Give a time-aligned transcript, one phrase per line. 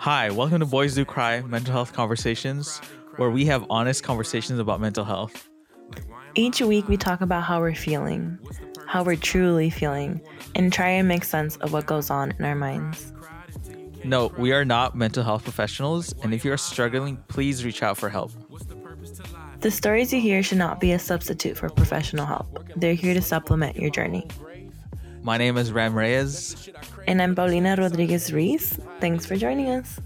[0.00, 2.78] Hi, welcome to Boys Do Cry Mental Health Conversations,
[3.16, 5.48] where we have honest conversations about mental health.
[6.34, 8.38] Each week, we talk about how we're feeling,
[8.86, 10.20] how we're truly feeling,
[10.54, 13.12] and try and make sense of what goes on in our minds.
[14.04, 18.08] No, we are not mental health professionals, and if you're struggling, please reach out for
[18.08, 18.32] help.
[19.60, 22.58] The stories you hear should not be a substitute for professional help.
[22.76, 24.26] They're here to supplement your journey.
[25.22, 26.70] My name is Ram Reyes.
[27.06, 28.78] And I'm Paulina Rodriguez Reese.
[29.00, 30.00] Thanks for joining us.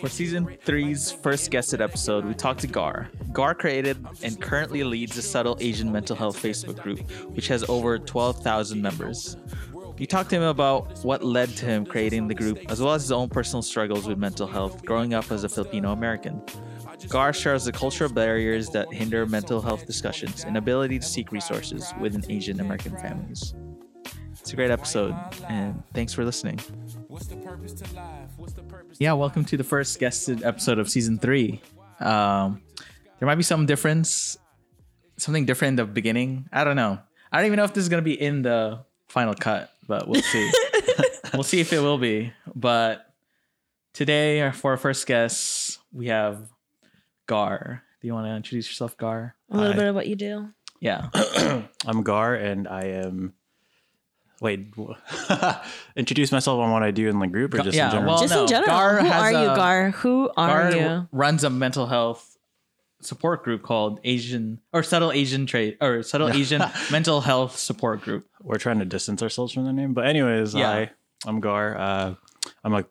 [0.00, 3.10] For season three's first guested episode, we talked to Gar.
[3.32, 7.96] Gar created and currently leads the Subtle Asian Mental Health Facebook group, which has over
[7.96, 9.36] 12,000 members.
[9.98, 13.02] We talked to him about what led to him creating the group, as well as
[13.02, 16.42] his own personal struggles with mental health growing up as a Filipino American.
[17.06, 21.94] Gar shares the cultural barriers that hinder mental health discussions and ability to seek resources
[22.00, 23.54] within Asian American families.
[24.40, 25.14] It's a great episode,
[25.48, 26.58] and thanks for listening.
[28.98, 31.62] Yeah, welcome to the first guested episode of season three.
[32.00, 32.62] Um,
[33.18, 34.36] there might be some difference,
[35.16, 36.48] something different in the beginning.
[36.52, 36.98] I don't know.
[37.30, 40.22] I don't even know if this is gonna be in the final cut, but we'll
[40.22, 40.50] see.
[41.32, 42.32] we'll see if it will be.
[42.54, 43.06] But
[43.92, 46.48] today, for our first guest, we have
[47.28, 47.84] Gar.
[48.00, 49.36] Do you want to introduce yourself, Gar?
[49.50, 49.78] A little Hi.
[49.78, 50.48] bit of what you do.
[50.80, 51.08] Yeah.
[51.86, 53.34] I'm Gar, and I am.
[54.40, 54.68] Wait,
[55.96, 58.12] introduce myself on what I do in the group, or just yeah, in general?
[58.14, 58.66] well- Just no, in general.
[58.68, 59.90] Gar Who has are you, a- Gar?
[59.90, 61.08] Who are Gar you?
[61.12, 62.36] runs a mental health
[63.00, 68.26] support group called Asian or Subtle Asian Trade or Subtle Asian Mental Health Support Group.
[68.40, 70.72] We're trying to distance ourselves from the name, but anyways, Yeah.
[70.72, 70.90] hi,
[71.26, 71.76] I'm Gar.
[71.76, 72.14] Uh,
[72.62, 72.84] I'm a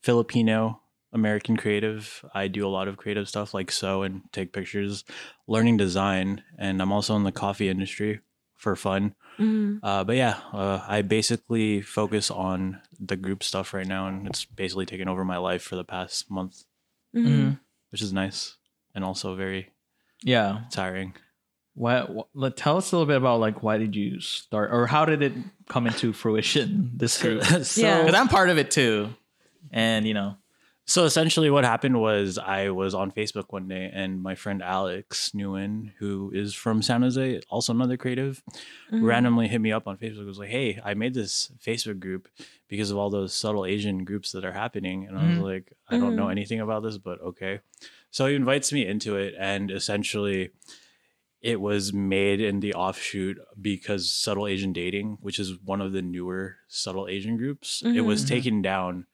[0.00, 0.80] Filipino
[1.14, 2.24] American creative.
[2.34, 5.04] I do a lot of creative stuff like sew and take pictures,
[5.46, 8.20] learning design, and I'm also in the coffee industry
[8.56, 9.14] for fun.
[9.38, 9.78] Mhm.
[9.82, 14.44] Uh, but yeah, uh, I basically focus on the group stuff right now, and it's
[14.44, 16.64] basically taken over my life for the past month,
[17.14, 17.26] Mhm.
[17.26, 17.60] Mhm.
[17.90, 18.56] which is nice
[18.94, 19.70] and also very
[20.22, 20.62] Yeah.
[20.70, 21.14] tiring.
[21.74, 22.56] What, what?
[22.56, 25.32] Tell us a little bit about like why did you start or how did it
[25.68, 26.92] come into fruition?
[26.94, 27.42] This group.
[27.64, 28.02] so, Yeah.
[28.04, 29.14] Because I'm part of it too,
[29.72, 30.36] and you know.
[30.86, 35.30] So essentially, what happened was I was on Facebook one day, and my friend Alex
[35.34, 38.42] Nguyen, who is from San Jose, also another creative,
[38.92, 39.02] Mhm.
[39.02, 40.26] randomly hit me up on Facebook.
[40.26, 42.28] Was like, "Hey, I made this Facebook group
[42.68, 45.42] because of all those subtle Asian groups that are happening," and I was Mhm.
[45.42, 46.32] like, "I don't know Mhm.
[46.32, 47.60] anything about this, but okay."
[48.10, 50.50] So he invites me into it, and essentially,
[51.40, 56.00] it was made in the offshoot because subtle Asian dating, which is one of the
[56.02, 58.28] newer subtle Asian groups, it was Mhm.
[58.28, 59.06] taken down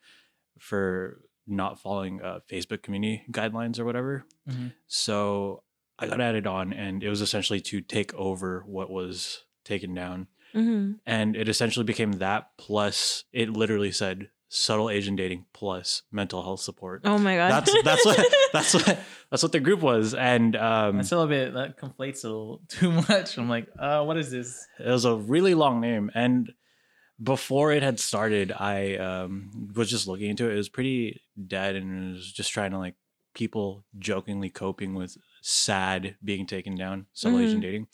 [0.59, 4.25] for not following uh, Facebook community guidelines or whatever.
[4.49, 4.73] Mhm.
[4.87, 5.63] So
[5.99, 10.29] I got added on, and it was essentially to take over what was taken down.
[10.55, 10.99] Mhm.
[11.07, 16.61] And it essentially became that plus it literally said subtle Asian dating plus mental health
[16.61, 17.03] support.
[17.05, 17.51] Oh my god.
[17.53, 18.99] That's that's what that's what
[19.31, 20.13] that's what the group was.
[20.13, 23.39] And um That's a little bit that conflates a little too much.
[23.39, 24.67] I'm like, uh, what is this?
[24.81, 26.11] it was a really long name.
[26.15, 26.53] And
[27.23, 30.55] before it had started, I um was just looking into it.
[30.55, 32.95] It was pretty dead and it was just trying to like
[33.35, 37.87] people jokingly coping with SAD being taken down, subtle Asian dating.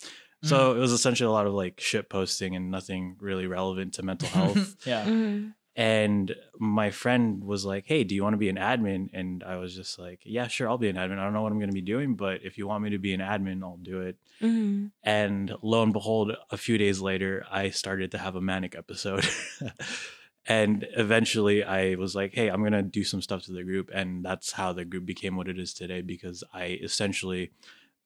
[0.42, 4.02] So it was essentially a lot of like shit posting and nothing really relevant to
[4.04, 4.76] mental health.
[4.86, 5.04] yeah.
[5.04, 5.54] Mhm.
[5.76, 9.56] And my friend was like, "Hey, do you want to be an admin?" And I
[9.56, 11.18] was just like, "Yeah, sure, I'll be an admin.
[11.18, 12.98] I don't know what I'm going to be doing, but if you want me to
[12.98, 14.90] be an admin, I'll do it." Mhm.
[15.02, 19.26] And lo and behold, a few days later, I started to have a manic episode.
[20.46, 23.90] and eventually I was like, hey, I'm going to do some stuff to the group.
[23.92, 27.50] And that's how the group became what it is today because I essentially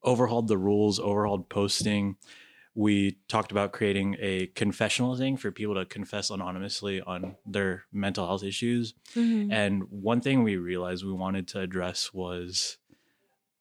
[0.04, 2.16] overhauled the rules, overhauled posting.
[2.74, 8.26] We talked about creating a confessional thing for people to confess anonymously on their mental
[8.26, 8.94] health issues.
[9.14, 9.50] Mhm.
[9.52, 12.78] And one thing we realized we wanted to address was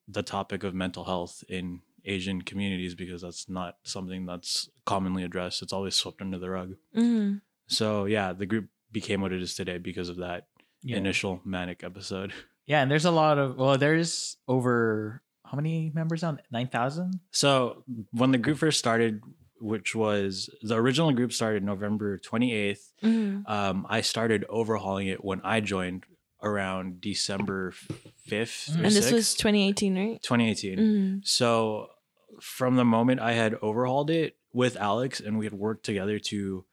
[0.07, 5.61] the topic of mental health in Asian communities because that's not something that's commonly addressed.
[5.61, 6.75] It's always swept under the rug.
[6.95, 7.41] Mhm.
[7.67, 10.47] So yeah, the group became what it is today because of that
[10.81, 10.97] Yeah.
[10.97, 12.31] initial manic episode.
[12.65, 17.19] Yeah, and there's a lot of well, there's over how many members on nine thousand?
[17.31, 19.21] So when the group first started,
[19.59, 23.49] which was the original group started November 28th, Mhm.
[23.49, 26.05] um, I started overhauling it when I joined
[26.41, 27.73] around December
[28.27, 28.69] 5th.
[28.69, 30.21] or And this 6th, was 2018, right?
[30.23, 30.77] 2018.
[30.79, 31.27] Mhm.
[31.27, 31.89] So
[32.39, 36.63] from the moment I had overhauled it with Alex and we had worked together to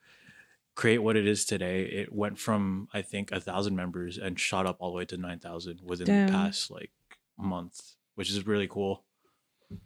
[0.77, 4.67] create what it is today, it went from I think a thousand members and shot
[4.67, 6.27] up all the way to nine thousand within Damn.
[6.27, 6.93] the past like
[7.37, 9.05] month, which is really cool.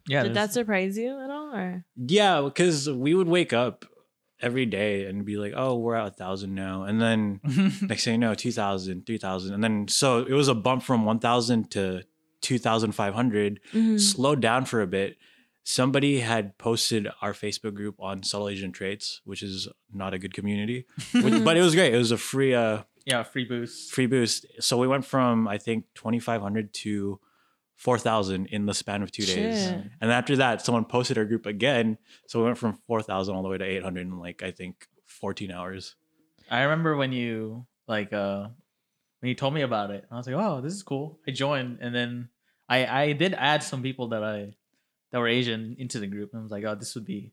[0.08, 0.22] Yeah.
[0.24, 1.54] Did that surprise you at all?
[1.54, 3.84] Or Yeah, because we would wake up
[4.42, 6.84] every day and be like, oh, we're at a thousand now.
[6.84, 7.40] And then
[7.82, 9.54] next thing you know, 2,000, 3,000.
[9.54, 12.02] And then so it was a bump from 1,000 to
[12.42, 14.00] 2,500, Mhm.
[14.00, 15.16] slowed down for a bit.
[15.62, 20.32] Somebody had posted our Facebook group on Subtle Asian Traits, which is not a good
[20.34, 21.92] community, which- but it was great.
[21.94, 23.92] It was a free, uh, yeah, free boost.
[23.92, 24.46] free boost.
[24.60, 27.20] So we went from I think 2,500 to
[27.80, 29.64] 4,000 in the span of two days.
[29.64, 29.84] Shit.
[30.02, 31.96] And after that, someone posted our group again.
[32.28, 35.50] So we went from 4,000 all the way to 800 in like, I think 14
[35.50, 35.96] hours.
[36.50, 38.48] I remember when you like uh
[39.20, 40.04] when you told me about it.
[40.10, 42.28] I was like, "Oh, this is cool." I joined, and then
[42.68, 44.54] I I did add some people that I
[45.12, 47.32] that were Asian into the group, and I was like, "Oh, this would be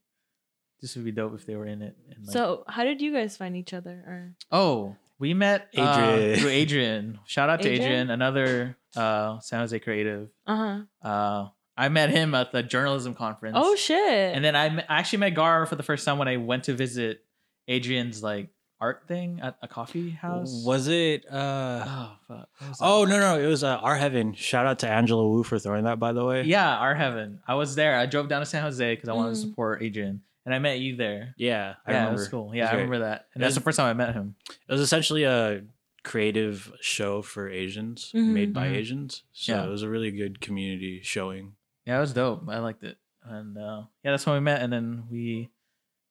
[0.82, 3.12] this would be dope if they were in it." And like, so how did you
[3.12, 4.04] guys find each other?
[4.06, 6.40] Or oh, we met uh, Adrian.
[6.40, 7.20] through Adrian.
[7.26, 7.84] Shout out to Adrian?
[7.92, 10.30] Adrian, another uh San Jose creative.
[10.46, 10.56] uh
[11.04, 11.08] huh.
[11.10, 11.50] Uh,
[11.80, 13.56] I met him at the journalism conference.
[13.60, 14.36] Oh shit.
[14.36, 16.64] And then I, me- I actually met Gar for the first time when I went
[16.66, 17.24] to visit
[17.68, 18.50] Adrian's like
[18.80, 20.64] art thing at a coffee house.
[20.66, 21.26] Was it?
[21.32, 22.50] Uh, Oh fuck.
[22.62, 23.40] Was oh, no, no.
[23.40, 24.34] It was uh, Our Heaven.
[24.34, 26.44] Shout out to Angela Wu for throwing that, by the way.
[26.44, 27.42] yeah, our heaven.
[27.48, 27.96] I was there.
[27.98, 29.50] I drove down to San Jose because I wanted to Mm.
[29.50, 31.36] support Adrian, and I met you there.
[31.38, 31.76] Yeah.
[31.86, 32.10] I yeah, remember.
[32.10, 32.56] it was cool.
[32.56, 32.84] Yeah, was I great.
[32.86, 34.36] remember that, and It that's the first time I met him.
[34.50, 35.62] It was essentially a
[36.04, 38.28] creative show for Asians Mhm.
[38.34, 38.76] made by Mhm.
[38.78, 39.24] Asians.
[39.34, 39.66] So Yeah.
[39.66, 41.56] it was a really good community showing.
[41.86, 42.48] Yeah, it was dope.
[42.48, 45.50] I liked it, and uh, yeah, that's when we met, and then we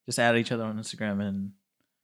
[0.04, 1.52] just added each other on Instagram, and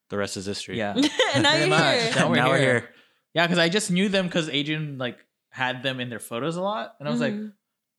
[0.08, 0.79] The rest is history.
[0.79, 0.94] yeah,
[1.34, 2.12] and now you're here.
[2.17, 2.81] Now we're now we're here.
[2.81, 2.88] here.
[3.34, 5.19] yeah, because I just knew them because Adrian like
[5.50, 7.34] had them in their photos a lot, and I was like.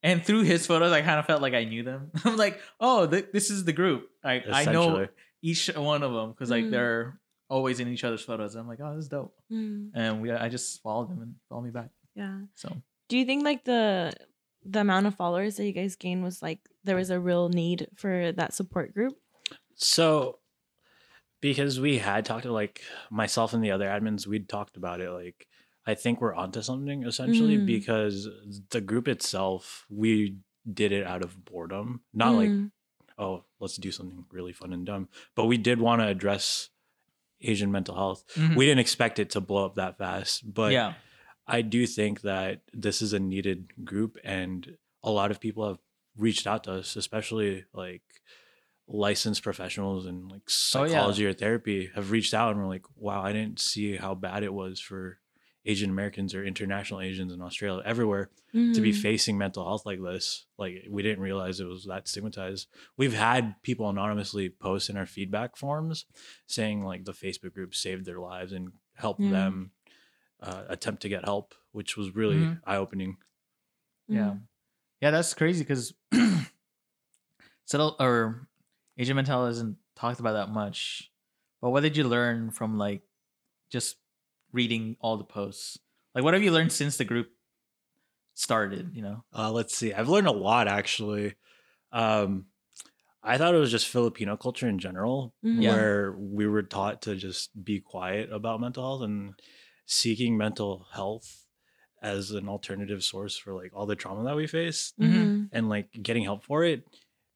[0.03, 2.11] And through his photos, I kind of felt like I knew them.
[2.25, 4.09] I'm like, oh, th- this is the group.
[4.23, 5.07] I I know
[5.41, 6.71] each one of them because like Mm.
[6.71, 7.19] they're
[7.49, 8.55] always in each other's photos.
[8.55, 9.33] I'm like, oh, this is dope.
[9.51, 9.91] Mhm.
[9.95, 11.89] And we I just followed them and followed me back.
[12.15, 12.39] Yeah.
[12.55, 12.75] So
[13.09, 14.13] Do you think like the
[14.65, 17.87] the amount of followers that you guys gained was like there was a real need
[17.95, 19.13] for that support group?
[19.75, 20.39] So,
[21.41, 25.09] because we had talked to like myself and the other admins, we'd talked about it.
[25.11, 25.47] Like,
[25.85, 27.65] I think we're onto something essentially Mhm.
[27.65, 28.29] because
[28.69, 30.37] the group itself, we
[30.71, 32.71] did it out of boredom, not like, Mhm.
[33.17, 36.69] oh, let's do something really fun and dumb, but we did want to address
[37.41, 38.23] Asian mental health.
[38.55, 40.93] We didn't expect it to blow up that fast, but yeah,
[41.45, 45.79] I do think that this is a needed group, and a lot of people have
[46.15, 48.03] reached out to us, especially like
[48.87, 50.87] licensed professionals and like Oh, yeah.
[50.87, 54.43] psychology or therapy have reached out and were like, wow, I didn't see how bad
[54.43, 55.19] it was for
[55.65, 59.01] Asian Americans or international Asians in Australia, everywhere to be Mhm.
[59.01, 60.45] facing mental health like this.
[60.57, 62.67] Like we didn't realize it was that stigmatized.
[62.97, 66.05] We've had people anonymously post in our feedback forms
[66.47, 69.31] saying like the Facebook group saved their lives and helped Yeah.
[69.31, 69.71] them
[70.41, 72.61] uh, attempt to get help, which was really Mhm.
[72.65, 73.15] eye opening.
[74.09, 74.35] yeah,
[74.99, 75.11] yeah.
[75.11, 75.93] That's crazy because
[77.65, 78.49] settle or
[78.97, 81.11] Asian mental health isn't talked about that much.
[81.61, 83.03] But what did you learn from like
[83.71, 83.95] just
[84.53, 85.77] reading all the posts?
[86.15, 87.29] Like, what have you learned since the group
[88.33, 88.91] started?
[88.95, 89.23] You know.
[89.35, 89.93] Uh, let's see.
[89.93, 91.35] I've learned a lot actually.
[91.91, 92.45] Um,
[93.23, 95.61] I thought it was just Filipino culture in general, Mhm.
[95.61, 95.71] Yeah.
[95.73, 99.33] where we were taught to just be quiet about mental health and
[99.85, 101.45] seeking mental health
[102.01, 105.49] as an alternative source for like all the trauma that we face Mhm.
[105.53, 106.83] and like getting help for it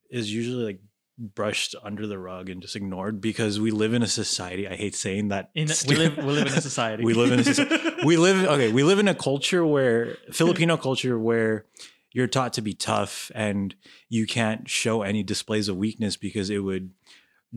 [0.10, 0.82] is usually like
[1.18, 4.68] brushed under the rug and just ignored because we live in a society.
[4.68, 5.50] I hate saying that.
[5.56, 7.04] In we live we live in a society.
[7.04, 10.78] We live in a soci- we live okay we live in a culture where filipino
[10.78, 11.66] culture where
[12.12, 13.76] you're taught to be tough and
[14.10, 16.92] you can't show any displays of weakness because it would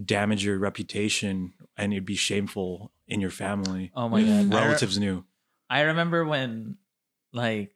[0.05, 4.64] damage your reputation and it'd be shameful in your family oh my god, I re-
[4.67, 5.25] relatives knew
[5.71, 6.76] I remember when,
[7.33, 7.71] like,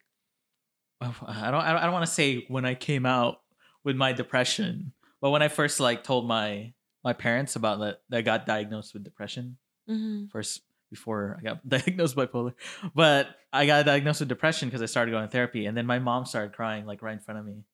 [1.01, 3.41] I don't, I don't, I don't want to say when I came out
[3.85, 4.93] with my depression,
[5.25, 8.93] but when I first like told my my parents about that, that I got diagnosed
[8.93, 9.57] with depression
[9.89, 10.31] Mhm.
[10.31, 12.53] first before I got diagnosed bipolar,
[12.95, 15.99] but I got diagnosed with depression because I started going to therapy, and then my
[15.99, 17.65] mom started crying like right in front of me,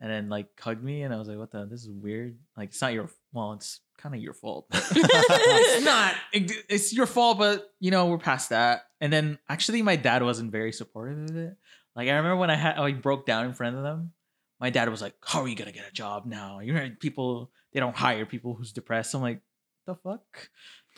[0.00, 1.66] and then like hugged me, and I was like, "What the?
[1.66, 2.38] This is weird.
[2.56, 6.14] Like, it's not your well, it's kind of your fault." it's not.
[6.32, 8.86] It- It's your fault, but you know we're past that.
[9.00, 11.56] And then actually, my dad wasn't very supportive of it.
[11.96, 14.12] Like I remember when I had I broke down in front of them,
[14.60, 16.60] my dad was like, "How are you gonna get a job now?
[16.60, 19.40] You know, people they don't hire people who's depressed." I'm like,
[19.86, 20.48] "The fuck?"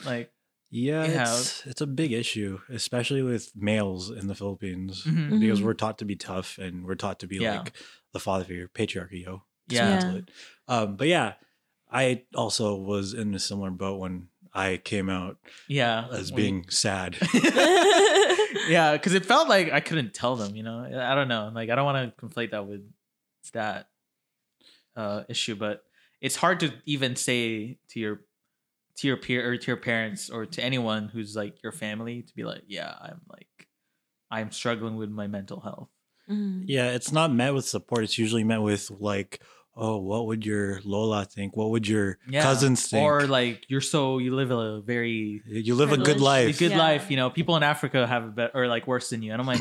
[0.05, 0.31] Like,
[0.71, 1.23] yeah, Yeah.
[1.23, 5.41] It's, it's a big issue especially with males in the philippines mhm.
[5.41, 5.65] because Mhm.
[5.65, 7.59] we're taught to be tough and we're taught to be Yeah.
[7.61, 7.73] like
[8.13, 10.13] the father figure patriarchy yo Yeah.
[10.17, 10.31] It.
[10.69, 11.35] um but yeah
[11.91, 15.39] i also was in a similar boat when i came out
[15.69, 17.17] yeah, as when- being sad
[18.69, 20.55] yeah, because it felt like I couldn't tell them.
[20.57, 21.51] You know, I don't know.
[21.55, 22.83] Like I don't want to conflate that with
[23.53, 23.89] that.
[24.97, 25.83] uh, issue, but
[26.21, 28.21] it's hard to even say to your
[28.97, 32.35] to your peer or to your parents or to anyone who's like your family to
[32.35, 33.69] be like, yeah, I'm like
[34.31, 35.89] I'm struggling with my mental health.
[36.29, 36.65] Mhm.
[36.67, 38.03] Yeah, it's not met with support.
[38.03, 39.41] It's usually met with like,
[39.77, 41.57] oh, what would your Lola think?
[41.57, 42.43] What would your Yeah.
[42.43, 43.05] cousins think?
[43.05, 46.57] Or like you're so you live a very you live a good life.
[46.57, 46.79] a good Yeah.
[46.79, 47.09] life.
[47.09, 49.47] You know, people in Africa have a better or like worse than you, and I'm
[49.47, 49.61] like,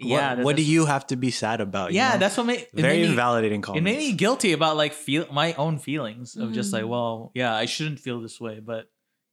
[0.00, 0.34] yeah.
[0.36, 1.92] what, what do you have to be sad about?
[1.92, 2.18] you Yeah, know?
[2.18, 5.26] that's what made it very made me, invalidating It made me guilty about like feel
[5.32, 6.88] my own feelings of just like, Mhm.
[6.88, 8.86] well, yeah, I shouldn't feel this way, but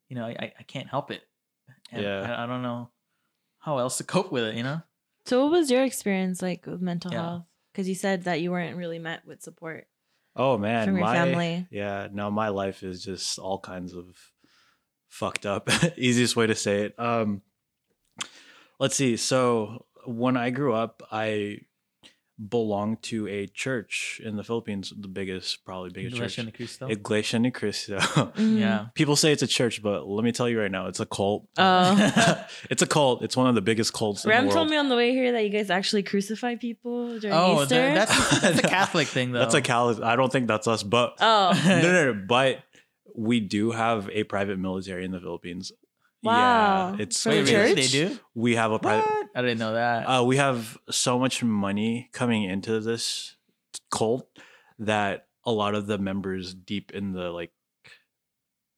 [0.09, 1.21] you know, I I can't help it.
[1.91, 2.35] And Yeah.
[2.37, 2.89] I, I don't know
[3.59, 4.55] how else to cope with it.
[4.55, 4.81] You know.
[5.25, 7.21] So, what was your experience like with mental Yeah.
[7.21, 7.43] health?
[7.71, 9.87] Because you said that you weren't really met with support
[10.35, 11.67] oh man, from your my family.
[11.71, 12.07] yeah.
[12.11, 14.05] No, my life is just all kinds of
[15.09, 15.69] fucked up.
[15.97, 16.99] Easiest way to say it.
[16.99, 17.41] Um,
[18.79, 19.17] let's see.
[19.17, 21.59] So when I grew up, I
[22.49, 26.87] belonged to a church in the Philippines, the biggest, probably biggest Iglesia church, ni Cristo.
[26.87, 27.97] Iglesia Ni Cristo.
[27.97, 28.59] Mhm.
[28.59, 28.85] Yeah.
[28.93, 31.47] People say it's a church, but let me tell you right now, it's a cult.
[31.57, 32.45] Oh.
[32.69, 33.23] it's a cult.
[33.23, 34.55] It's one of the biggest cults in Ram the world.
[34.55, 37.75] told me on the way here that you guys actually crucify people during Oh, Easter.
[37.75, 39.39] that, that's that's a Catholic thing though.
[39.39, 40.03] That's a Cal.
[40.03, 42.23] I don't think that's us, but oh, no, no, no.
[42.27, 42.59] But
[43.15, 45.71] we do have a private military in the Philippines.
[46.27, 46.93] Wow.
[46.95, 47.75] Yeah, it's For Wait, the church?
[47.75, 48.19] They do.
[48.35, 49.05] we have a private.
[49.05, 49.27] What?
[49.35, 50.03] I didn't know that.
[50.03, 53.35] Uh, we have so much money coming into this
[53.91, 54.27] cult
[54.79, 57.51] that a lot of the members deep in the like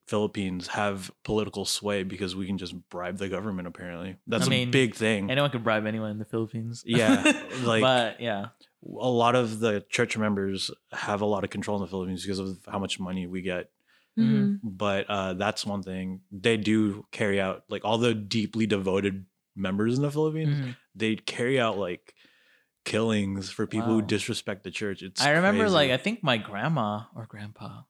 [0.06, 3.68] Philippines have political sway because we can just bribe the government.
[3.68, 5.30] Apparently, that's I a mean, big thing.
[5.30, 6.82] Anyone can bribe anyone in the Philippines.
[6.84, 7.22] Yeah,
[7.62, 8.46] like- but yeah,
[8.82, 12.40] a lot of the church members have a lot of control in the Philippines because
[12.40, 13.70] of how much money we get.
[14.18, 14.60] Mhm.
[14.62, 17.64] But uh, that's one thing they do carry out.
[17.68, 19.26] Like all the deeply devoted
[19.56, 20.76] members in the Philippines, Mhm.
[20.94, 22.14] they carry out like
[22.84, 25.02] killings for people who disrespect the church.
[25.02, 25.74] It's I remember crazy.
[25.74, 27.82] like I think my grandma or grandpa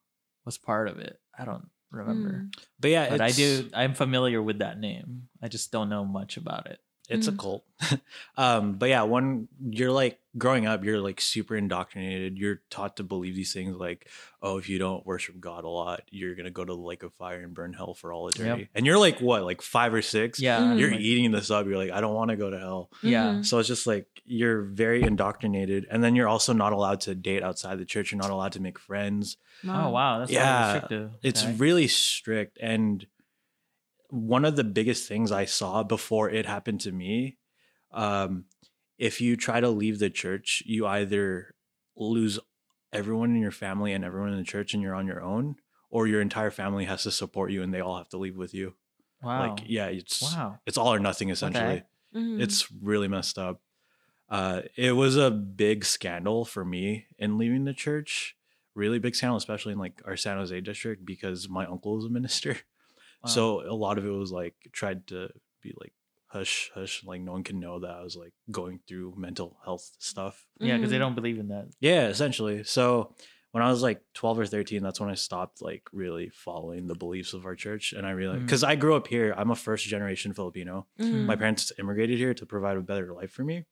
[0.44, 1.20] was part of it.
[1.38, 2.54] I don't remember, Mm.
[2.78, 3.68] but yeah, but I do.
[3.74, 5.28] I'm familiar with that name.
[5.42, 6.80] I just don't know much about it.
[7.08, 7.38] It's a Mhm.
[7.38, 7.64] cult.
[8.36, 12.38] um, but yeah, when you're like growing up, you're like super indoctrinated.
[12.38, 14.08] You're taught to believe these things like,
[14.40, 17.12] oh, if you don't worship God a lot, you're gonna go to the lake of
[17.14, 18.68] fire and burn hell for all eternity.
[18.75, 20.38] And you're like what, like five or six?
[20.38, 20.78] Yeah, Mhm.
[20.78, 21.66] You're eating this up.
[21.66, 22.90] You're like, I don't want to go to hell.
[23.02, 23.32] Yeah.
[23.34, 23.46] Mhm.
[23.46, 27.42] So it's just like you're very indoctrinated, and then you're also not allowed to date
[27.42, 28.12] outside the church.
[28.12, 29.37] You're not allowed to make friends.
[29.66, 30.72] Oh wow, that's Yeah, yeah.
[30.72, 31.10] restrictive.
[31.22, 31.54] It's Okay.
[31.56, 32.56] really strict.
[32.60, 33.04] And
[34.08, 37.37] one of the biggest things I saw before it happened to me,
[37.92, 38.44] um,
[39.00, 41.54] if you try to leave the church, you either
[41.97, 42.38] lose
[42.92, 45.57] everyone in your family and everyone in the church and you're on your own,
[45.88, 48.52] or your entire family has to support you and they all have to leave with
[48.52, 48.75] you.
[49.23, 49.49] wow.
[49.49, 50.59] Like, yeah, it's wow.
[50.66, 51.76] it's all or nothing essentially.
[51.76, 51.87] heck?
[52.14, 52.40] Mhm.
[52.42, 53.62] It's really messed up.
[54.28, 58.37] Uh, it was a big scandal for me in leaving the church.
[58.75, 62.11] Really big scandal, especially in like our San Jose district, because my uncle is a
[62.11, 62.59] minister.
[63.23, 63.28] Wow.
[63.28, 65.35] So a lot of it was like tried to be like
[66.30, 69.90] hush, hush, like no one can know that I was like going through mental health
[69.99, 70.46] stuff.
[70.60, 71.00] yeah, because they Mhm.
[71.00, 71.66] don't believe in that.
[71.80, 72.62] Yeah, essentially.
[72.64, 73.14] So
[73.52, 76.94] when I was like 12 or 13, that's when I stopped like really following the
[76.94, 77.92] beliefs of our church.
[77.92, 81.26] And I realized because I grew up here, I'm a first generation Filipino Mhm.
[81.26, 83.64] my parents immigrated here to provide a better life for me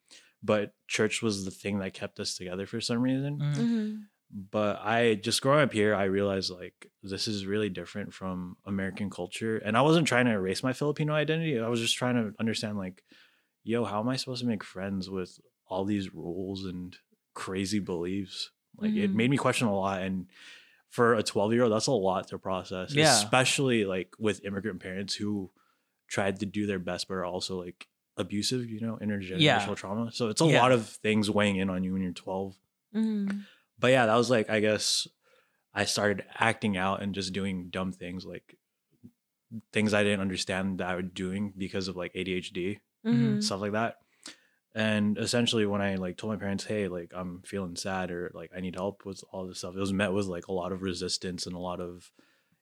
[0.42, 4.02] but church was the thing that kept us together for some reason Mhm.
[4.30, 9.08] But i just growing up here i realized like this is really different from american
[9.08, 12.34] culture and i wasn't trying to erase my filipino identity i was just trying to
[12.38, 13.02] understand like
[13.64, 16.98] yo how am i supposed to make friends with all these rules and
[17.34, 19.14] crazy beliefs like it Mhm.
[19.14, 20.26] made me question a lot and
[20.90, 23.04] for a 12 year old that's a lot to process Yeah.
[23.16, 25.50] especially like with immigrant parents who
[26.06, 29.74] tried to do their best but are also like abusive you know intergenerational Yeah.
[29.74, 30.60] trauma so it's a Yeah.
[30.60, 32.56] lot of things weighing in on you when you're 12
[32.94, 33.44] Mhm.
[33.78, 35.06] But yeah that was like i guess
[35.74, 38.56] i started acting out and just doing dumb things like
[39.72, 43.42] things i didn't understand that i was doing because of like adhd Mhm.
[43.42, 43.96] stuff like that
[44.74, 48.50] and essentially when i like told my parents hey like i'm feeling sad or like
[48.54, 50.82] i need help with all this stuff it was met with like a lot of
[50.82, 52.10] resistance and a lot of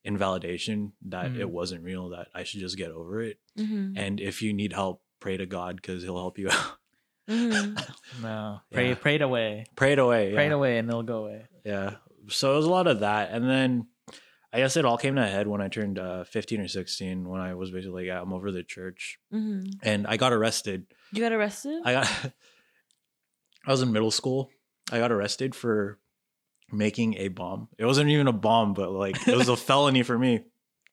[0.05, 1.51] invalidation that it Mhm.
[1.51, 3.95] wasn't real that i should just get over it Mhm.
[3.97, 6.77] and if you need help pray to god because he'll help you out
[7.29, 7.77] Mhm.
[8.23, 8.95] No, pray, Yeah.
[8.95, 10.51] pray it away, pray it away pray yeah.
[10.51, 11.47] it away, and it'll go away.
[11.65, 11.97] Yeah.
[12.29, 13.31] So it was a lot of that.
[13.31, 13.87] And then
[14.53, 17.29] I guess it all came to a head when I turned uh, 15 or 16
[17.29, 19.19] when I was basically like, yeah, I'm over the church.
[19.33, 19.75] Mhm.
[19.83, 20.87] And I got arrested.
[21.13, 21.83] You got arrested?
[21.85, 22.07] I got,
[23.67, 24.51] I was in middle school.
[24.91, 25.99] I got arrested for
[26.73, 27.69] making a bomb.
[27.79, 30.45] It wasn't even a bomb, but like it was a felony for me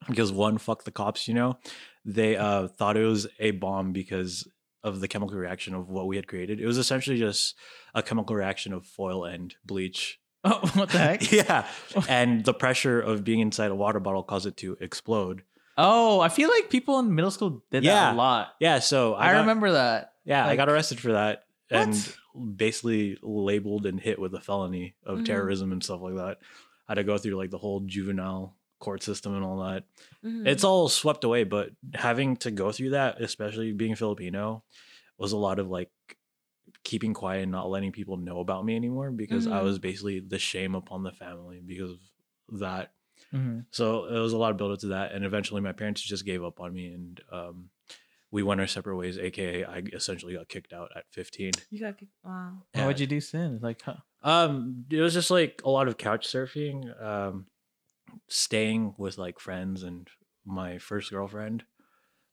[0.07, 1.57] because one, fuck the cops, you know?
[2.05, 4.47] They uh, thought it was a bomb because
[4.83, 6.59] of the chemical reaction of what we had created.
[6.59, 7.55] It was essentially just
[7.95, 11.31] a chemical reaction of foil and bleach Oh, what the heck?
[11.31, 11.65] yeah.
[12.09, 15.43] And the pressure of being inside a water bottle caused it to explode.
[15.77, 17.93] Oh, I feel like people in middle school did Yeah.
[17.93, 18.49] that a lot.
[18.59, 18.79] Yeah.
[18.79, 20.13] So I, got- remember that.
[20.25, 21.81] Yeah, I got arrested for that What?
[22.35, 25.25] and basically labeled and hit with a felony of Mhm.
[25.25, 26.37] terrorism and stuff like that.
[26.87, 29.83] I had to go through like the whole juvenile court system and all that.
[30.23, 30.45] Mhm.
[30.47, 34.63] It's all swept away, but having to go through that, especially being Filipino,
[35.17, 35.89] was a lot of like
[36.83, 39.63] keeping quiet and not letting people know about me anymore because I Mhm.
[39.63, 41.91] was basically the shame upon the family because
[42.51, 42.93] of that.
[43.31, 43.65] Mhm.
[43.71, 46.25] So it was a lot of build up to that, and eventually my parents just
[46.25, 47.69] gave up on me, and um,
[48.31, 49.17] we went our separate ways.
[49.17, 51.53] AKA, I essentially got kicked out at 15.
[51.69, 52.11] you got kicked.
[52.23, 52.63] Wow.
[52.73, 53.59] What would you do sin?
[53.61, 53.97] Like, huh?
[54.23, 57.45] Um, it was just like a lot of couch surfing, um,
[58.27, 60.07] staying with like friends and
[60.45, 61.65] my first girlfriend,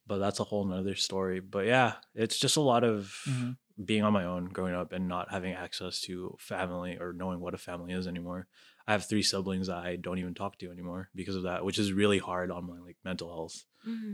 [0.07, 1.41] but that's a whole nother story.
[1.41, 3.57] But yeah, it's just a lot of Mhm.
[3.85, 7.55] being on my own growing up and not having access to family or knowing what
[7.55, 8.49] a family is anymore.
[8.87, 11.79] I have three siblings that I don't even talk to anymore because of that, which
[11.79, 13.65] is really hard on my like mental health.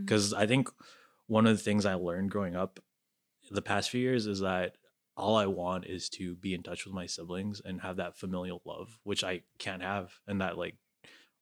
[0.04, 0.68] Because I think
[1.26, 2.80] one of the things I learned growing up
[3.50, 4.76] the past few years is that
[5.16, 8.60] all I want is to be in touch with my siblings and have that familial
[8.64, 10.12] love, which I can't have.
[10.26, 10.76] And that like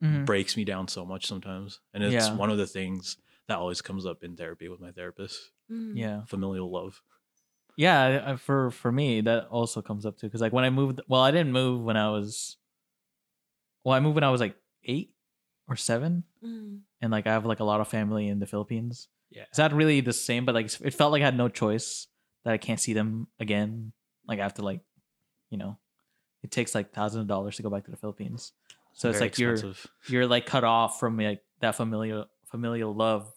[0.03, 0.25] Mhm.
[0.27, 1.81] breaks me down so much sometimes.
[1.93, 2.35] And it's Yeah.
[2.37, 5.97] one of the things that always comes up in therapy with my therapist Mhm.
[5.97, 6.25] Yeah.
[6.25, 7.03] familial love.
[7.77, 11.21] Yeah, for for me that also comes up too because like when I moved, well,
[11.23, 12.57] I didn't move when I was,
[13.85, 15.15] well, I moved when I was like eight
[15.67, 16.83] or seven, Mhm.
[17.01, 19.09] and like I have like a lot of family in the Philippines.
[19.31, 19.45] Yeah.
[19.49, 22.07] It's not really the same, but like it felt like I had no choice
[22.45, 23.93] that I can't see them again.
[24.27, 24.83] Like I have to like,
[25.51, 25.79] you know,
[26.43, 28.53] it takes like thousands of dollars to go back to the Philippines.
[28.95, 29.75] So it's Very like you're
[30.09, 33.31] you're like cut off from like that familial familial love.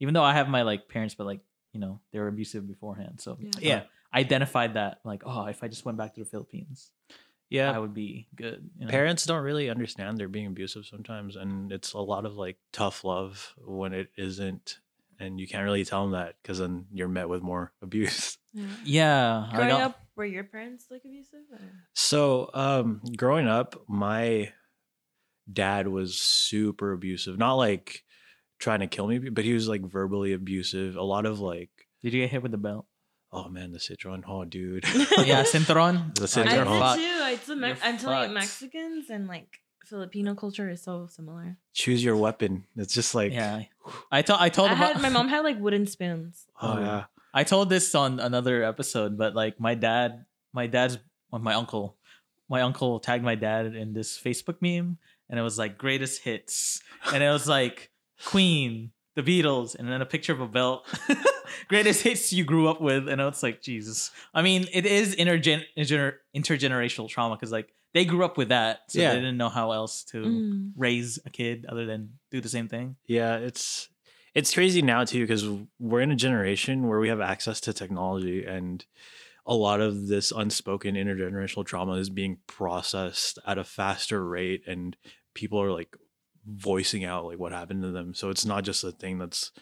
[0.00, 1.40] Even though I have my like parents, but like
[1.72, 3.20] you know they were abusive beforehand.
[3.20, 3.50] So Yeah.
[3.60, 3.82] Yeah.
[4.12, 6.90] I identified that like oh if I just went back to the Philippines,
[7.50, 7.72] Yeah.
[7.72, 8.70] I would be good.
[8.78, 8.90] You know?
[8.90, 13.04] Parents don't really understand they're being abusive sometimes, and it's a lot of like tough
[13.04, 14.78] love when it isn't,
[15.18, 18.38] and you can't really tell them that because then you're met with more abuse.
[18.54, 18.66] Yeah.
[18.84, 21.40] Yeah, Growing up, were your parents like abusive?
[21.50, 21.58] Or?
[21.94, 24.52] So, um, growing up, my
[25.50, 27.38] dad was super abusive.
[27.38, 28.04] Not like
[28.58, 30.96] trying to kill me, but he was like verbally abusive.
[30.96, 31.70] A lot of like,
[32.02, 32.86] Did you get hit with the belt?
[33.32, 34.84] oh man, the cinturon, oh dude,
[35.16, 36.14] oh, yeah, cinturon.
[36.14, 36.46] The Oh, cinturon.
[36.46, 37.22] I you're did too.
[37.24, 38.34] I still You're I'm telling you.
[38.34, 41.56] Mexicans and like Filipino culture is so similar.
[41.72, 42.64] choose your weapon.
[42.76, 43.62] It's just like, Yeah,
[44.10, 46.46] I told I told I about had my mom had like wooden spoons.
[46.60, 50.98] oh um, yeah, I told this on another episode, but like my dad, my dad's,
[51.30, 51.96] well, my uncle,
[52.48, 54.98] my uncle tagged my dad in this Facebook meme,
[55.32, 56.80] and it was like greatest hits,
[57.12, 57.90] and it was like
[58.26, 60.86] Queen, the Beatles, and then a picture of a belt.
[61.68, 64.10] greatest hits you grew up with, and I was like, Jesus.
[64.34, 68.80] I mean, it is intergen- intergener- intergenerational trauma because like they grew up with that,
[68.88, 69.10] so Yeah.
[69.14, 70.72] they didn't know how else to Mm.
[70.76, 72.96] raise a kid other than do the same thing.
[73.06, 73.36] yeah.
[73.36, 73.88] It's
[74.34, 75.44] it's crazy now too because
[75.78, 78.86] we're in a generation where we have access to technology and
[79.44, 84.96] a lot of this unspoken intergenerational trauma is being processed at a faster rate and
[85.34, 85.96] people are like
[86.46, 89.52] voicing out like what happened to them so it's not just a thing that's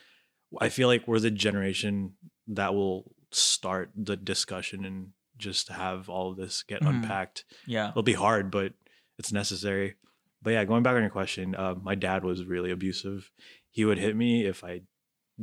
[0.61, 2.15] i feel like we're the generation
[2.49, 6.89] that will start the discussion and just have all of this get Mhm.
[6.89, 7.91] unpacked Yeah.
[7.91, 8.73] it'll be hard but
[9.19, 9.97] it's necessary
[10.43, 13.31] but yeah going back on your question uh, my dad was really abusive
[13.71, 14.81] he would hit me if i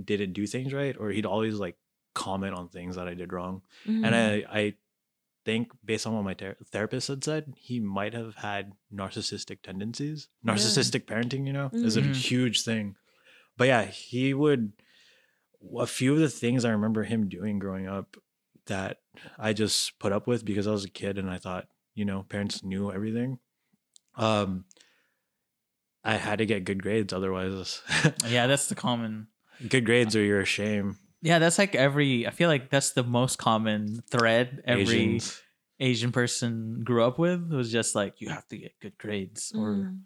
[0.03, 1.77] didn't do things right or he'd always like
[2.15, 4.05] comment on things that i did wrong Mm.
[4.05, 4.73] and I, I
[5.47, 10.27] think based on what my ther- therapist had said, he might have had narcissistic tendencies.
[10.45, 12.13] Narcissistic parenting, you know, is a Mhm.
[12.15, 12.95] huge thing.
[13.55, 14.73] But yeah, he would.
[15.79, 18.17] A few of the things I remember him doing growing up
[18.65, 18.99] that
[19.39, 22.23] I just put up with because I was a kid and I thought, you know,
[22.23, 23.39] parents knew everything.
[24.15, 24.65] Um,
[26.03, 27.81] I had to get good grades, otherwise,
[28.27, 29.27] Yeah, that's the common
[29.67, 30.97] good grades or you're a shame.
[31.21, 32.27] Yeah, that's like every.
[32.27, 34.84] I feel like that's the most common thread every
[35.15, 35.41] Asians.
[35.80, 37.51] Asian person grew up with.
[37.51, 39.99] It was just like you have to get good grades, or Mm.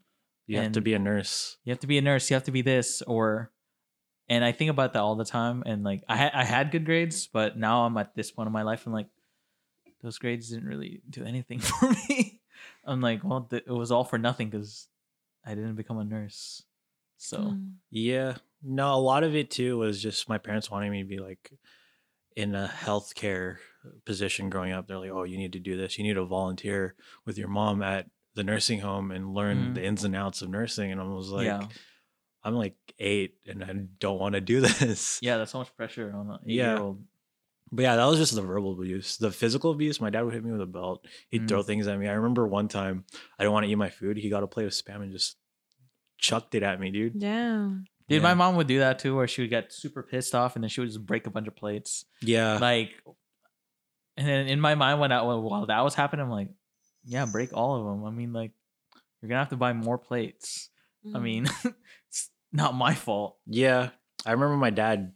[0.47, 1.57] You have to be a nurse.
[1.63, 3.51] you have to be a nurse, you have to be this, or.
[4.29, 5.63] And I think about that all the time.
[5.65, 8.53] And like I had I had good grades, but now I'm at this point in
[8.53, 8.85] my life.
[8.87, 9.07] I'm like,
[10.01, 12.39] those grades didn't really do anything for me.
[12.85, 14.87] I'm like, well, th- it was all for nothing because
[15.45, 16.63] I didn't become a nurse.
[17.17, 17.73] So Mm.
[17.89, 18.35] Yeah.
[18.63, 21.51] No, a lot of it too was just my parents wanting me to be like
[22.35, 23.57] in a healthcare
[24.05, 24.87] position growing up.
[24.87, 25.97] They're like, oh, you need to do this.
[25.97, 26.95] You need to volunteer
[27.25, 29.75] with your mom at the nursing home and learn Mhm.
[29.75, 30.91] the ins and outs of nursing.
[30.91, 31.67] And I was like, yeah,
[32.43, 35.19] I'm like eight and I don't want to do this.
[35.21, 36.73] yeah, that's so much pressure on an eight Yeah.
[36.75, 37.03] year old.
[37.73, 39.17] But yeah, that was just the verbal abuse.
[39.17, 41.05] The physical abuse, my dad would hit me with a belt.
[41.29, 41.47] He'd Mm.
[41.47, 42.07] throw things at me.
[42.07, 43.05] I remember one time
[43.39, 44.17] I didn't want to eat my food.
[44.17, 45.37] He got a plate of spam and just
[46.17, 47.19] chucked it at me, dude.
[47.19, 47.85] Damn.
[48.11, 48.27] Dude, Yeah.
[48.29, 50.69] my mom would do that too, where she would get super pissed off and then
[50.69, 52.05] she would just break a bunch of plates.
[52.21, 52.57] Yeah.
[52.59, 52.91] like,
[54.17, 56.49] and then in my mind, when I, while that was happening, I'm like,
[57.05, 58.05] yeah, break all of them.
[58.05, 58.51] I mean, like,
[59.21, 60.69] you're gonna have to buy more plates.
[61.05, 61.21] I Mm.
[61.21, 61.47] mean,
[62.09, 63.37] it's not my fault.
[63.47, 63.89] Yeah.
[64.25, 65.13] I remember my dad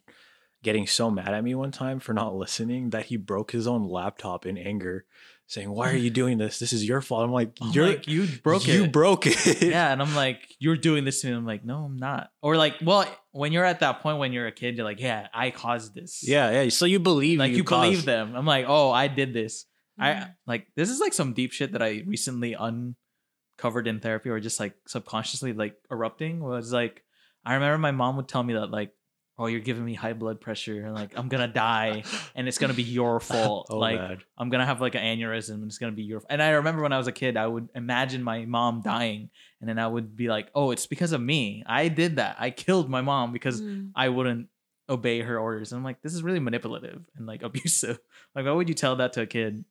[0.64, 3.84] getting so mad at me one time for not listening that he broke his own
[3.88, 5.06] laptop in anger,
[5.48, 6.60] saying, Why are you doing this?
[6.60, 7.24] This is your fault.
[7.24, 8.78] I'm like, I'm You're like, you broke you it.
[8.78, 9.62] You broke it.
[9.62, 11.34] yeah, and I'm like, you're doing this to me.
[11.34, 12.30] I'm like, no, I'm not.
[12.42, 15.28] Or like, well, when you're at that point when you're a kid, you're like, yeah,
[15.34, 16.28] I caused this.
[16.28, 16.70] Yeah, yeah.
[16.70, 18.36] So you believe like you, caused- believe them.
[18.36, 19.66] I'm like, oh, I did this.
[19.98, 20.34] I Mhm.
[20.48, 24.60] like this is like some deep shit that I recently uncovered in therapy, or just
[24.60, 26.42] like subconsciously like erupting.
[26.44, 27.04] Was like,
[27.46, 28.92] I remember my mom would tell me that like,
[29.38, 32.04] oh, you're giving me high blood pressure, and like I'm gonna die,
[32.36, 33.68] and it's gonna be your fault.
[33.70, 34.20] Oh, like bad.
[34.38, 36.22] I'm gonna have like an aneurysm, and it's gonna be your.
[36.30, 39.70] And I remember when I was a kid, I would imagine my mom dying, and
[39.70, 41.64] then I would be like, oh, it's because of me.
[41.66, 42.38] I did that.
[42.40, 43.92] I killed my mom because Mm.
[43.96, 44.48] I wouldn't
[44.90, 45.72] obey her orders.
[45.72, 48.00] And I'm like, this is really manipulative and like abusive.
[48.36, 49.66] Like, why would you tell that to a kid?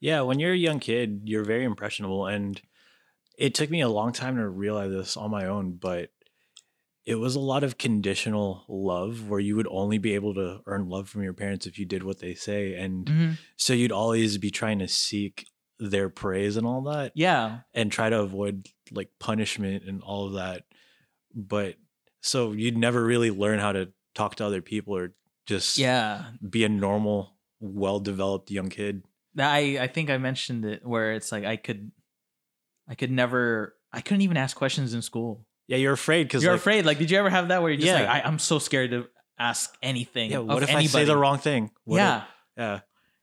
[0.00, 2.26] Yeah, when you're a young kid, you're very impressionable.
[2.26, 2.60] And
[3.38, 6.10] it took me a long time to realize this on my own, but
[7.06, 10.88] it was a lot of conditional love where you would only be able to earn
[10.88, 12.74] love from your parents if you did what they say.
[12.74, 13.30] And mm-hmm.
[13.56, 15.46] so you'd always be trying to seek
[15.78, 17.60] their praise and all that Yeah.
[17.72, 20.64] and try to avoid like punishment and all of that.
[21.34, 21.76] But
[22.20, 25.14] so you'd never really learn how to talk to other people or
[25.46, 26.24] just Yeah.
[26.48, 29.04] be a normal, well developed young kid.
[29.38, 31.92] I, I think I mentioned it where it's like I could,
[32.86, 35.46] I could never, I couldn't even ask questions in school.
[35.70, 36.84] Yeah, you're afraid because You're afraid.
[36.84, 38.00] Like, did you ever have that where you're just Yeah.
[38.12, 39.06] like, I, I'm so scared to
[39.38, 40.32] ask anything.
[40.32, 40.84] Yeah, of what if anybody.
[40.84, 41.70] I say the wrong thing?
[41.84, 42.24] What if- yeah.
[42.58, 42.80] yeah,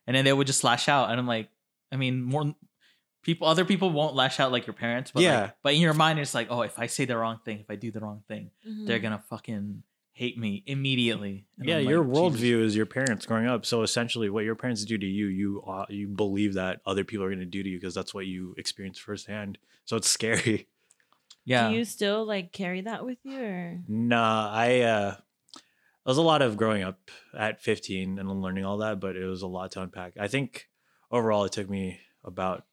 [0.07, 1.49] and then they would just lash out and i'm like
[1.91, 2.55] i mean more
[3.21, 5.41] people other people won't lash out like your parents but Yeah.
[5.41, 7.69] like, but in your mind it's like oh if i say the wrong thing if
[7.69, 8.51] i do the wrong thing
[8.85, 9.01] they're Mhm.
[9.03, 9.83] gonna fucking
[10.13, 11.77] hate me immediately And yeah.
[11.77, 13.67] I'm Your worldview is your parents growing up.
[13.67, 17.23] So essentially, what your parents do to you, you uh, you believe that other people
[17.25, 19.59] are going to do to you because that's what you experience firsthand.
[19.85, 20.67] So it's scary.
[21.47, 23.79] Yeah Do you still like carry that with you or?
[23.87, 25.15] Nah, I uh,
[25.55, 29.25] it was a lot of growing up at 15 and learning all that, but it
[29.25, 30.13] was a lot to unpack.
[30.19, 30.67] I think
[31.09, 32.65] overall, it took me about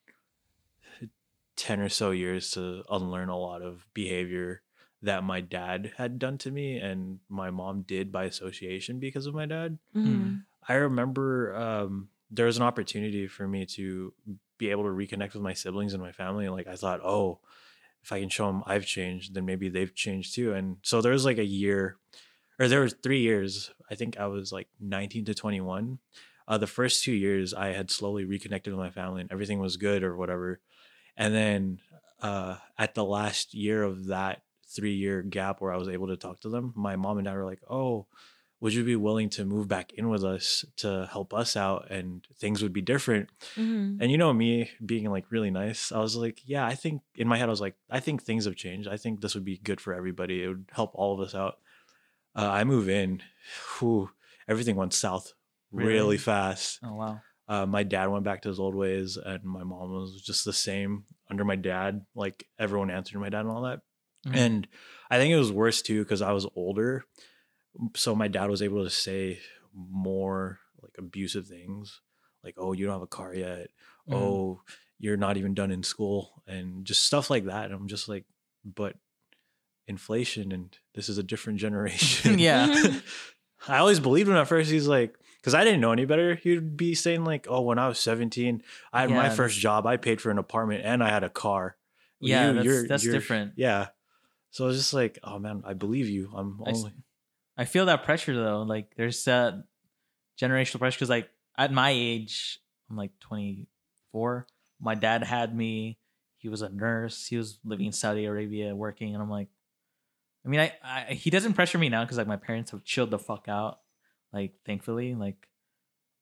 [1.57, 4.63] 10 or so years to unlearn a lot of behavior
[5.03, 9.35] that my dad had done to me and my mom did by association because of
[9.35, 9.79] my dad.
[9.95, 10.43] Mhm.
[10.67, 14.13] I remember um, there was an opportunity for me to
[14.59, 16.47] be able to reconnect with my siblings and my family.
[16.47, 17.41] And like, I thought, oh,
[18.05, 20.53] if I can show them I've changed, then maybe they've changed too.
[20.53, 21.97] And so there was like a year,
[22.61, 23.71] or there was three years.
[23.91, 25.99] I think I was like 19 to 21.
[26.47, 29.79] Uh, the first two years, I had slowly reconnected with my family, and everything was
[29.79, 30.61] good or whatever.
[31.17, 31.81] And then
[32.21, 36.17] uh, at the last year of that three year gap where I was able to
[36.19, 38.07] talk to them, my mom and dad were like, "Oh,
[38.65, 42.27] would you be willing to move back in with us to help us out and
[42.41, 43.99] things would be different Mhm.
[44.01, 47.29] and you know me being like really nice i was like yeah i think in
[47.29, 49.59] my head i was like i think things have changed i think this would be
[49.59, 51.59] good for everybody it would help all of us out
[52.41, 53.23] uh, i move in
[53.79, 54.09] whew,
[54.49, 55.35] everything went south
[55.71, 56.19] really, Really?
[56.19, 59.93] fast oh wow uh, my dad went back to his old ways and my mom
[59.93, 63.81] was just the same under my dad like everyone answered my dad and all that
[64.27, 64.37] Mhm.
[64.37, 64.69] and
[65.11, 67.05] I think it was worse too because I was older.
[67.97, 69.41] So my dad was able to say
[69.75, 72.01] more like abusive things,
[72.43, 73.69] like, oh, you don't have a car yet.
[74.09, 74.15] Mhm.
[74.15, 74.63] Oh,
[74.99, 77.67] you're not even done in school, and just stuff like that.
[77.67, 78.25] And I'm just like,
[78.65, 78.97] but
[79.87, 82.39] inflation, and this is a different generation.
[82.39, 83.03] yeah Mhm.
[83.69, 84.71] I always believed him at first.
[84.71, 86.35] He's like, because I didn't know any better.
[86.35, 89.87] He'd be saying like, "Oh, when I was 17, I had my first job.
[89.87, 91.77] I paid for an apartment and I had a car."
[92.21, 93.55] Yeah, You- that's- you're- that's you're- different.
[93.57, 93.89] Yeah.
[94.51, 96.31] So I was just like, oh man, I believe you.
[96.37, 96.93] I'm I s- only.
[97.57, 98.63] I feel that pressure though.
[98.63, 99.65] Like there's that
[100.41, 102.59] generational pressure because like at my age,
[102.91, 104.47] I'm like 24.
[104.81, 105.99] My dad had me.
[106.39, 107.27] He was a nurse.
[107.27, 109.49] He was living in Saudi Arabia working, and I'm like,
[110.45, 113.11] I mean, I, I he doesn't pressure me now because like my parents have chilled
[113.11, 113.79] the fuck out,
[114.33, 115.49] like thankfully, like,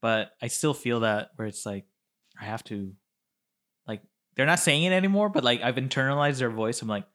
[0.01, 1.87] but I still feel that where it's like
[2.40, 2.92] I have to,
[3.87, 4.03] like,
[4.37, 6.83] they're not saying it anymore, but like I've internalized their voice.
[6.83, 7.07] I'm like,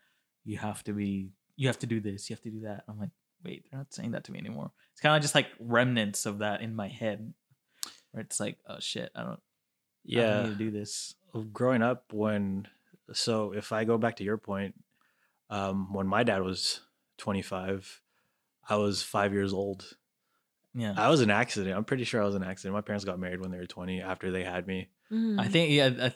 [0.43, 2.83] you have to be, you have to do this, you have to do that.
[2.89, 3.11] I'm like
[3.47, 4.71] wait, they're not saying that to me anymore.
[4.91, 7.33] It's kind of just like remnants of that in my head,
[8.11, 9.39] where it's like, oh shit, I don't, I don't
[10.05, 10.41] Yeah.
[10.43, 11.15] need to do this.
[11.53, 12.67] Growing up, when
[13.13, 14.75] so if I go back to your point,
[15.49, 16.81] um, when my dad was
[17.19, 18.01] 25,
[18.69, 19.95] I was five years old,
[20.73, 20.93] Yeah.
[20.97, 21.75] I was an accident.
[21.77, 22.73] I'm pretty sure I was an accident.
[22.73, 24.89] My parents got married when they were 20 after they had me.
[25.11, 25.39] Mhm.
[25.39, 26.13] I think yeah, I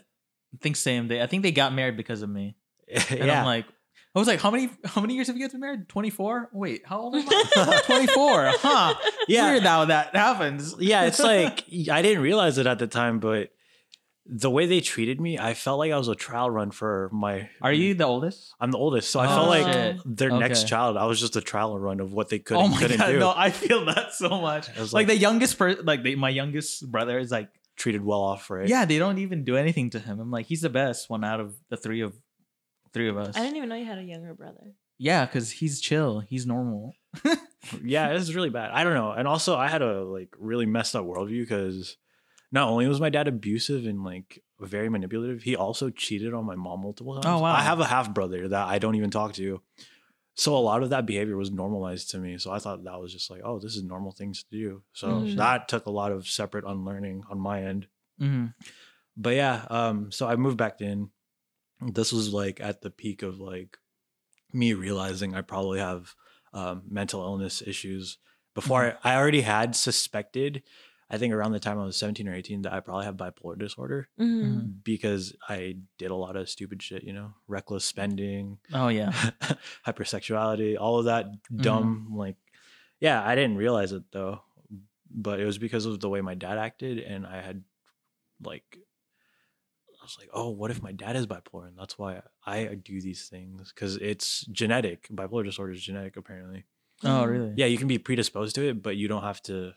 [0.59, 1.07] think same.
[1.07, 2.55] They I think they got married because of me.
[3.09, 3.39] And yeah.
[3.39, 3.65] I'm like,
[4.13, 5.87] I was like, how many how many years have you guys been married?
[5.87, 6.49] 24?
[6.53, 7.81] Wait, how old am I?
[7.85, 8.51] 24.
[8.57, 8.93] Huh.
[9.27, 9.51] Yeah.
[9.51, 10.75] Weird how that happens.
[10.79, 13.49] yeah, it's like I didn't realize it at the time, but
[14.25, 17.49] the way they treated me, I felt like I was a trial run for my.
[17.61, 18.53] Are you the oldest?
[18.59, 19.97] I'm the oldest, so I Oh, felt like shit.
[20.05, 20.95] their next child.
[20.97, 23.07] I was just a trial run of what they could oh and my couldn't god,
[23.07, 23.19] do.
[23.19, 24.67] no, I feel that so much.
[24.77, 28.49] Like, like- the youngest person, like they, my youngest brother is like, Treated well off,
[28.51, 28.67] right?
[28.67, 30.19] yeah, they don't even do anything to him.
[30.19, 32.13] I'm like, he's the best one out of the three of
[32.93, 33.35] three of us.
[33.37, 34.73] I didn't even know you had a younger brother.
[34.97, 36.19] Yeah, because he's chill.
[36.19, 36.93] He's normal.
[37.83, 38.71] yeah, it was really bad.
[38.71, 41.97] I don't know, and also I had a like really messed up worldview because
[42.51, 46.55] not only was my dad abusive and like very manipulative, he also cheated on my
[46.55, 47.25] mom multiple times.
[47.25, 47.53] Oh, wow.
[47.55, 49.61] I have a half brother that I don't even talk to,
[50.35, 52.37] so a lot of that behavior was normalized to me.
[52.37, 54.83] So I thought that was just like, oh, this is normal things to do.
[54.93, 55.35] So Mhm.
[55.35, 57.87] that took a lot of separate unlearning on my end.
[58.19, 58.47] hmm
[59.17, 61.09] But yeah, um, so I moved back in.
[61.81, 63.77] This was like at the peak of like
[64.53, 66.15] me realizing I probably have
[66.53, 68.17] um, mental illness issues.
[68.53, 70.63] Before I, I already had suspected,
[71.09, 73.57] I think around the time I was 17 or 18, that I probably have bipolar
[73.57, 74.83] disorder Mhm.
[74.83, 79.11] because I did a lot of stupid shit, you know, reckless spending, Oh yeah.
[79.85, 82.35] hypersexuality, all of that dumb, like,
[82.99, 84.41] yeah, I didn't realize it though,
[85.09, 87.63] but it was because of the way my dad acted, and I had,
[88.43, 88.90] like, I
[90.15, 93.27] was like, oh, what if my dad is bipolar, and that's why I do these
[93.27, 95.07] things because it's genetic.
[95.09, 96.65] Bipolar disorder is genetic, apparently.
[97.03, 97.53] Oh really?
[97.55, 99.73] Yeah, you can be predisposed to it, but you don't have to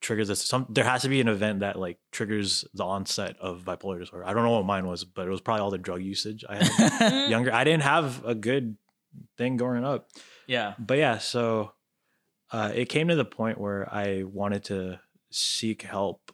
[0.00, 0.44] trigger this.
[0.44, 4.24] Some there has to be an event that like triggers the onset of bipolar disorder.
[4.26, 6.64] I don't know what mine was, but it was probably all the drug usage I
[6.64, 7.52] had younger.
[7.52, 8.76] I didn't have a good
[9.36, 10.08] thing growing up.
[10.46, 10.74] yeah.
[10.78, 11.72] But yeah, so
[12.52, 15.00] uh, it came to the point where I wanted to
[15.30, 16.32] seek help.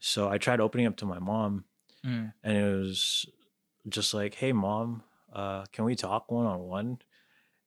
[0.00, 1.64] So I tried opening up to my mom,
[2.06, 2.32] Mm.
[2.44, 3.26] and it was
[3.88, 6.98] just like, "Hey, mom, uh, can we talk one on one?"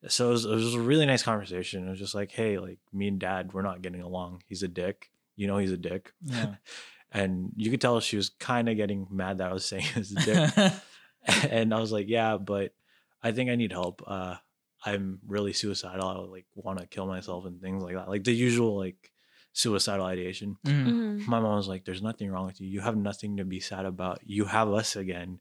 [0.08, 1.86] So it was, it was a really nice conversation.
[1.86, 4.44] It was just like, "Hey, like me and dad, we're not getting along.
[4.48, 5.12] He's a dick.
[5.36, 6.56] You know, he's a dick." Yeah.
[7.12, 10.12] and you could tell she was kind of getting mad that I was saying he's
[10.12, 10.74] a dick
[11.50, 12.74] and I was like, yeah, but
[13.24, 14.04] I think I need help.
[14.06, 14.36] Uh,
[14.86, 16.08] I'm really suicidal.
[16.08, 19.12] I like want to kill myself and things like that, like the usual like
[19.54, 20.58] suicidal ideation.
[20.66, 20.86] Mm.
[20.86, 21.28] Mhm.
[21.28, 22.68] My mom was like, "There's nothing wrong with you.
[22.68, 24.20] You have nothing to be sad about.
[24.26, 25.40] You have us again.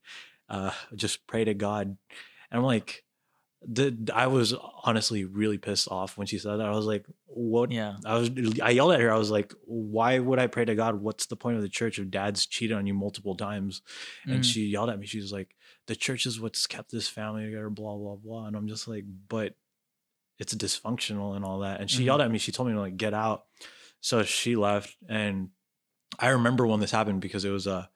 [0.48, 1.86] Uh, just pray to God."
[2.50, 3.04] And I'm like,
[3.60, 6.66] the I was honestly really pissed off when she said that.
[6.66, 7.96] I was like, "What?" Yeah.
[8.06, 8.30] I was
[8.62, 9.12] I yelled at her.
[9.12, 10.94] I was like, "Why would I pray to God?
[11.02, 13.82] What's the point of the church if dad's cheated on you multiple times?"
[14.24, 14.44] And Mm.
[14.44, 15.06] she yelled at me.
[15.06, 18.46] She was like, "The church is what's kept this family together." Blah blah blah.
[18.46, 19.54] And I'm just like, "But
[20.38, 22.06] it's dysfunctional and all that." And she Mhm.
[22.06, 22.38] yelled at me.
[22.38, 23.46] She told me to like get out.
[24.00, 25.50] So she left, and
[26.18, 27.90] I remember when this happened because it was a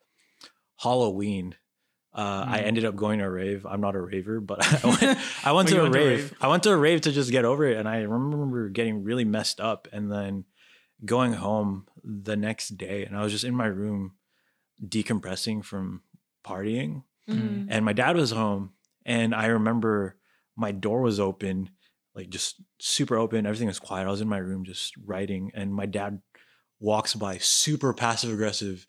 [0.79, 1.55] Halloween.
[2.15, 2.67] Uh, I Mm.
[2.67, 3.65] ended up going to a rave.
[3.65, 6.21] I'm not a raver, but I went, I went to a went rave.
[6.31, 6.35] rave?
[6.41, 9.25] I went to a rave to just get over it, and I remember getting really
[9.25, 10.45] messed up, and then
[11.05, 14.13] going home the next day, and I was just in my room
[14.85, 16.03] decompressing from
[16.45, 17.67] partying, Mhm.
[17.69, 18.73] and my dad was home,
[19.07, 20.17] and I remember
[20.57, 21.71] my door was open,
[22.15, 23.47] like just super open.
[23.47, 24.07] Everything was quiet.
[24.07, 26.21] I was in my room just writing, and my dad
[26.81, 28.87] walks by, super passive aggressive,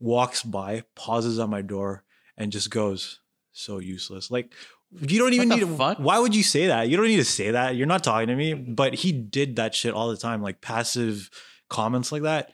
[0.00, 2.04] walks by, pauses on my door,
[2.36, 3.20] and just goes,
[3.52, 4.52] "So useless." Like
[5.00, 5.76] you don't even need to.
[5.76, 5.98] fuck?
[5.98, 6.88] Why would you say that?
[6.88, 7.76] You don't need to say that.
[7.76, 8.54] You're not talking to me.
[8.54, 11.30] But he did that shit all the time, like passive
[11.68, 12.52] comments like that.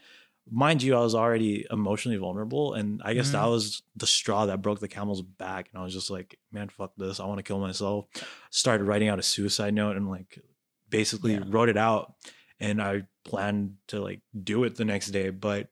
[0.51, 3.51] Mind you, I was already emotionally vulnerable, and I guess that Mhm.
[3.51, 5.69] was the straw that broke the camel's back.
[5.73, 7.21] And I was just like, "Man, fuck this!
[7.21, 8.07] I want to kill myself."
[8.51, 10.41] Started writing out a suicide note and like
[10.89, 11.45] basically Yeah.
[11.47, 12.15] wrote it out.
[12.59, 15.71] And I planned to like do it the next day, but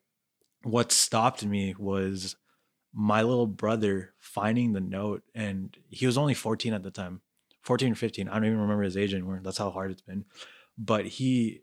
[0.63, 2.35] what stopped me was
[2.93, 7.21] my little brother finding the note and he was only 14 at the time
[7.61, 10.25] 14 or 15 i don't even remember his age anymore that's how hard it's been
[10.75, 11.61] but he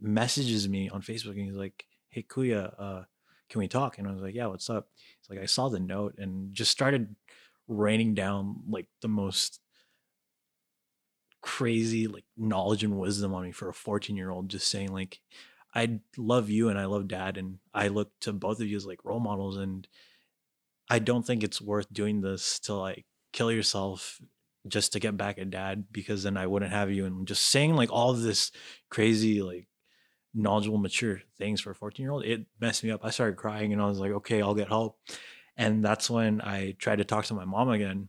[0.00, 3.02] messages me on facebook and he's like hey kuya uh
[3.48, 3.98] can we talk?
[3.98, 4.88] And i was like yeah what's up?
[5.20, 7.14] It's like i saw the note and just started
[7.68, 9.60] raining down like the most
[11.42, 15.20] crazy like knowledge and wisdom on me for a 14 year old just saying like
[15.74, 18.84] i love you and i love dad and i look to both of you as
[18.84, 19.88] like role models and
[20.90, 24.20] I don't think it's worth doing this to like kill yourself
[24.66, 27.06] just to get back at dad because then I wouldn't have you.
[27.06, 28.50] And just saying like all this
[28.90, 29.68] crazy like
[30.34, 33.72] knowledgeable mature things for a 14 year old it messed me up I started crying
[33.72, 34.98] and I was like okay I'll get help
[35.56, 38.08] and that's when I tried to talk to my mom again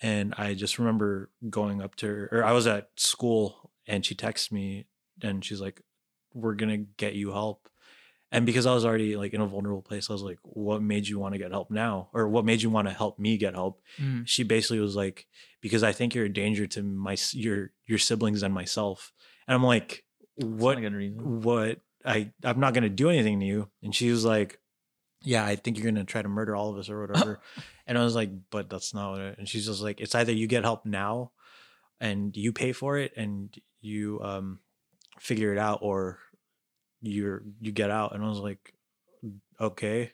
[0.00, 4.14] and I just remember going up to her or I was at school and she
[4.14, 4.86] texted me
[5.22, 5.82] and she's like
[6.34, 7.68] we're gonna get you help.
[8.30, 11.06] And because I was already like in a vulnerable place, I was like, what made
[11.06, 12.08] you want to get help now?
[12.14, 13.82] Or what made you want to help me get help?
[14.00, 14.26] Mm.
[14.26, 15.26] She basically was like,
[15.60, 19.12] because I think you're a danger to my your your siblings and myself.
[19.46, 20.04] And I'm like,
[20.42, 21.42] what not a good reason.
[21.42, 23.68] what I I'm not gonna do anything to you.
[23.82, 24.60] And she was like,
[25.22, 27.40] Yeah, I think you're gonna try to murder all of us or whatever.
[27.86, 30.32] and I was like, But that's not what it and she's just like, It's either
[30.32, 31.32] you get help now
[32.00, 34.60] and you pay for it and you um
[35.18, 36.18] figure it out or
[37.00, 38.14] you're you get out.
[38.14, 38.74] And I was like,
[39.60, 40.12] Okay.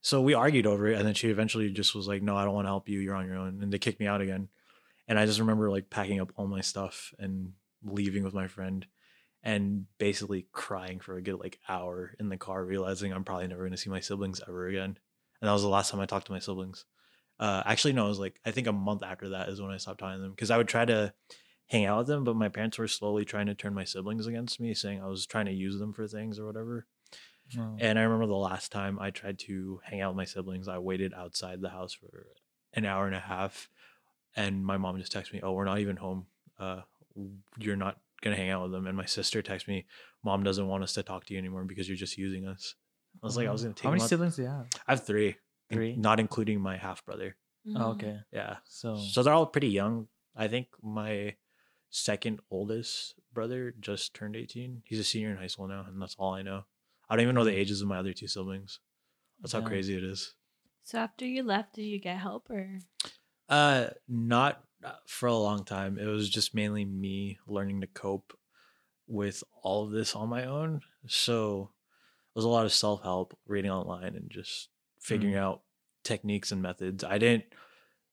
[0.00, 2.54] So we argued over it and then she eventually just was like, No, I don't
[2.54, 3.62] want to help you, you're on your own.
[3.62, 4.48] And they kicked me out again.
[5.06, 8.86] And I just remember like packing up all my stuff and leaving with my friend
[9.48, 13.62] and basically crying for a good like hour in the car, realizing I'm probably never
[13.62, 14.98] going to see my siblings ever again.
[15.40, 16.84] And that was the last time I talked to my siblings.
[17.40, 19.78] Uh, actually, no, it was like I think a month after that is when I
[19.78, 21.14] stopped talking to them because I would try to
[21.68, 24.60] hang out with them, but my parents were slowly trying to turn my siblings against
[24.60, 26.86] me, saying I was trying to use them for things or whatever.
[27.58, 27.76] Oh.
[27.80, 30.76] And I remember the last time I tried to hang out with my siblings, I
[30.76, 32.26] waited outside the house for
[32.74, 33.70] an hour and a half,
[34.36, 36.26] and my mom just texted me, "Oh, we're not even home.
[36.58, 36.82] Uh,
[37.56, 39.86] you're not gonna hang out with them." And my sister texted me,
[40.24, 42.74] "Mom doesn't want us to talk to you anymore because you're just using us."
[43.22, 43.76] I was like, I was gonna mm-hmm.
[43.76, 43.84] take.
[43.84, 44.66] How many out- siblings do you have?
[44.86, 45.36] I have three,
[45.70, 45.96] in- Three?
[45.96, 47.36] not including my half brother.
[47.66, 47.82] Mm-hmm.
[47.82, 48.18] Oh, okay.
[48.32, 50.08] Yeah, So, so they're all pretty young.
[50.36, 51.34] I think my
[51.90, 54.82] second oldest brother just turned 18.
[54.84, 56.64] He's a senior in high school now, and that's all I know.
[57.08, 57.60] I don't even know the mm-hmm.
[57.60, 58.80] ages of my other two siblings.
[59.40, 60.34] That's how crazy it is.
[60.82, 62.78] So after you left, did you get help or?
[63.48, 64.62] Uh, not
[65.06, 65.98] for a long time.
[65.98, 68.32] It was just mainly me learning to cope
[69.06, 70.82] with all of this on my own.
[71.06, 71.70] So
[72.34, 74.68] it was a lot of self help, reading online, and just
[75.00, 75.62] figuring out
[76.04, 77.02] techniques and methods.
[77.04, 77.44] I didn't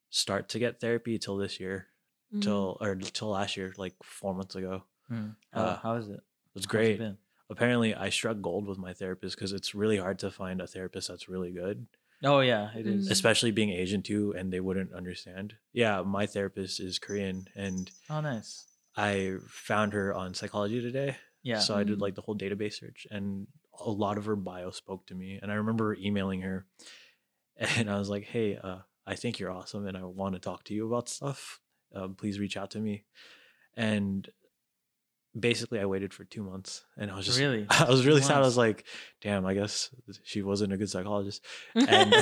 [0.10, 1.88] start to get therapy till this year,
[2.34, 2.41] Mhm.
[2.41, 4.84] till or till last year, like four months ago.
[5.12, 5.36] mm.
[5.51, 6.13] how, uh, how is it?
[6.13, 7.01] It was How's it great.
[7.47, 11.10] Apparently, I struck gold with my therapist because it's really hard to find a therapist
[11.10, 11.86] that's really good.
[12.23, 13.08] Oh yeah, it is.
[13.08, 13.12] Mm.
[13.12, 15.56] especially being Asian too, and they wouldn't understand.
[15.73, 18.65] Yeah, my therapist is Korean, and Oh nice.
[18.95, 21.17] I found her on Psychology Today.
[21.43, 21.60] Yeah.
[21.60, 22.01] So I did Mm.
[22.01, 23.47] like the whole database search, and
[23.80, 25.38] a lot of her bio spoke to me.
[25.41, 26.65] And I remember emailing her,
[27.58, 30.63] and I was like, "Hey, uh, I think you're awesome, and I want to talk
[30.65, 31.60] to you about stuff.
[31.93, 33.04] Um, please reach out to me."
[33.75, 34.30] And
[35.38, 37.65] basically, I waited for two months, and I was just Really?
[37.69, 38.38] I was really sad.
[38.38, 38.86] I was like,
[39.21, 39.89] "Damn, I guess
[40.24, 41.43] she wasn't a good psychologist."
[41.76, 42.17] And no,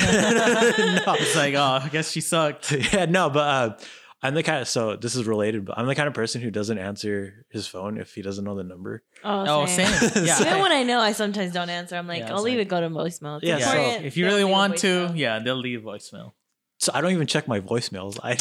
[1.20, 2.72] it's like, oh, I guess she sucked.
[2.94, 3.78] yeah, no, but uh,
[4.22, 6.50] I'm the kind of so this is related, but I'm the kind of person who
[6.52, 9.04] doesn't answer his phone if he doesn't know the number.
[9.24, 9.88] Oh, Oh, same.
[10.26, 10.40] Yeah.
[10.42, 11.96] Even when I know, I sometimes don't answer.
[11.96, 13.38] I'm like, Yeah, I'll it's leave like- it go to voicemail.
[13.38, 13.98] It's Yeah, Yeah.
[14.00, 16.32] so- if you really want to, yeah, they'll leave voicemail.
[16.80, 18.20] So I don't even check my voicemails.
[18.22, 18.32] I.
[18.32, 18.38] You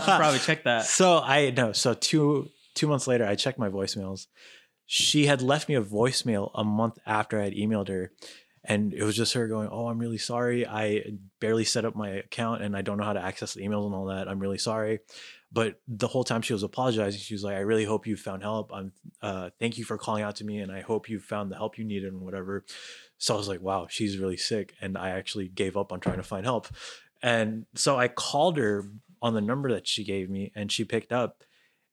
[0.00, 0.86] should probably check that.
[0.86, 1.72] so I know.
[1.72, 4.28] So two two months later, I checked my voicemails.
[4.84, 8.12] She had left me a voicemail a month after I had emailed her,
[8.62, 10.64] and it was just her going, "Oh, I'm really sorry.
[10.64, 11.02] I
[11.40, 13.94] barely set up my account, and I don't know how to access the emails and
[13.94, 14.28] all that.
[14.28, 15.00] I'm really sorry."
[15.50, 18.42] But the whole time she was apologizing, she was like, "I really hope you found
[18.42, 18.72] help.
[18.72, 21.56] I'm uh, thank you for calling out to me, and I hope you found the
[21.56, 22.64] help you needed and whatever."
[23.18, 26.18] So I was like, "Wow, she's really sick," and I actually gave up on trying
[26.18, 26.68] to find help.
[27.22, 28.84] And so I called her
[29.22, 31.42] on the number that she gave me, and she picked up.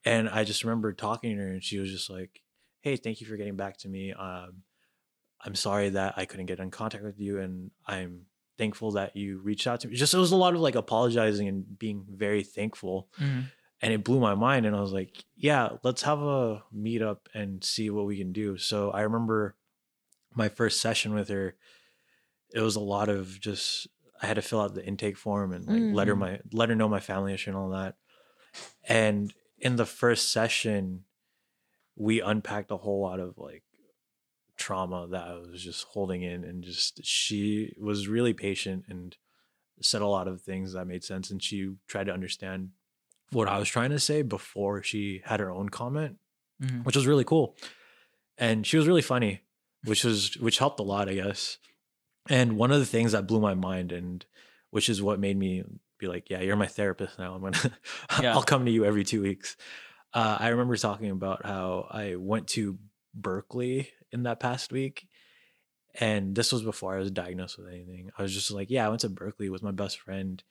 [0.05, 2.41] And I just remember talking to her, and she was just like,
[2.81, 4.11] "Hey, thank you for getting back to me.
[4.13, 4.63] Um,
[5.41, 8.25] I'm sorry that I couldn't get in contact with you, and I'm
[8.57, 11.47] thankful that you reached out to me." Just it was a lot of like apologizing
[11.47, 13.45] and being very thankful, Mhm.
[13.81, 14.65] and it blew my mind.
[14.65, 18.57] And I was like, "Yeah, let's have a meetup and see what we can do."
[18.57, 19.55] So I remember
[20.35, 21.55] my first session with her.
[22.53, 23.87] It was a lot of just
[24.21, 26.19] I had to fill out the intake form and like let her Mhm.
[26.19, 27.97] my let her know my family issue and all that.
[28.87, 31.05] And in the first session,
[31.95, 33.63] we unpacked a whole lot of like
[34.57, 39.15] trauma that I was just holding in and just she was really patient and
[39.81, 42.69] said a lot of things that made sense and she tried to understand
[43.31, 46.17] what I was trying to say before she had her own comment,
[46.61, 46.85] Mhm.
[46.85, 47.55] which was really cool.
[48.37, 49.41] And she was really funny,
[49.85, 51.57] which was which helped a lot, I guess.
[52.29, 54.25] And one of the things that blew my mind and
[54.69, 55.63] which is what made me
[56.03, 57.33] be like, yeah, you're my therapist now.
[57.33, 57.71] I'm gonna
[58.21, 58.33] Yeah.
[58.33, 59.55] I'll come to you every two weeks.
[60.13, 62.77] Uh, I remember talking about how I went to
[63.13, 65.07] Berkeley in that past week.
[65.99, 68.09] And this was before I was diagnosed with anything.
[68.17, 70.43] I was just like, yeah, I went to Berkeley with my best friend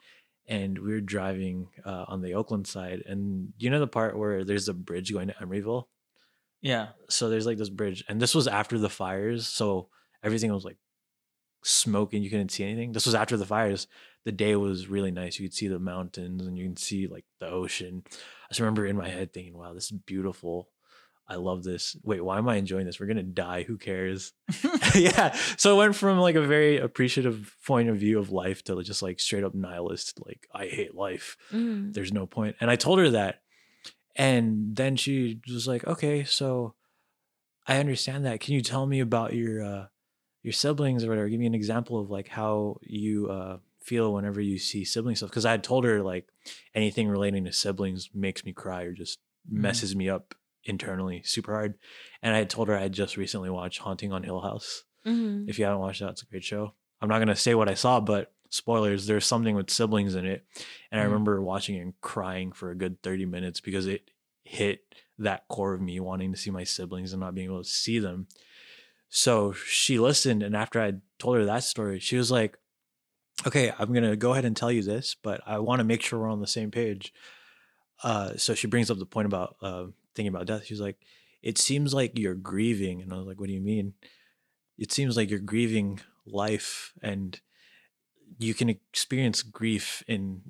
[0.47, 3.03] and we were driving uh, on the Oakland side.
[3.07, 5.85] And you know the part where there's a bridge going to Emeryville?
[6.61, 6.89] Yeah.
[7.09, 9.89] so there's like this bridge and this was after the fires so
[10.23, 10.79] everything was like
[11.65, 13.89] smoke and you couldn't see anything this was after the fires
[14.25, 17.25] the day was really nice you could see the mountains and you can see like
[17.41, 20.69] the ocean i just remember in my head thinking wow this is beautiful
[21.29, 21.97] I love this.
[22.03, 23.01] Wait, why am I enjoying this?
[23.01, 23.63] We're gonna die.
[23.63, 24.33] Who cares?
[24.95, 25.35] yeah.
[25.57, 29.03] So it went from like a very appreciative point of view of life to just
[29.03, 30.21] like straight up nihilist.
[30.25, 31.37] Like I hate life.
[31.53, 31.95] Mm.
[31.95, 32.57] There's no point.
[32.61, 33.43] And I told her that,
[34.17, 36.75] and then she was like, "Okay, so
[37.67, 38.41] I understand that.
[38.41, 39.87] Can you tell me about your uh,
[40.43, 41.29] your siblings or whatever?
[41.29, 45.31] Give me an example of like how you uh, feel whenever you see sibling stuff."
[45.31, 46.29] Because I had told her like
[46.75, 49.19] anything relating to siblings makes me cry or just
[49.51, 49.59] Mhm.
[49.59, 51.75] messes me up internally super hard.
[52.23, 54.85] And I had told her I had just recently watched Haunting on Hill House.
[55.05, 55.49] Mhm.
[55.49, 56.75] If you haven't watched that, it's a great show.
[57.01, 60.47] I'm not gonna say what I saw, but spoilers, there's something with siblings in it.
[60.91, 61.09] And I Mm.
[61.09, 64.11] remember watching it and crying for a good 30 minutes because it
[64.45, 67.69] hit that core of me wanting to see my siblings and not being able to
[67.69, 68.29] see them.
[69.09, 72.59] So she listened, and after I told her that story, she was like,
[73.47, 76.21] Okay, I'm gonna go ahead and tell you this, but I want to make sure
[76.21, 77.13] we're on the same page.
[78.03, 80.67] Uh, so she brings up the point about uh, thinking about death.
[80.67, 80.97] She's like,
[81.43, 83.03] It seems like you're grieving.
[83.03, 83.95] And I was like, What do you mean?
[84.79, 87.41] It seems like you're grieving life and
[88.39, 90.43] you can experience grief in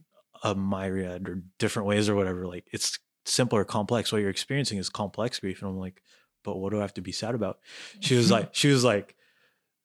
[0.42, 2.46] a myriad or different ways or whatever.
[2.46, 4.12] Like it's simple or complex.
[4.12, 5.60] What you're experiencing is complex grief.
[5.62, 6.02] And I'm like,
[6.44, 7.58] but what do I have to be sad about?
[8.00, 9.16] She was like, she was like,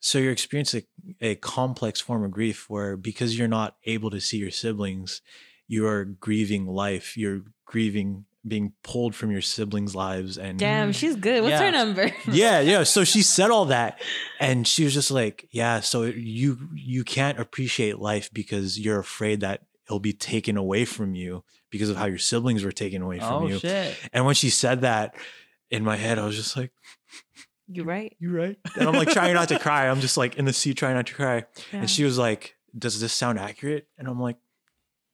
[0.08, 0.84] so you're experiencing
[1.20, 5.22] a complex form of grief where because you're not able to see your siblings,
[5.68, 7.18] you are grieving life.
[7.18, 11.42] You're grieving being pulled from your siblings' lives and Damn, she's good.
[11.44, 11.66] What's Yeah.
[11.66, 12.10] her number?
[12.32, 12.84] yeah, yeah.
[12.84, 14.00] So she said all that,
[14.40, 19.42] and she was just like, "Yeah, so you you can't appreciate life because you're afraid
[19.42, 23.20] that it'll be taken away from you because of how your siblings were taken away
[23.20, 23.98] from Oh you." shit.
[24.14, 25.16] And when she said that,
[25.70, 26.72] in my head, I was just like,
[27.70, 28.16] You right?
[28.20, 29.88] "You right?" And I'm like trying not to cry.
[29.90, 31.46] I'm just like in the seat trying not to cry.
[31.74, 31.80] Yeah.
[31.82, 34.38] And she was like, "Does this sound accurate?" And I'm like,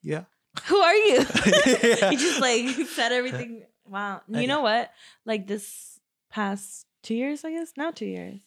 [0.02, 0.24] "Yeah."
[0.66, 1.18] Who are you?
[1.66, 2.12] Yeah.
[2.12, 3.64] you just like said everything.
[3.86, 4.22] Wow.
[4.34, 4.92] I- You know what?
[5.26, 6.00] Like this
[6.32, 8.40] past two years, I guess now two years,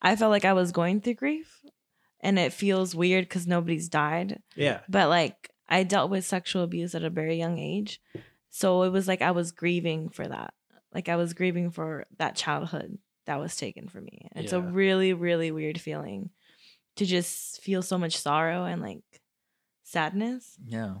[0.00, 1.62] I felt like I was going through grief,
[2.20, 4.40] and it feels weird because nobody's died.
[4.56, 4.80] yeah.
[4.88, 8.00] But like I dealt with sexual abuse at a very young age,
[8.50, 10.54] so it was like I was grieving for that.
[10.94, 12.98] Like I was grieving for that childhood
[13.30, 14.26] that was taken from me.
[14.34, 16.30] It's a really, really weird feeling
[16.96, 19.02] to just feel so much sorrow and like
[19.84, 20.56] sadness.
[20.66, 20.96] Yeah.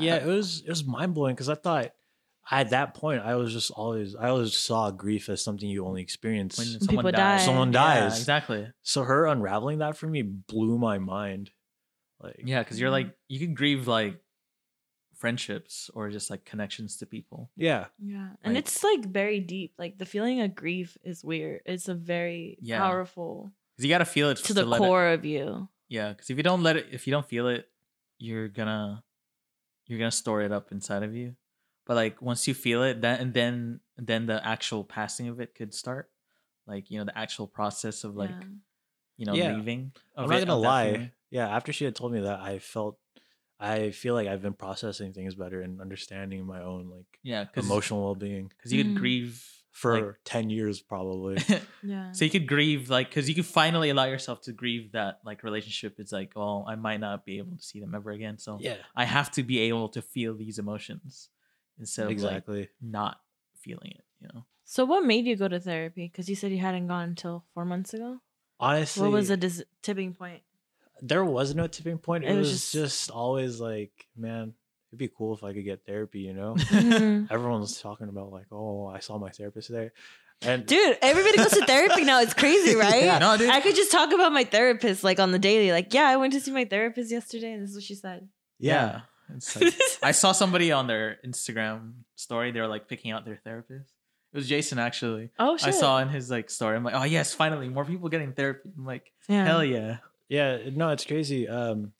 [0.00, 1.92] Yeah, it was it was mind blowing because I thought
[2.50, 6.02] at that point I was just always I always saw grief as something you only
[6.02, 7.40] experience When when someone People dies.
[7.40, 7.46] die.
[7.46, 8.18] someone Yeah, dies.
[8.18, 8.66] exactly.
[8.82, 11.50] So her unraveling that for me blew my mind.
[12.18, 12.98] Like Yeah, because you're mm.
[12.98, 14.18] like you can grieve like
[15.24, 17.50] friendships or just like connections to people.
[17.56, 18.28] yeah, Yeah.
[18.42, 19.72] And Like- it's like very deep.
[19.78, 21.62] Like the feeling of grief is weird.
[21.64, 22.78] It's a very Yeah.
[22.84, 25.68] powerful Because you gotta feel it to the let it- core of you.
[25.88, 27.70] yeah, because if you don't let it, if you don't feel it,
[28.18, 29.02] you're gonna
[29.86, 31.36] you're gonna store it up inside of you.
[31.86, 35.54] But like once you feel it, then and then then the actual passing of it
[35.54, 36.10] could start.
[36.66, 38.48] Like you know the actual process of like Yeah.
[39.18, 39.56] you know Yeah.
[39.56, 39.92] leaving.
[40.16, 40.92] I'm not gonna lie.
[40.92, 41.12] feeling.
[41.30, 42.98] Yeah, after she had told me that, I felt
[43.64, 48.04] I feel like I've been processing things better and understanding my own like Yeah, emotional
[48.04, 48.98] well being because you could Mhm.
[48.98, 51.36] grieve for like- ten years probably.
[51.82, 52.12] Yeah.
[52.12, 55.42] so you could grieve like because you could finally allow yourself to grieve that like
[55.42, 58.56] relationship it's like oh i might not be able to see them ever again so
[58.60, 61.28] yeah, i have to be able to feel these emotions
[61.78, 62.68] instead of like exactly.
[62.80, 63.20] not
[63.64, 66.04] feeling it you know So what made you go to therapy?
[66.08, 68.20] Because you said you hadn't gone until four months ago.
[68.58, 70.40] Honestly, what was the dis- tipping point?
[71.02, 72.24] There was no tipping point.
[72.24, 74.54] It, It was, was just, just- always like, man,
[74.90, 76.54] it'd be cool if I could get therapy, you know?
[76.56, 77.30] Mhm.
[77.30, 79.90] Everyone's talking about like, oh, I saw my therapist today.
[80.42, 82.20] And Dude, everybody goes to therapy now.
[82.20, 83.04] It's crazy, right?
[83.04, 83.18] Yeah.
[83.18, 85.70] no dude I could just talk about my therapist like on the daily.
[85.72, 88.28] Like, yeah, I went to see my therapist yesterday, and this is what she said.
[88.58, 89.02] yeah.
[89.34, 89.72] it's like,
[90.02, 93.90] i saw somebody on their instagram story they were like picking out their therapist
[94.34, 95.68] it was jason actually Oh shit!
[95.68, 98.68] i saw in his like story i'm like oh yes finally more people getting therapy
[98.76, 99.46] i'm like Yeah.
[99.46, 99.96] hell yeah
[100.28, 101.48] Yeah, no, it's crazy.
[101.48, 101.92] Um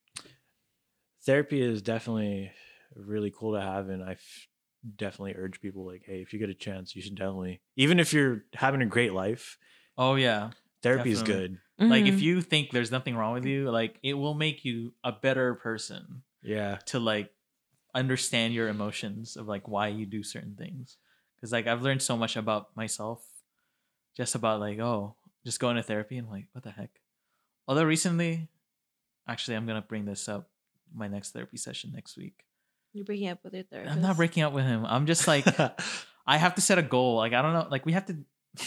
[1.27, 2.53] therapy is definitely
[2.95, 4.49] really cool to have and I f-
[4.97, 8.13] definitely urge people like, hey, if you get a chance, you should definitely even if
[8.13, 9.59] you're having a great life,
[9.97, 10.51] oh yeah
[10.83, 11.59] therapy is good.
[11.79, 12.09] like Mhm.
[12.09, 15.55] if you think there's nothing wrong with you like it will make you a better
[15.55, 16.77] person Yeah.
[16.87, 17.31] to like
[17.95, 20.99] understand your emotions of like why you do certain things
[21.37, 23.25] because like i've learned so much about myself
[24.17, 25.15] just about like oh
[25.45, 26.91] just going to therapy and like what the heck
[27.69, 28.49] although recently
[29.29, 30.49] actually i'm gonna bring this up
[30.95, 32.45] my next therapy session next week
[32.93, 33.95] you're breaking up with your therapist.
[33.95, 35.45] i'm not breaking up with him i'm just like
[36.27, 38.17] i have to set a goal like i don't know like we have to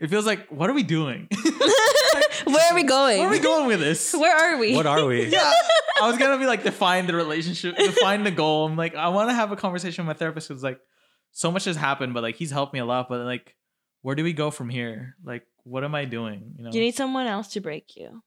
[0.00, 1.28] it feels like what are we doing
[2.44, 3.18] Where are we going?
[3.18, 4.74] where are we going with this Where are we?
[4.74, 5.26] what are we?
[5.26, 5.52] yeah.
[6.02, 8.66] I was gonna be like define the relationship, define the goal.
[8.66, 10.78] I'm like, I want to have a conversation with my therapist who's like,
[11.30, 13.08] so much has happened, but like he's helped me a lot.
[13.08, 13.54] But like,
[14.04, 15.16] where do we go from here?
[15.24, 16.54] Like, what am I doing?
[16.58, 16.70] You know?
[16.72, 18.20] You need someone else to break you.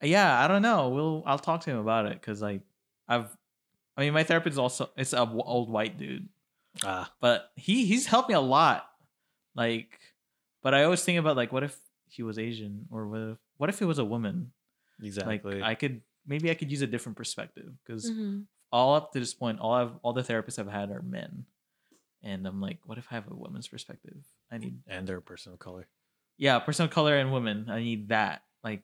[0.00, 0.88] yeah, I don't know.
[0.94, 2.62] We'll I'll talk to him about it because like
[3.10, 3.28] I've,
[3.96, 6.28] I mean, my therapist is also it's a w- old white dude,
[6.86, 8.86] Ah, but he he's helped me a lot.
[9.54, 9.98] Like,
[10.62, 11.76] but I always think about like, what if
[12.06, 14.52] he was Asian or what if what if he was a woman?
[15.02, 15.58] exactly.
[15.60, 18.46] Like, I could maybe I could use a different perspective because Mhm.
[18.70, 21.46] all up to this point, all I've all the therapists I've had are men,
[22.22, 24.22] and I'm like, what if I have a woman's perspective?
[24.50, 25.86] I need and they're a person of color.
[26.38, 27.66] yeah, person of color and women.
[27.68, 28.82] I need that like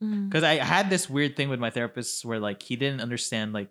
[0.00, 3.70] because I had this weird thing with my therapist where like he didn't understand like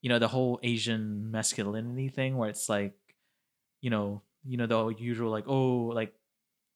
[0.00, 2.94] you know the whole Asian masculinity thing where it's like
[3.82, 6.14] you know you know the usual like oh like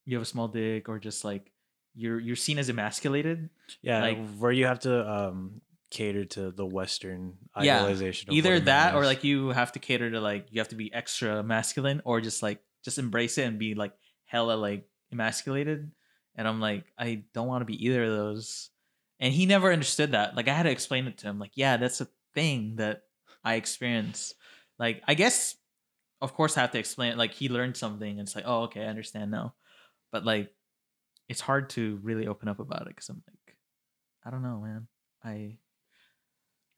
[0.04, 1.50] you have a small dick or just like
[1.94, 3.48] you're you're seen as emasculated
[3.82, 8.28] Yeah, Like- where you have to um cater to the Western Yeah, idealization.
[8.28, 10.76] Of either a that or like you have to cater to like you have to
[10.76, 13.92] be extra masculine or just like just embrace it and be like
[14.24, 15.90] hella like emasculated.
[16.34, 18.70] And i'm like i don't want to be either of those.
[19.20, 20.36] And he never understood that.
[20.36, 23.02] Like i had to explain it to him like yeah that's a thing that
[23.44, 24.34] i experience.
[24.78, 25.56] Like i guess
[26.20, 28.62] of course i have to explain it like he learned something and it's like oh
[28.64, 29.54] okay i understand now.
[30.12, 30.50] But like
[31.28, 33.56] it's hard to really open up about it because i'm like
[34.24, 34.88] i don't know man.
[35.22, 35.58] I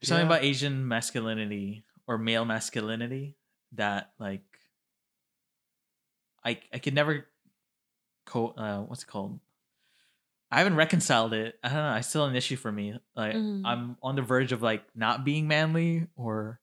[0.00, 3.36] there's something about Asian masculinity or male masculinity
[3.72, 4.42] that like
[6.44, 7.26] I I could never
[8.26, 9.40] co uh what's it called?
[10.50, 11.58] I haven't reconciled it.
[11.62, 11.94] I don't know.
[11.94, 12.98] It's still an issue for me.
[13.14, 13.62] Like Mhm.
[13.64, 16.60] I'm on the verge of like not being manly or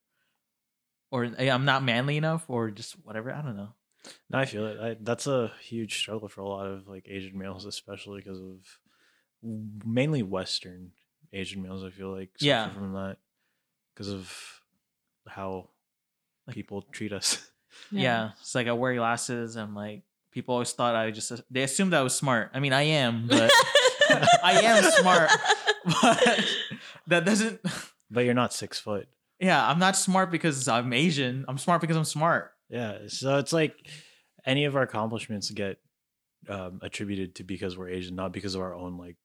[1.10, 3.32] or eh, I'm not manly enough or just whatever.
[3.32, 3.72] I don't know.
[4.30, 4.78] No, I feel it.
[4.80, 8.78] I, that's a huge struggle for a lot of like Asian males, especially because of
[9.42, 10.92] mainly Western
[11.32, 11.82] Asian males.
[11.84, 12.68] I feel like Yeah.
[12.74, 13.16] from that
[13.94, 14.60] because of
[15.26, 15.70] how
[16.46, 17.50] Like- people treat us.
[17.90, 18.30] Yeah.
[18.40, 20.02] It's like I wear glasses and like
[20.32, 22.50] people always thought I just they assumed I was smart.
[22.54, 23.50] I mean I am, but
[24.42, 25.30] I am smart.
[25.84, 26.44] but
[27.06, 27.60] that doesn't
[28.10, 29.08] but you're not six foot.
[29.40, 33.52] yeah i'm not smart because i'm asian i'm smart because i'm smart Yeah, so it's
[33.52, 33.74] like
[34.44, 35.78] any of our accomplishments get
[36.48, 39.16] um, attributed to because we're Asian, not because of our own like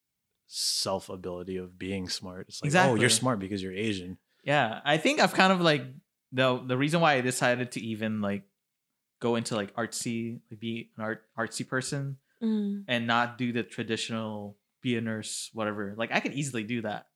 [0.48, 2.48] self ability of being smart.
[2.50, 4.18] It's like, oh, you're smart because you're Asian.
[4.44, 5.84] yeah i think i've kind of like
[6.34, 8.44] the the reason why i decided to even like
[9.22, 12.84] go into like artsy like be an art artsy person Mhm.
[12.90, 17.08] and not do the traditional be a nurse whatever like i could easily do that.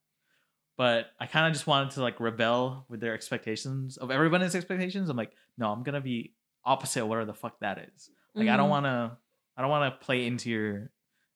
[0.78, 5.10] But i kind of just wanted to like rebel with their expectations of everybody's expectations.
[5.10, 6.32] I'm like no i'm gonna be
[6.64, 8.10] opposite of whatever the fuck that is.
[8.34, 9.18] Like i don't want to
[9.56, 10.90] i don't want to play into your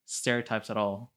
[0.06, 1.12] stereotypes at all.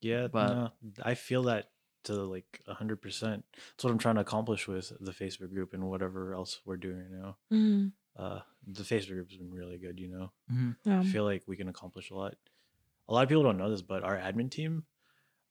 [0.00, 0.70] Yeah, But- no,
[1.02, 1.70] I feel that
[2.06, 3.44] to like hundred percent.
[3.54, 6.98] That's what I'm trying to accomplish with the Facebook group and whatever else we're doing
[6.98, 7.36] right now.
[7.52, 7.92] Mhm.
[8.16, 10.00] Uh, the Facebook group has been really good.
[10.00, 10.32] You know,
[10.84, 11.00] Yeah.
[11.00, 12.34] I feel like we can accomplish a lot.
[13.08, 14.84] A lot of people don't know this, but our admin team,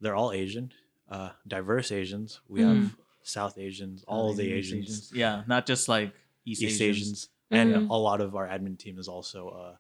[0.02, 0.74] they're all Asian,
[1.10, 2.42] uh, diverse Asians.
[2.48, 6.14] We have South Asians, all of the East Asians, Yeah, not just like
[6.46, 6.98] East, East Asians.
[7.02, 7.90] Asians, and Mhm.
[7.90, 9.78] a lot of our admin team is also uh,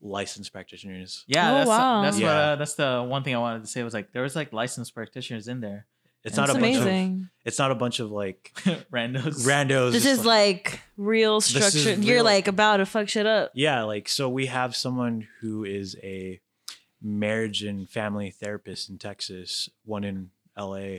[0.00, 1.24] licensed practitioners.
[1.26, 2.02] Yeah, Oh, that's wow.
[2.02, 4.34] that's what uh, that's the one thing I wanted to say was like there was
[4.36, 5.86] like licensed practitioners in there.
[6.22, 7.28] It's That's not a That's bunch of amazing.
[7.46, 8.52] it's not a bunch of like
[8.92, 9.46] Randos.
[9.46, 9.92] randos.
[9.92, 11.94] This is like real is structure.
[11.94, 12.24] You're real.
[12.24, 13.52] like about to fuck shit up.
[13.54, 16.40] Yeah, like so we have someone who is a
[17.02, 20.98] marriage and family therapist in Texas, one in LA,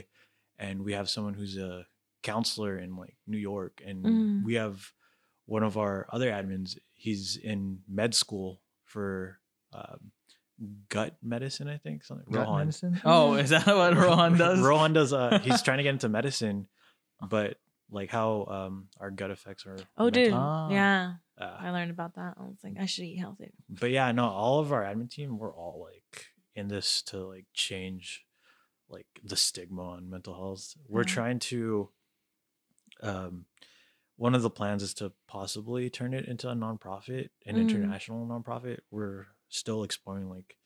[0.58, 1.86] and we have someone who's a
[2.22, 4.44] counselor in like New York, and Mm.
[4.44, 4.92] we have
[5.46, 6.78] one of our other admins.
[6.94, 8.60] He's in med school
[8.92, 9.38] for
[9.72, 10.12] um,
[10.88, 12.04] gut medicine, I think.
[12.04, 12.26] Something.
[12.30, 12.58] Gut Rohan.
[12.66, 13.00] medicine?
[13.04, 14.60] Oh, is that what Rohan does?
[14.60, 15.12] Rohan does.
[15.12, 16.68] Uh, he's trying to get into medicine,
[17.20, 17.56] but
[17.90, 19.76] like how um our gut affects our.
[19.96, 20.30] Oh, dude.
[20.30, 20.70] mental- Ah.
[20.70, 21.12] Yeah.
[21.40, 22.34] uh, I learned about that.
[22.38, 23.52] I was like, I should eat healthy.
[23.68, 27.46] but yeah, no, all of our admin team, we're all like in this to like
[27.54, 28.24] change
[28.88, 30.74] like the stigma on mental health.
[30.88, 31.06] We're Mhm.
[31.16, 31.88] trying to
[33.02, 33.46] um
[34.22, 37.60] one of the plans is to possibly turn it into a nonprofit, an Mhm.
[37.62, 38.78] international nonprofit.
[38.90, 40.56] We're still exploring like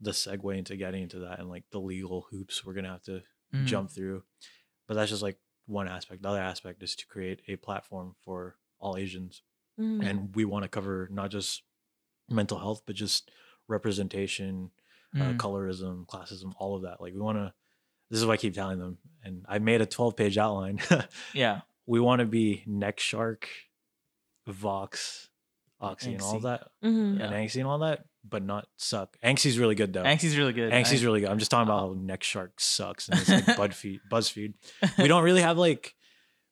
[0.00, 3.22] the segue into getting into that and like the legal hoops we're gonna have to
[3.54, 3.64] Mm.
[3.64, 4.24] jump through.
[4.86, 6.20] But that's just like one aspect.
[6.22, 9.42] The other aspect is to create a platform for all Asians
[9.78, 10.04] Mhm.
[10.06, 11.62] and we want to cover not just
[12.28, 13.30] mental health but just
[13.66, 14.70] representation
[15.14, 15.36] uh, Mm.
[15.38, 17.54] colorism classism all of that like we want to
[18.10, 20.76] this is what i keep telling them and i made a 12 page outline
[21.34, 21.60] Yeah.
[21.86, 23.44] We want to be NextShark
[24.46, 25.28] vox
[25.80, 26.42] oxy and all Anxie.
[26.42, 27.18] that Mhm.
[27.18, 27.26] Yeah.
[27.26, 30.72] and anxie and all that but not suck angsy's really good though Angsy's really good.
[30.72, 31.28] Angsy's I- really good.
[31.28, 34.00] I'm just talking about how NextShark sucks and it's like BuzzFeed.
[34.10, 34.54] BuzzFeed.
[34.98, 35.94] We don't really have like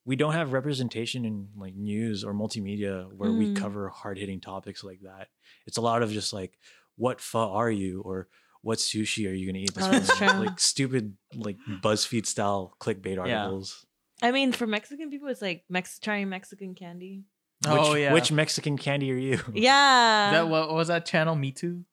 [0.05, 3.57] we don't have representation in like news or multimedia where we Mhm.
[3.57, 5.29] cover hard hitting topics like that.
[5.67, 6.59] It's a lot of just like,
[6.97, 8.29] what pho are you or
[8.63, 10.37] what sushi are you gonna eat this Oh, that's morning?
[10.41, 10.47] true.
[10.47, 13.45] Like stupid like BuzzFeed style clickbait Yeah.
[13.45, 13.87] articles.
[14.23, 17.25] I mean, for Mexican people, it's like Mex- trying Mexican candy.
[17.67, 18.13] oh which, yeah.
[18.13, 19.41] Which Mexican candy are you?
[19.55, 20.31] Yeah.
[20.33, 21.35] that what, what was that channel?
[21.35, 21.85] Me too.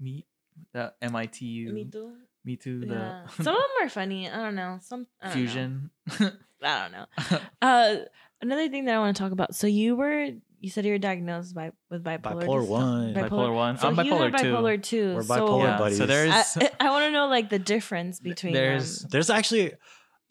[0.00, 0.26] Me.
[0.72, 1.72] The M I T U.
[1.72, 2.12] Me too.
[2.44, 2.80] Me too.
[2.80, 3.26] The Yeah.
[3.36, 4.28] Some of them are funny.
[4.30, 4.78] I don't know.
[4.82, 5.34] Some I don't know.
[5.34, 5.90] fusion.
[6.62, 7.38] I don't know.
[7.60, 7.96] Uh,
[8.40, 9.54] another thing that I want to talk about.
[9.54, 10.30] So you were,
[10.60, 12.44] you said you were diagnosed by with bipolar.
[12.44, 13.14] Bipolar one.
[13.14, 13.78] bipolar one.
[13.78, 14.52] So I'm you have bipolar two.
[14.52, 15.14] bipolar two.
[15.16, 15.78] We're so bipolar yeah.
[15.78, 15.98] buddies.
[15.98, 19.08] So there's I, I want to know like the difference between there's them.
[19.12, 19.74] There's actually,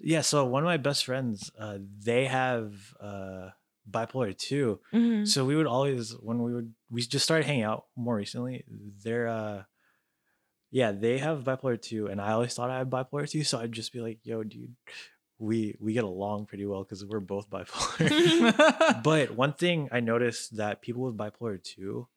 [0.05, 0.21] yeah.
[0.21, 3.49] So one of my best friends, uh, they have uh,
[3.89, 4.79] bipolar too.
[4.93, 5.27] Mhm.
[5.27, 8.63] So we would always when we would we just started hanging out more recently.
[9.03, 9.63] They're uh,
[10.71, 13.43] yeah, they have bipolar two, and I always thought I had bipolar two.
[13.43, 14.75] So I'd just be like, "Yo, dude,
[15.39, 20.57] we we get along pretty well because we're both bipolar." but one thing I noticed
[20.57, 22.07] that people with bipolar two,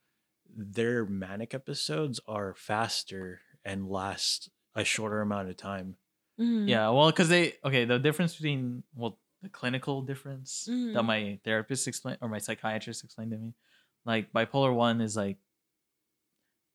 [0.54, 5.96] their manic episodes are faster and last a shorter amount of time.
[6.38, 6.68] Mhm.
[6.68, 6.88] yeah.
[6.90, 7.84] Well, because they okay.
[7.84, 11.06] The difference between well, the clinical difference that Mhm.
[11.06, 13.54] my therapist explained or my psychiatrist explained to me,
[14.04, 15.38] like bipolar one is like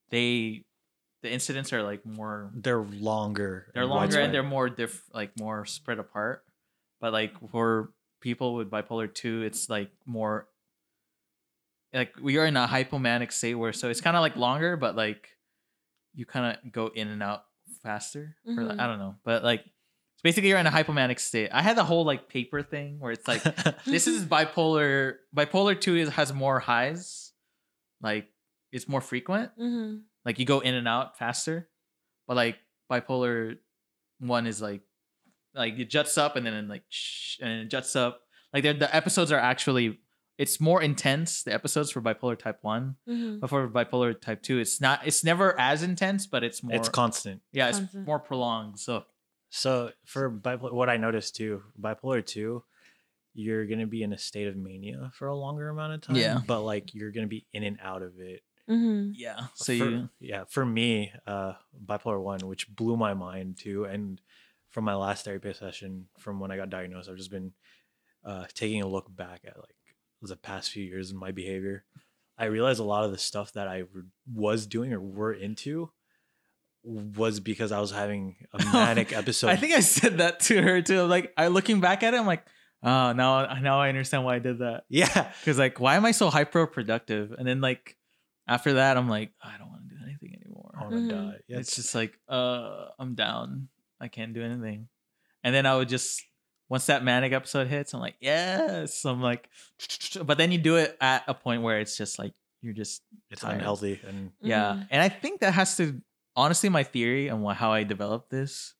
[0.10, 0.66] they
[1.22, 3.72] the incidents are like more They're longer.
[3.74, 4.26] they're longer widespread.
[4.26, 6.46] and they're more diff like more spread apart
[7.00, 10.48] but like for people with bipolar 2 it's like more
[11.94, 14.96] like we are in a hypomanic state where so it's kind of like longer but
[14.96, 15.30] like
[16.16, 17.46] you kind of go in and out
[17.84, 18.82] faster or like, Mhm.
[18.82, 21.84] i don't know but like it's basically you're in a hypomanic state i had the
[21.84, 23.44] whole like paper thing where it's like
[23.86, 27.34] this is bipolar bipolar 2 is has more highs
[28.02, 28.28] like
[28.72, 30.02] it's more frequent Mhm.
[30.26, 31.70] like you go in and out faster
[32.28, 32.58] but like
[32.92, 33.58] bipolar
[34.20, 34.82] one is like
[35.54, 38.22] like it juts up and then like shh, and it juts up
[38.54, 40.00] like the episodes are actually
[40.38, 43.40] it's more intense the episodes for bipolar type 1 Mhm.
[43.40, 46.90] but for bipolar type 2 it's not it's never as intense but it's more it's
[46.90, 47.42] constant.
[47.52, 48.06] yeah it's constant.
[48.08, 49.06] more prolonged so
[49.56, 52.64] So for bipolar, what I noticed too, bipolar two,
[53.36, 56.16] you're gonna be in a state of mania for a longer amount of time.
[56.16, 56.40] Yeah.
[56.48, 58.42] But like you're gonna be in and out of it.
[58.68, 59.12] Mhm.
[59.16, 61.54] yeah so for, you yeah, for me, uh,
[61.86, 64.20] bipolar one, which blew my mind too, and
[64.70, 67.54] from my last therapy session, from when I got diagnosed, I've just been
[68.26, 69.76] uh, taking a look back at like
[70.30, 71.84] the past few years in my behavior.
[72.38, 73.84] I realized a lot of the stuff that I
[74.34, 75.92] was doing or were into
[76.84, 79.48] was because I was having a manic episode.
[79.50, 82.26] i think i said that to her too like i looking back at it i'm
[82.26, 82.44] like
[82.84, 86.12] oh now now i understand why i did that yeah, Because like, why am I
[86.12, 87.32] so hyper productive?
[87.32, 87.96] And then like
[88.48, 90.72] after that, I'm like, I don't want to do anything anymore.
[90.78, 91.32] I want to Mhm.
[91.32, 91.38] die.
[91.48, 93.70] Yeah, it's just like, uh, I'm down.
[94.02, 94.90] I can't do anything.
[95.46, 96.22] And then I would just
[96.74, 99.06] once that manic episode hits, I'm like, yes.
[99.06, 99.48] I'm like,
[100.26, 103.42] but then you do it at a point where it's just like you're just it's
[103.42, 103.58] tired.
[103.58, 104.74] unhealthy and yeah.
[104.74, 104.88] Mhm.
[104.90, 106.02] And I think that has to
[106.36, 108.74] honestly my theory on wha- how I developed this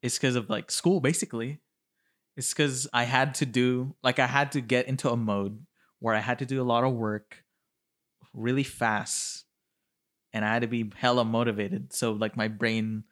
[0.00, 1.60] is because of like school basically.
[2.38, 5.66] It's because I had to do like I had to get into a mode
[5.98, 7.44] where I had to do a lot of work
[8.32, 9.44] really fast
[10.32, 11.92] and I had to be hella motivated.
[11.92, 13.04] So like my brain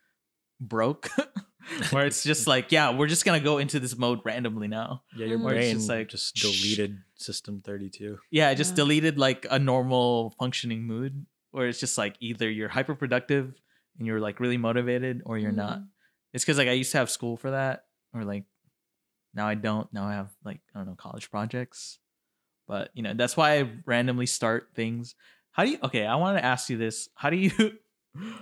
[0.61, 1.11] broke
[1.91, 5.03] where it's just like, yeah, we're just gonna go into this mode randomly now.
[5.17, 5.39] yeah, your.
[5.39, 6.43] Where it's brain just like, just shh.
[6.43, 8.19] deleted system 32.
[8.31, 8.77] Yeah, I just Yeah.
[8.77, 13.55] deleted like a normal functioning mood where it's just like either you're hyper productive
[13.99, 15.79] and you're like really motivated or you're not.
[15.81, 15.89] Mhm.
[16.33, 18.45] It's because like I used to have school for that, or like
[19.35, 19.91] now I don't.
[19.93, 21.99] Now I have like I don't know college projects,
[22.67, 25.15] but you know that's why I randomly start things.
[25.53, 25.79] How do you?
[25.83, 27.09] Okay, I want to ask you this.
[27.15, 27.51] How do you?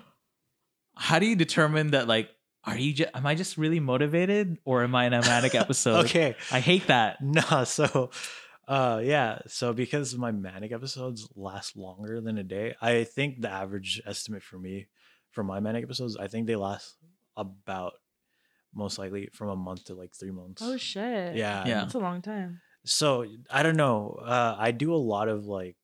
[0.99, 2.09] How do you determine that?
[2.09, 2.31] Like,
[2.67, 2.93] are you?
[2.93, 6.05] Just, am I just really motivated, or am I in a manic episode?
[6.07, 6.35] okay.
[6.51, 7.19] I hate that.
[7.23, 8.11] No, so
[8.69, 13.51] uh yeah, so because my manic episodes last longer than a day, I think the
[13.51, 14.89] average estimate for me
[15.31, 16.97] for my manic episodes, I think they last
[17.37, 17.93] about
[18.75, 20.63] most likely from a month to like 3 months.
[20.65, 21.37] Oh shit.
[21.37, 21.65] Yeah.
[21.67, 21.81] Yeah.
[21.81, 22.61] That's a long time.
[22.85, 24.19] So, I don't know.
[24.25, 25.77] Uh I do a lot of like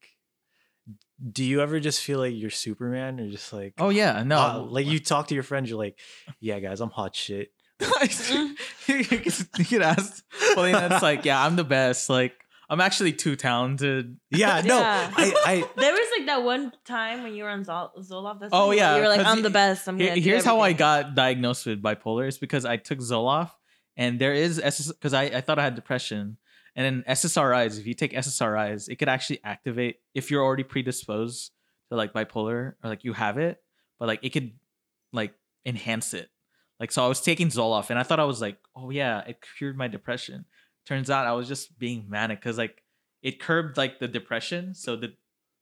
[1.31, 4.39] do you ever just feel like you're Superman or just like Oh yeah, no.
[4.39, 5.99] uh, like you talk to your friends, you're like,
[6.41, 7.53] yeah, guys, I'm hot shit.
[8.87, 12.09] you could you well ask Paulina, it's like, yeah, I'm the best.
[12.11, 12.35] Like,
[12.69, 14.17] I'm actually too talented.
[14.31, 15.11] Yeah, no, Yeah.
[15.17, 18.41] I, I There was like that one time when you were on Zol- Zoloft.
[18.41, 20.73] That's Oh, yeah, you were like "I'm he- the best." I'm Here- here's how I
[20.73, 23.51] got diagnosed with bipolar is because I took Zoloft
[23.97, 24.59] and there is
[24.89, 26.39] because I, I thought I had depression.
[26.75, 31.53] And then SSRIs, if you take SSRIs, it could actually activate if you're already predisposed
[31.91, 33.63] to like bipolar or like you have it,
[33.99, 34.53] but like it could
[35.13, 35.35] like
[35.67, 36.31] enhance it.
[36.81, 39.39] Like so I was taking Zoloft and I thought I was like, oh yeah, it
[39.59, 40.47] cured my depression.
[40.87, 42.83] turns out I was just being manic because like
[43.23, 45.13] it curbed like the depression, so the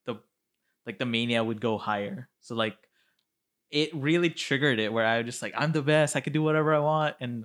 [0.06, 0.16] the
[0.86, 2.28] like the mania would go higher.
[2.40, 2.76] So like
[3.70, 6.42] it really triggered it where I was just like I'm the best, I can do
[6.42, 7.44] whatever I want, and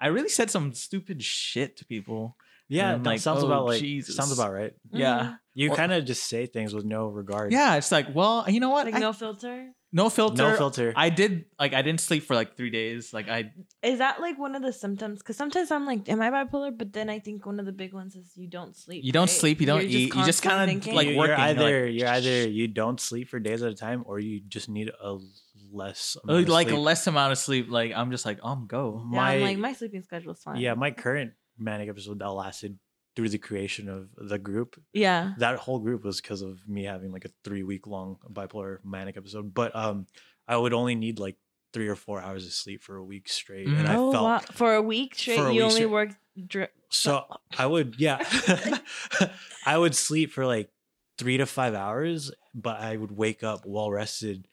[0.00, 2.36] I really said some stupid shit to people.
[2.70, 4.14] Yeah, that like, sounds oh, about like Jesus.
[4.16, 4.72] sounds about right.
[4.92, 7.52] Yeah, You Or- kind of just say things with no regard.
[7.52, 7.74] yeah.
[7.76, 8.86] It's like, well, you know what?
[8.86, 9.72] Like I- no filter.
[9.92, 10.36] no filter.
[10.44, 10.92] no filter.
[10.94, 13.12] I did like I didn't sleep for like three days.
[13.12, 13.50] Like I
[13.82, 15.18] Is that like one of the symptoms?
[15.18, 16.70] Because sometimes I'm like, am I bipolar?
[16.78, 19.02] But then I think one of the big ones is you don't sleep.
[19.04, 19.40] You don't right?
[19.42, 20.64] sleep, you don't You're eat, you just kinda,
[20.94, 23.72] like, you, working, You're you're like, either you're either you don't sleep for days at
[23.72, 25.18] a time, or you just need a
[25.72, 26.78] less amount of like sleep.
[26.80, 27.66] less amount of sleep.
[27.68, 29.04] Like I'm just like, um, go.
[29.12, 30.56] Yeah, I'm my- like my sleeping schedule's fine.
[30.58, 32.78] Yeah, my current manic episode that lasted
[33.16, 34.80] through the creation of the group.
[34.92, 35.32] yeah.
[35.38, 39.16] That whole group was because of me having like a three week long bipolar manic
[39.16, 39.52] episode.
[39.52, 40.06] But um,
[40.48, 41.36] I would only need like
[41.72, 44.38] three or four hours of sleep for a week straight, and I oh felt wow!
[44.52, 45.86] For a week straight, a you week only straight.
[45.86, 46.10] work.
[46.46, 47.24] Dri- So
[47.58, 48.18] I would, yeah,
[49.66, 50.70] I would sleep for like
[51.18, 54.48] three to five hours, but I would wake up well rested,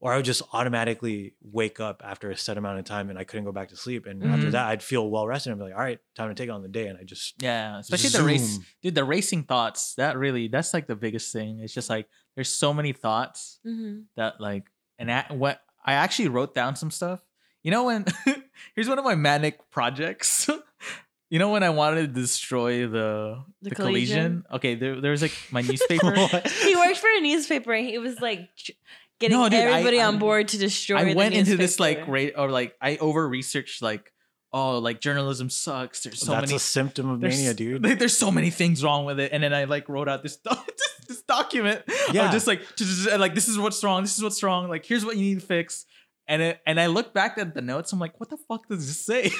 [0.00, 3.24] or I would just automatically wake up after a set amount of time, and I
[3.24, 4.06] couldn't go back to sleep.
[4.06, 4.52] And after Mhm.
[4.52, 6.68] that, I'd feel well rested and be like, all right, time to take on the
[6.68, 8.94] day, and I just Yeah, especially the race, dude.
[8.94, 9.94] The racing thoughts.
[9.96, 11.60] That really, that's like the biggest thing.
[11.60, 14.04] It's just like there's so many thoughts Mhm.
[14.16, 17.20] that like, and I, what I actually wrote down some stuff.
[17.64, 18.04] You know when
[18.74, 20.48] here's one of my manic projects.
[21.30, 24.14] you know when I wanted to destroy the The the, collision?
[24.14, 24.44] collision.
[24.52, 26.14] Okay, there there was like my newspaper.
[26.14, 28.72] He worked for a newspaper, and he was like tr-
[29.20, 30.98] getting No, dude, everybody I- on board to destroy.
[30.98, 34.12] I the went into this like rate or like I over researched like
[34.52, 36.02] oh like journalism sucks.
[36.02, 37.84] There's so that's many a symptom of mania, dude.
[37.84, 40.36] Like, there's so many things wrong with it, and then I like wrote out this
[40.36, 41.82] doc- this, this document.
[41.88, 42.30] Yeah, Yeah.
[42.32, 44.02] just like just, and, like this is what's wrong.
[44.02, 44.68] This is what's wrong.
[44.68, 45.84] Like here's what you need to fix.
[46.30, 47.90] And it, and I look back at the notes.
[47.90, 49.30] I'm like, what the fuck does this say?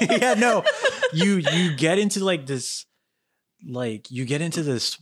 [0.00, 0.62] yeah, no,
[1.12, 2.86] you you get into like this,
[3.66, 4.96] like you get into this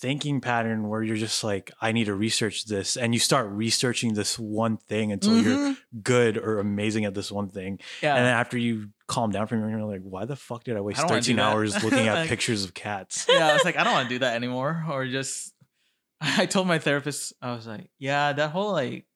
[0.00, 4.14] thinking pattern where you're just like, I need to research this, and you start researching
[4.14, 5.76] this one thing until you're Mhm.
[6.02, 8.16] good or amazing at this one thing, yeah.
[8.16, 10.80] and then after you calm down from it, you're like, why the fuck did I
[10.80, 13.26] waste don't wanna do 13 hours looking at Like- pictures of cats?
[13.28, 14.84] yeah, I was like, I don't want to do that anymore.
[14.88, 15.52] Or just,
[16.20, 19.06] I told my therapist, I was like, yeah, that whole like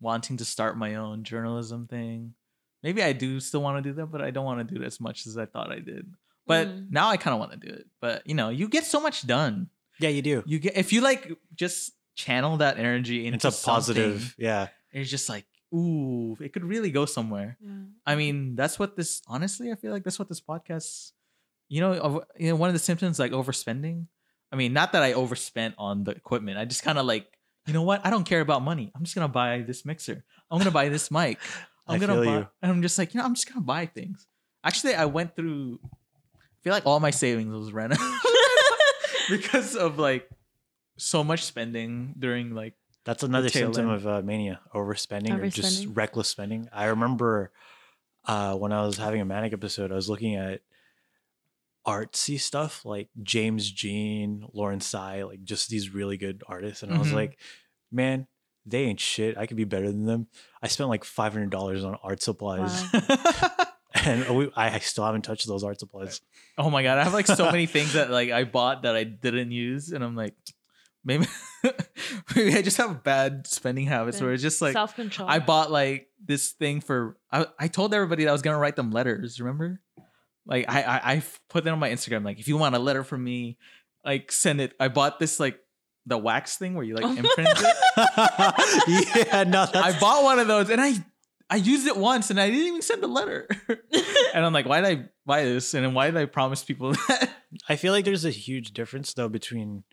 [0.00, 2.34] wanting to start my own journalism thing.
[2.82, 4.86] Maybe I do still want to do that, but I don't want to do it
[4.86, 6.12] as much as I thought I did.
[6.46, 6.90] But Mhm.
[6.90, 7.86] now I kind of want to do it.
[8.00, 9.68] But you know, you get so much done.
[9.98, 10.42] Yeah, you do.
[10.46, 14.68] You get if you like just channel that energy into It's a positive, yeah.
[14.92, 17.56] It's just like, ooh, it could really go somewhere.
[17.60, 17.70] Yeah.
[18.06, 19.22] I mean, that's what this.
[19.26, 21.12] Honestly, I feel like that's what this podcast.
[21.68, 24.06] You know, you know, one of the symptoms like overspending.
[24.50, 26.58] I mean, not that I overspent on the equipment.
[26.58, 27.26] I just kind of like,
[27.66, 28.04] you know what?
[28.04, 28.92] I don't care about money.
[28.94, 30.24] I'm just gonna buy this mixer.
[30.50, 31.38] I'm gonna buy this mic.
[31.86, 32.38] I'm I gonna feel buy.
[32.38, 32.48] you.
[32.60, 34.26] And I'm just like, you know, I'm just gonna buy things.
[34.62, 35.80] Actually, I went through.
[36.34, 37.98] I feel like all my savings was ran out
[39.36, 40.28] because of like
[40.96, 42.74] so much spending during like
[43.04, 43.94] That's another symptom end.
[43.96, 46.68] of uh, mania, overspending, or just reckless spending.
[46.72, 47.50] I remember
[48.26, 50.60] uh, when I was having a manic episode, I was looking at
[51.86, 56.98] artsy stuff like James Jean, Lauren Tsai, like just these really good artists, and I
[56.98, 57.14] was Mhm.
[57.14, 57.38] like,
[57.90, 58.26] man.
[58.64, 59.36] They ain't shit.
[59.36, 60.28] I could be better than them.
[60.62, 62.84] I spent like five hundred dollars on art supplies,
[64.06, 66.20] and we, I still haven't touched those art supplies.
[66.58, 69.04] Oh my god, I have like so many things that like I bought that I
[69.04, 70.34] didn't use, and I'm like,
[71.04, 71.26] maybe
[72.36, 75.28] maybe I just have bad spending habits where it's just like self control.
[75.28, 78.76] I bought like this thing for I, I told everybody that I was gonna write
[78.76, 79.40] them letters.
[79.40, 79.80] Remember?
[80.46, 82.24] Like I, I I put that on my Instagram.
[82.24, 83.58] Like if you want a letter from me,
[84.04, 84.74] like send it.
[84.80, 85.58] I bought this like
[86.06, 89.26] the wax thing where you like imprint it.
[89.28, 90.94] yeah, no, that's, I bought one of those and I
[91.52, 93.46] I used it once and I didn't even send a letter.
[94.34, 95.74] and I'm like, why did I buy this?
[95.74, 97.30] And then why did I promise people that?
[97.68, 99.84] I feel like there's a huge difference though between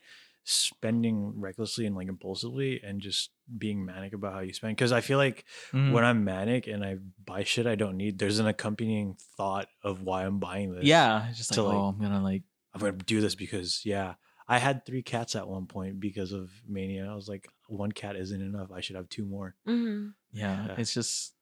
[0.46, 4.76] spending recklessly and like impulsively and just being manic about how you spend.
[4.76, 5.92] Because I feel like Mm.
[5.92, 10.02] when I'm manic and I buy shit I don't need, there's an accompanying thought of
[10.02, 10.86] why I'm buying this.
[10.86, 12.44] yeah, it's just like, to, like- oh, I'm gonna like
[12.74, 14.16] I'm gonna do this because yeah.
[14.48, 17.08] I had three cats at one point because of mania.
[17.08, 18.72] I was like, one cat isn't enough.
[18.72, 19.56] I should have two more.
[19.68, 20.14] Mhm.
[20.32, 20.76] yeah, Yeah.
[20.80, 21.34] it's just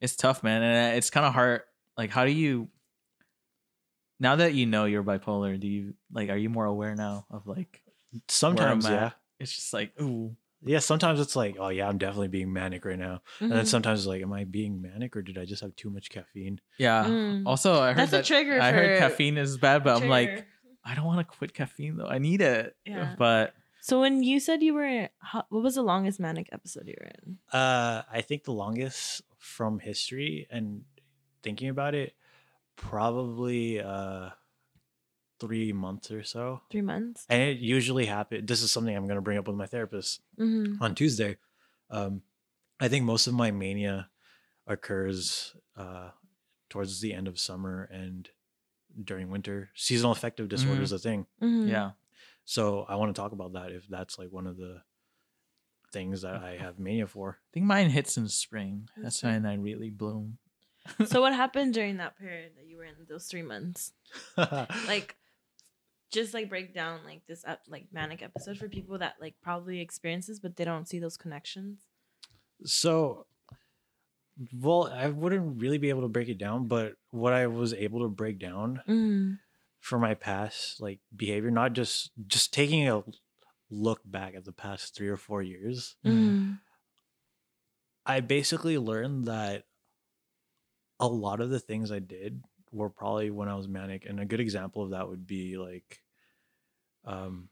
[0.00, 1.62] it's tough man and it's kind of hard
[1.96, 2.68] like how do you
[4.18, 7.46] now that you know you're bipolar do you like are you more aware now of
[7.46, 7.82] like
[8.28, 9.10] Sometimes, I'm yeah.
[9.38, 10.34] it's just like ooh
[10.64, 13.20] Yeah, sometimes it's like, oh yeah, I'm definitely being manic right now.
[13.40, 13.66] And then Mhm.
[13.68, 16.60] sometimes it's like, am I being manic or did I just have too much caffeine?
[16.78, 17.42] yeah Mm.
[17.44, 20.46] also i heard That's a trigger i heard caffeine is bad but i'm like
[20.84, 23.14] i don't want to quit caffeine though i need it Yeah.
[23.18, 25.08] but So when you said you were,
[25.50, 27.38] what was the longest manic episode you were in?
[27.52, 30.82] Uh, I think the longest from history and
[31.42, 32.14] thinking about it,
[32.76, 34.30] probably uh
[35.38, 36.62] three months or so.
[36.70, 37.26] Three months.
[37.28, 38.46] And it usually happens.
[38.46, 40.82] This is something I'm going to bring up with my therapist Mm-hmm.
[40.82, 41.36] on Tuesday.
[41.90, 42.22] Um,
[42.80, 44.08] I think most of my mania
[44.66, 46.10] occurs uh,
[46.70, 48.28] towards the end of summer and
[49.04, 49.68] during winter.
[49.74, 50.84] Seasonal affective disorder Mhm.
[50.84, 51.26] is a thing.
[51.42, 51.68] Mm-hmm.
[51.68, 51.90] Yeah.
[52.46, 54.80] So I want to talk about that if that's like one of the
[55.92, 57.38] things that I have mania for.
[57.40, 58.88] I think mine hits in spring.
[58.96, 60.38] That's when I really bloom.
[61.06, 63.92] So what happened during that period that you were in those three months?
[64.36, 65.16] Like,
[66.12, 69.80] just like break down like this up like manic episode for people that like probably
[69.80, 71.80] experiences but they don't see those connections.
[72.64, 73.26] so
[74.52, 78.00] well i wouldn't really be able to break it down but what i was able
[78.00, 79.32] to break down Mm-hmm.
[79.80, 83.02] for my past like behavior not just just taking a
[83.70, 86.52] look back at the past three or four years Mm-hmm.
[88.04, 89.64] i basically learned that
[91.00, 92.42] a lot of the things i did
[92.72, 96.00] were probably when i was manic and a good example of that would be like
[97.04, 97.48] um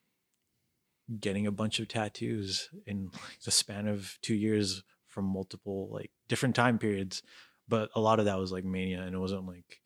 [1.20, 6.10] getting a bunch of tattoos in like the span of two years from multiple like
[6.28, 7.22] different time periods
[7.68, 9.80] but a lot of that was like mania and it wasn't like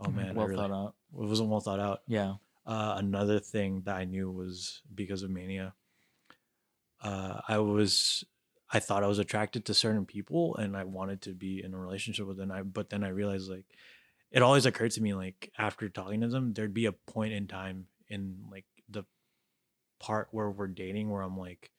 [0.00, 0.36] oh man Mm-hmm.
[0.38, 0.94] well really- thought out.
[1.12, 2.34] it wasn't well thought out Yeah.
[2.66, 5.74] Uh, another thing that I knew was because of mania.
[7.00, 8.24] Uh, I was,
[8.70, 11.78] I thought I was attracted to certain people, and I wanted to be in a
[11.78, 12.50] relationship with them.
[12.50, 13.66] I, but then I realized like,
[14.30, 17.46] it always occurred to me like after talking to them, there'd be a point in
[17.46, 19.04] time in like the
[20.00, 21.70] part where we're dating where I'm like,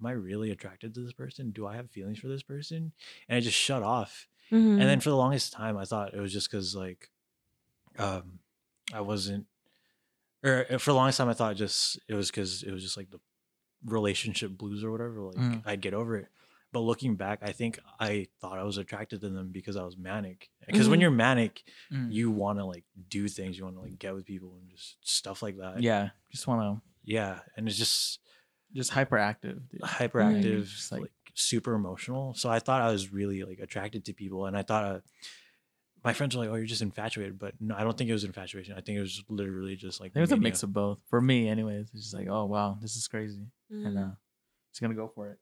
[0.00, 1.50] am I really attracted to this person?
[1.50, 2.92] Do I have feelings for this person?
[3.28, 4.80] And I just shut off Mm-hmm.
[4.80, 7.10] and then for the longest time i thought it was just because like
[7.98, 8.38] um
[8.94, 9.44] i wasn't
[10.44, 12.96] or uh, for the longest time i thought just it was because it was just
[12.96, 13.20] like the
[13.84, 15.62] relationship blues or whatever like Mm.
[15.66, 16.26] i'd get over it
[16.72, 19.96] but looking back i think i thought i was attracted to them because i was
[19.96, 21.02] manic because when Mhm.
[21.02, 21.62] you're manic
[21.92, 22.12] Mm.
[22.12, 24.96] you want to like do things you want to like get with people and just
[25.08, 26.10] stuff like that Yeah.
[26.32, 28.20] Just want to yeah and it's just
[28.74, 29.60] just hyperactive.
[29.70, 29.80] Dude.
[29.82, 32.34] hyperactive, Just like, like- super emotional.
[32.34, 35.00] So I thought I was really like attracted to people, and I thought uh,
[36.04, 38.24] my friends were like, "Oh, you're just infatuated," but no, I don't think it was
[38.24, 38.74] infatuation.
[38.76, 40.48] I think it was literally just like There's a mania.
[40.50, 41.90] mix of both for me, anyways.
[41.92, 43.86] It's just like, oh wow, this is crazy, Mm-hmm.
[43.86, 44.08] and uh,
[44.72, 45.38] just gonna go for it.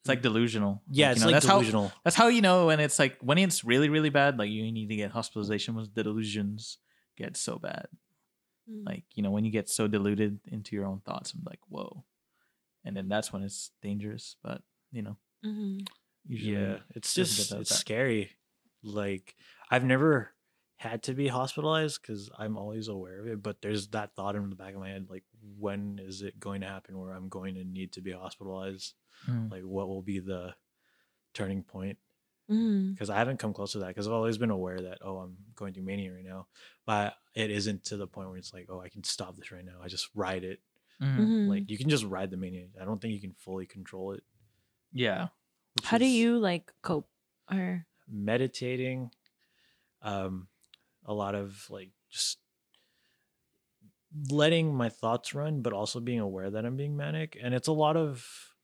[0.00, 0.82] It's like delusional.
[0.90, 1.88] yeah, you it's know, like that's delusional.
[1.88, 4.38] How, that's how you know when it's like when it's really really bad.
[4.38, 6.78] Like you need to get hospitalization when the delusions
[7.16, 7.86] get so bad.
[8.70, 8.86] Mm-hmm.
[8.86, 12.04] Like you know when you get so deluded into your own thoughts, I'm like, whoa,
[12.84, 14.36] and then that's when it's dangerous.
[14.42, 14.62] But
[14.92, 15.80] you know, Mm-hmm.
[16.26, 17.78] usually, yeah, it's doesn't just get that it's bad.
[17.78, 18.30] scary.
[18.84, 19.34] Like
[19.70, 20.30] I've never
[20.76, 24.50] had to be hospitalized because I'm always aware of it, but there's that thought in
[24.50, 25.24] the back of my head, like
[25.58, 28.94] when is it going to happen where I'm going to need to be hospitalized?
[29.28, 29.50] Mm.
[29.50, 30.54] Like what will be the
[31.32, 31.98] turning point?
[32.46, 35.36] Because I haven't come close to that because I've always been aware that oh I'm
[35.56, 36.48] going through mania right now,
[36.84, 39.64] but it isn't to the point where it's like oh I can stop this right
[39.64, 39.78] now.
[39.82, 40.60] I just ride it.
[41.02, 41.48] Mm-hmm.
[41.48, 42.66] Like you can just ride the mania.
[42.80, 44.22] I don't think you can fully control it.
[44.92, 45.28] yeah,
[45.74, 47.08] which How do you like cope?
[47.50, 49.10] Or meditating?
[50.02, 50.48] Um,
[51.04, 52.40] a lot of like just
[54.30, 57.72] letting my thoughts run, but also being aware that I'm being manic, and it's a
[57.72, 58.54] lot of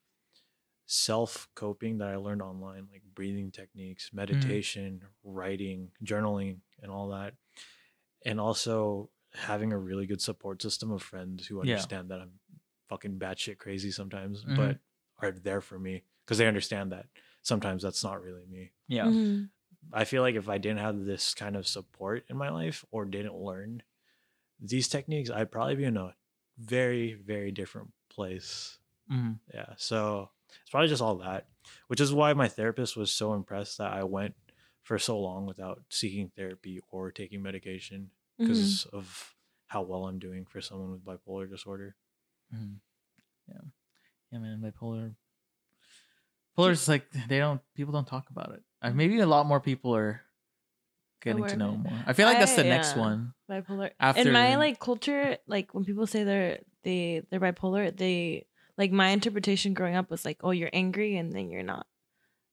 [0.87, 7.35] self coping that I learned online, like breathing techniques, meditation, writing, journaling, and all that.
[8.25, 11.89] And also having a really good support system of friends who Yeah.
[11.89, 12.41] understand that I'm
[12.89, 14.55] fucking batshit crazy sometimes, Mhm.
[14.55, 14.79] but
[15.19, 17.07] are there for me because they understand that
[17.43, 18.73] sometimes that's not really me.
[18.89, 19.51] yeah, Mhm.
[19.93, 23.05] I feel like if I didn't have this kind of support in my life or
[23.05, 23.83] didn't learn
[24.61, 26.15] these techniques, I'd probably be in a
[26.59, 28.79] very, very different place
[29.11, 29.39] Mhm.
[29.55, 30.31] yeah so
[30.61, 31.49] it's probably just all that
[31.87, 34.35] which is why my therapist was so impressed that i went
[34.83, 38.45] for so long without seeking therapy or taking medication Mm-hmm.
[38.53, 39.35] because of
[39.69, 41.97] how well i'm doing for someone with bipolar disorder
[42.53, 42.81] Mhm.
[43.49, 43.61] yeah,
[44.33, 44.61] yeah, man.
[44.61, 45.15] Bipolar.
[46.59, 48.63] Bipolar is like they don't people don't talk about it.
[48.83, 50.23] Uh, maybe a lot more people are
[51.23, 51.93] getting Aware to know more.
[52.07, 53.03] I feel like that's I- the next yeah.
[53.03, 53.35] one.
[53.51, 53.91] bipolar.
[54.01, 58.47] After- in my like culture, like when people say they're they they're bipolar, they
[58.79, 61.87] like my interpretation growing up was like, oh, you're angry and then you're not.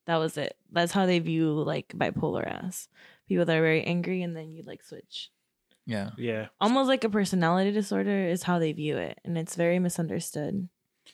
[0.05, 0.57] That was it.
[0.71, 2.87] That's how they view like bipolar as
[3.27, 5.31] people that are very angry and then you like switch.
[5.85, 9.79] Yeah, yeah Almost like a personality disorder is how they view it, and it's very
[9.79, 10.67] misunderstood.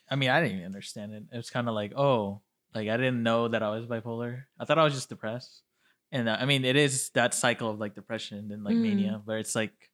[0.10, 1.24] I mean, I didn't even understand it.
[1.32, 2.42] It was kind of like, oh,
[2.76, 4.44] like I didn't know that I was bipolar.
[4.60, 5.62] I thought I was just depressed.
[6.12, 8.82] And uh, I mean, it is that cycle of like depression and like Mhm.
[8.82, 9.90] mania, where it's like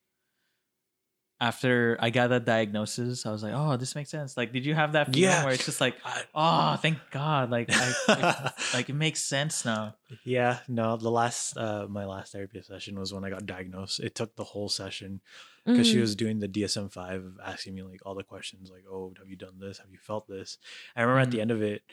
[1.42, 4.36] after I got that diagnosis, I was like, oh, this makes sense.
[4.36, 5.44] Like, did you have that feeling Yeah.
[5.46, 5.96] where it's just like,
[6.36, 9.96] oh, thank God, like, I, I- like it makes sense now.
[10.26, 14.02] Yeah, no, the last uh my last therapy session was when I got diagnosed.
[14.02, 15.22] It took the whole session
[15.66, 16.02] because she Mhm.
[16.02, 19.38] was doing the DSM five asking me like all the questions like, oh, have you
[19.38, 19.78] done this?
[19.80, 20.58] Have you felt this?
[20.96, 21.42] I remember at the Mhm.
[21.42, 21.84] end of it,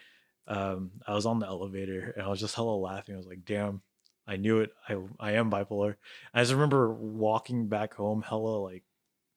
[0.49, 3.15] um, I was on the elevator and I was just hella laughing.
[3.15, 3.83] I was like, damn,
[4.27, 4.71] I knew it.
[4.89, 5.97] I I am bipolar.
[6.35, 8.85] I just remember walking back home hella like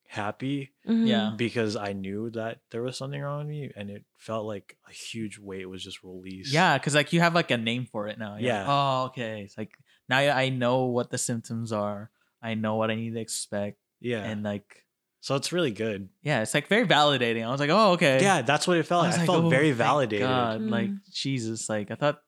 [0.08, 1.08] happy Mhm.
[1.08, 1.34] Yeah.
[1.38, 4.92] because I knew that there was something wrong with me and it felt like a
[4.92, 6.52] huge weight was just released.
[6.52, 8.30] Yeah, because like you have like a name for it now.
[8.38, 8.66] You're like, Yeah.
[8.68, 9.44] oh, okay.
[9.44, 12.10] It's like now I know what the symptoms are.
[12.42, 14.24] I know what I need to expect, Yeah.
[14.24, 14.86] and like,
[15.22, 16.10] so it's really good.
[16.22, 17.46] yeah, it's like very validating.
[17.46, 18.22] I was like, oh, okay.
[18.22, 19.10] Yeah, that's what it felt like.
[19.12, 20.26] was I, like, felt "Oh, very validated.
[20.28, 21.00] God, Like Mm.
[21.14, 22.22] Jesus, like I thought,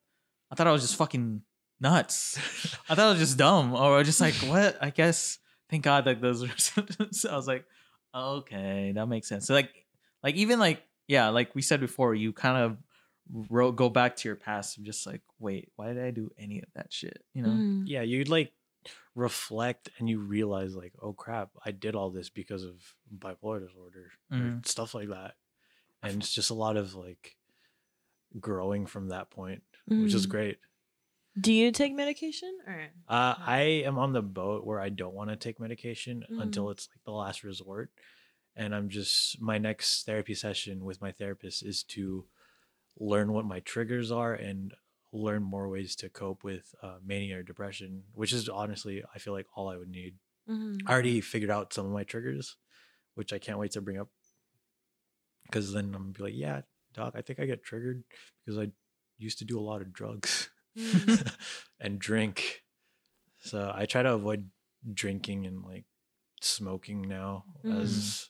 [0.51, 1.41] I thought I was just fucking
[1.79, 2.37] nuts.
[2.89, 4.77] I thought I was just dumb, or just like what?
[4.81, 5.39] I guess
[5.69, 7.25] thank God like those were symptoms.
[7.29, 7.65] I was like,
[8.13, 9.47] okay, that makes sense.
[9.47, 9.71] So like,
[10.23, 12.77] like even like yeah, like we said before, you kind of
[13.49, 16.59] ro- go back to your past and just like, wait, why did I do any
[16.59, 17.23] of that shit?
[17.33, 17.49] You know?
[17.49, 17.83] Mhm.
[17.85, 18.51] Yeah, you'd like
[19.15, 22.81] reflect and you realize like, oh crap, I did all this because of
[23.15, 24.65] bipolar disorder or Mhm.
[24.65, 25.35] stuff like that.
[26.03, 27.37] And it's just a lot of like
[28.39, 30.29] growing from that point, which is Mhm.
[30.29, 30.59] great.
[31.39, 32.91] Do you take medication or?
[33.07, 36.41] Uh, I am on the boat where I don't want to take medication Mhm.
[36.41, 37.91] until it's like the last resort.
[38.55, 42.27] And I'm just, my next therapy session with my therapist is to
[42.99, 44.73] learn what my triggers are and
[45.13, 49.33] learn more ways to cope with uh, mania or depression, which is honestly, I feel
[49.33, 50.15] like all I would need.
[50.49, 50.81] Mhm.
[50.85, 52.55] I already figured out some of my triggers,
[53.15, 54.09] which I can't wait to bring up.
[55.43, 56.61] Because then I'm gonna be like, yeah,
[56.93, 58.03] doc, I think I get triggered
[58.45, 58.71] because I
[59.17, 61.35] used to do a lot of drugs Mhm.
[61.79, 62.63] and drink.
[63.39, 64.49] So I try to avoid
[64.93, 65.85] drinking and like
[66.41, 67.45] smoking now.
[67.63, 67.81] Mhm.
[67.81, 68.29] As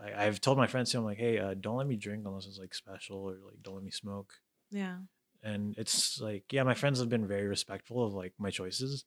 [0.00, 2.46] I, I've told my friends too, I'm like, hey, uh, don't let me drink unless
[2.46, 4.32] it's like special, or like don't let me smoke.
[4.70, 5.00] Yeah.
[5.44, 9.04] And it's like, yeah, my friends have been very respectful of like my choices,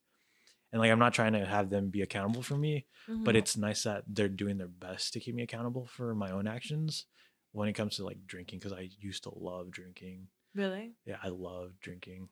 [0.71, 3.39] and like I'm not trying to have them be accountable for me, but Mhm.
[3.39, 7.07] it's nice that they're doing their best to keep me accountable for my own actions
[7.53, 10.27] when it comes to like drinking because I used to love drinking.
[10.53, 10.93] really.
[11.05, 12.29] Yeah, I love drinking.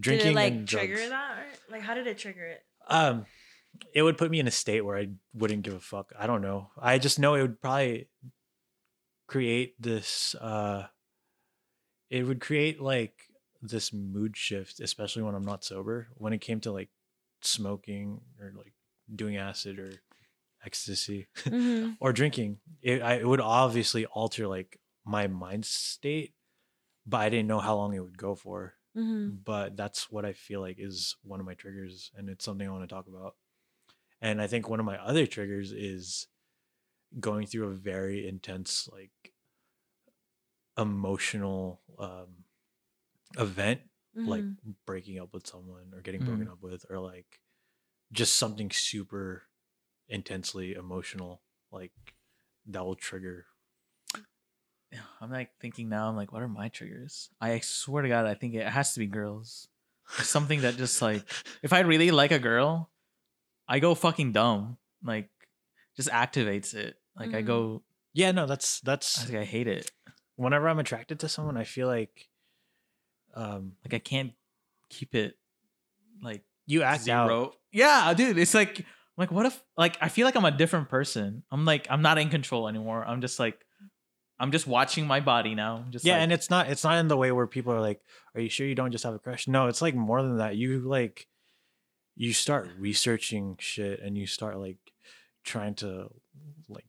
[0.00, 1.08] did it like trigger drugs.
[1.10, 1.38] that?
[1.38, 2.64] Or, like, how did it trigger it?
[2.88, 3.26] Um,
[3.92, 6.12] it would put me in a state where I wouldn't give a fuck.
[6.18, 6.70] I don't know.
[6.80, 8.08] I just know it would probably
[9.26, 10.34] create this.
[10.36, 10.86] uh
[12.10, 13.28] It would create like
[13.62, 16.08] this mood shift, especially when I'm not sober.
[16.14, 16.90] When it came to like
[17.42, 18.72] smoking or like
[19.14, 19.92] doing acid or
[20.64, 21.96] ecstasy Mhm.
[22.00, 26.34] or drinking, it, I, it would obviously alter like my mind state,
[27.06, 29.44] but I didn't know how long it would go for Mhm.
[29.44, 32.70] but that's what I feel like is one of my triggers, and it's something I
[32.72, 33.36] want to talk about.
[34.20, 36.26] And I think one of my other triggers is
[37.20, 39.34] going through a very intense, like,
[40.78, 42.44] emotional um,
[43.36, 43.80] event,
[44.26, 44.74] like Mhm.
[44.86, 47.40] breaking up with someone or getting broken up with, or like
[48.12, 49.44] just something super
[50.08, 51.92] intensely emotional, like
[52.66, 53.46] that will trigger.
[55.20, 56.08] I'm like thinking now.
[56.08, 57.28] I'm like, what are my triggers?
[57.40, 59.68] I swear to God, I think it has to be girls.
[60.18, 61.22] It's something that just like,
[61.62, 62.90] if I really like a girl,
[63.68, 64.78] I go fucking dumb.
[65.04, 65.28] Like,
[65.96, 66.96] just activates it.
[67.18, 67.46] Like I Mhm.
[67.46, 67.82] go,
[68.14, 69.90] Yeah, no, that's I that's think I hate it.
[70.38, 72.28] Whenever I'm attracted to someone, I feel like
[73.34, 74.32] um Like I can't
[74.88, 75.36] keep it
[76.22, 77.54] like you act out.
[77.72, 78.38] Yeah, dude.
[78.38, 78.84] It's like, I'm
[79.16, 81.42] like what if like I feel like I'm a different person.
[81.50, 83.04] I'm like I'm not in control anymore.
[83.04, 83.64] I'm just like,
[84.40, 85.84] I'm just watching my body now.
[85.90, 88.00] Just yeah like, and it's not it's not in the way where people are like
[88.34, 90.56] are you sure you don't just have a crush no it's like more than that
[90.56, 91.26] you like
[92.14, 94.78] you start researching shit and you start like
[95.44, 96.08] trying to
[96.68, 96.86] like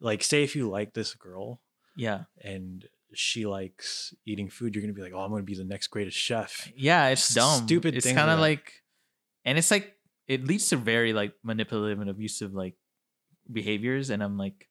[0.00, 1.60] like say if you like this girl
[1.98, 5.64] yeah, and she likes eating food you're gonna be like oh i'm gonna be the
[5.64, 7.08] next greatest chef yeah.
[7.08, 7.64] It's dumb.
[7.64, 8.72] stupid It's kind of like like,
[9.44, 9.94] and it's like
[10.26, 12.74] it leads to very like manipulative and abusive like
[13.50, 14.68] behaviors, and I'm like,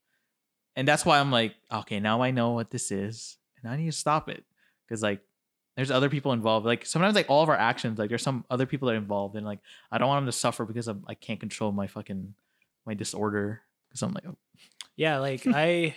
[0.75, 3.87] and that's why I'm like, okay, now I know what this is, and I need
[3.87, 4.43] to stop it
[4.87, 5.21] because like.
[5.75, 6.65] There's other people involved.
[6.65, 9.35] Like sometimes, like all of our actions, like there's some other people that are involved,
[9.35, 9.59] and like
[9.91, 12.33] I don't want them to suffer because I'm, I can't control my fucking
[12.87, 13.61] my disorder.
[13.87, 14.35] Because I'm like, oh,
[14.95, 15.95] yeah like i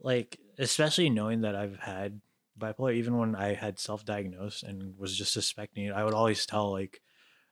[0.00, 2.20] like especially knowing that i've had
[2.58, 6.70] bipolar even when i had self-diagnosed and was just suspecting it i would always tell
[6.72, 7.00] like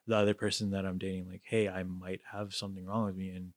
[0.06, 3.28] the other person that i'm dating like hey i might have something wrong with me
[3.30, 3.52] and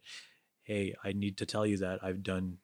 [0.64, 2.58] hey i need to tell you that i've done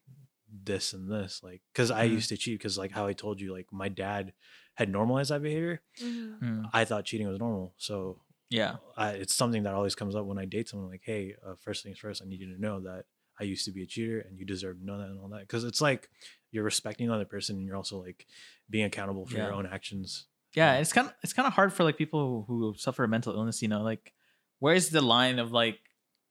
[0.62, 2.12] this and this like because i Mhm.
[2.12, 4.32] used to cheat because like how i told you like my dad
[4.74, 6.38] had normalized that behavior Mhm.
[6.40, 8.20] hmm, i thought cheating was normal so
[8.50, 10.88] yeah, I, it's something that always comes up when I date someone.
[10.88, 13.04] Like, hey, uh, first things first, I need you to know that
[13.40, 15.40] I used to be a cheater and you deserve to know that and all that.
[15.40, 16.08] Because it's like
[16.50, 18.26] you're respecting the other person and you're also like
[18.70, 19.44] being accountable for Yeah.
[19.46, 20.26] your own actions.
[20.54, 23.34] yeah it's kind of it's kind of hard for like people who suffer a mental
[23.34, 24.12] illness you know like
[24.60, 25.78] where's the line of like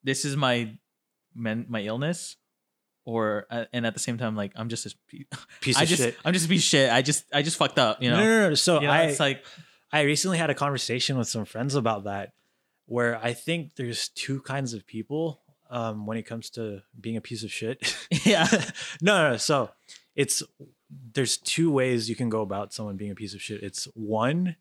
[0.04, 0.74] this is my
[1.36, 2.36] men my illness
[3.06, 4.92] or uh, and at the same time like i'm just a
[5.62, 6.18] Piece i of just shit.
[6.26, 8.24] i'm just a piece of shit i just i just fucked up you know no,
[8.26, 8.56] no, no.
[8.56, 9.46] So You know, I, it's like
[9.92, 12.34] I recently had a conversation with some friends about that,
[12.88, 17.22] where I think there's two kinds of people um, when it comes to being a
[17.22, 17.96] piece of shit.
[18.26, 18.48] yeah
[19.02, 19.38] no, no, no.
[19.38, 19.70] So
[20.16, 20.44] it's
[21.14, 23.62] there's two ways you can go about someone being a piece of shit.
[23.64, 24.56] It's one,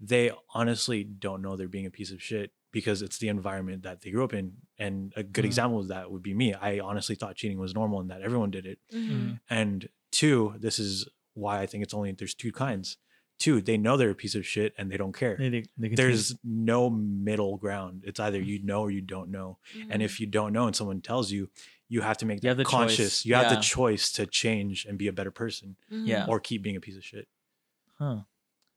[0.00, 4.00] they honestly don't know they're being a piece of shit because it's the environment that
[4.00, 4.52] they grew up in.
[4.78, 5.48] And a good Mhm.
[5.48, 6.54] example of that would be me.
[6.54, 8.78] I honestly thought cheating was normal and that everyone did it.
[8.94, 9.32] Mm-hmm.
[9.50, 12.96] And two, this is why I think it's only there's two kinds.
[13.40, 15.34] Two, they know they're a piece of shit and they don't care.
[15.36, 18.04] They- they- they There's no middle ground.
[18.06, 19.58] It's either you know or you don't know.
[19.74, 19.90] Mm-hmm.
[19.92, 21.48] And if you don't know and someone tells you,
[21.88, 22.96] you have to make You the the conscious.
[23.22, 23.24] choice.
[23.26, 26.06] You have the choice to change and be a better person Mm-hmm.
[26.06, 26.26] Yeah.
[26.28, 27.26] or keep being a piece of shit.
[27.98, 28.20] Huh.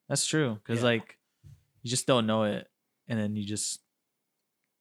[0.09, 0.55] That's true.
[0.63, 0.85] Because Yeah.
[0.85, 1.17] like
[1.83, 2.67] you just don't know it.
[3.09, 3.81] And then you just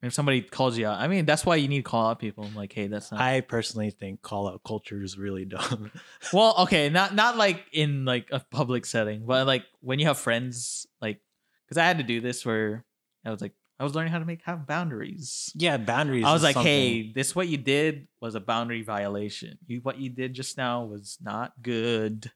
[0.02, 2.44] if somebody calls you out, I mean that's why you need to call out people.
[2.44, 5.90] I'm Like, hey, that's not I personally think call out culture is really dumb.
[6.32, 10.18] well, okay, not not like in like a public setting, but like when you have
[10.18, 11.20] friends, like
[11.66, 12.84] because I had to do this where
[13.24, 15.50] I was like I was learning how to make have boundaries.
[15.54, 16.24] yeah, boundaries.
[16.24, 19.58] I was like, something- hey, this what you did was a boundary violation.
[19.66, 22.30] You what you did just now was not good.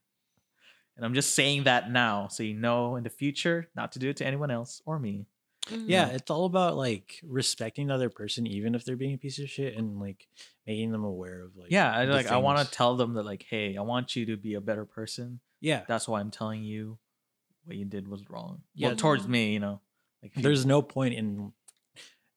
[0.97, 4.09] And I'm just saying that now so you know in the future not to do
[4.09, 5.27] it to anyone else or me.
[5.67, 5.91] Mm-hmm.
[5.91, 9.39] yeah, it's all about like respecting the other person, even if they're being a piece
[9.41, 10.29] of shit, and like
[10.67, 13.25] making them aware of like yeah, I the like I want to tell them that
[13.25, 15.41] like, hey, I want you to be a better person.
[15.61, 15.83] yeah.
[15.89, 16.99] That's why I'm telling you
[17.64, 18.62] what you did was wrong.
[18.77, 18.89] Yeah.
[18.89, 19.81] Well, towards me, you know.
[20.23, 21.53] Like if you- There's no point in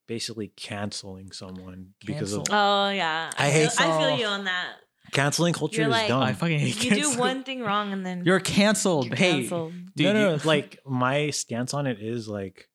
[0.08, 4.74] basically canceling someone because of Oh yeah, I hate feel, I feel you on that.
[5.12, 6.24] canceling culture You're is like- dumb.
[6.24, 9.06] I fucking hate You do one thing wrong, and then you're canceled.
[9.06, 9.74] you're hey, canceled.
[9.96, 12.68] dude, no, no, you- no, like my stance on it is like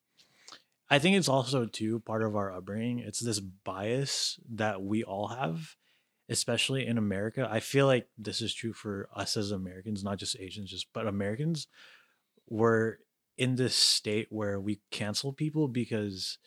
[0.89, 2.99] I think it's also too part of our upbringing.
[2.99, 5.75] It's this bias that we all have,
[6.29, 7.47] especially in America.
[7.49, 11.07] I feel like this is true for us as Americans, not just Asians, just but
[11.07, 11.67] Americans.
[12.47, 12.97] We're
[13.37, 16.37] in this state where we cancel people because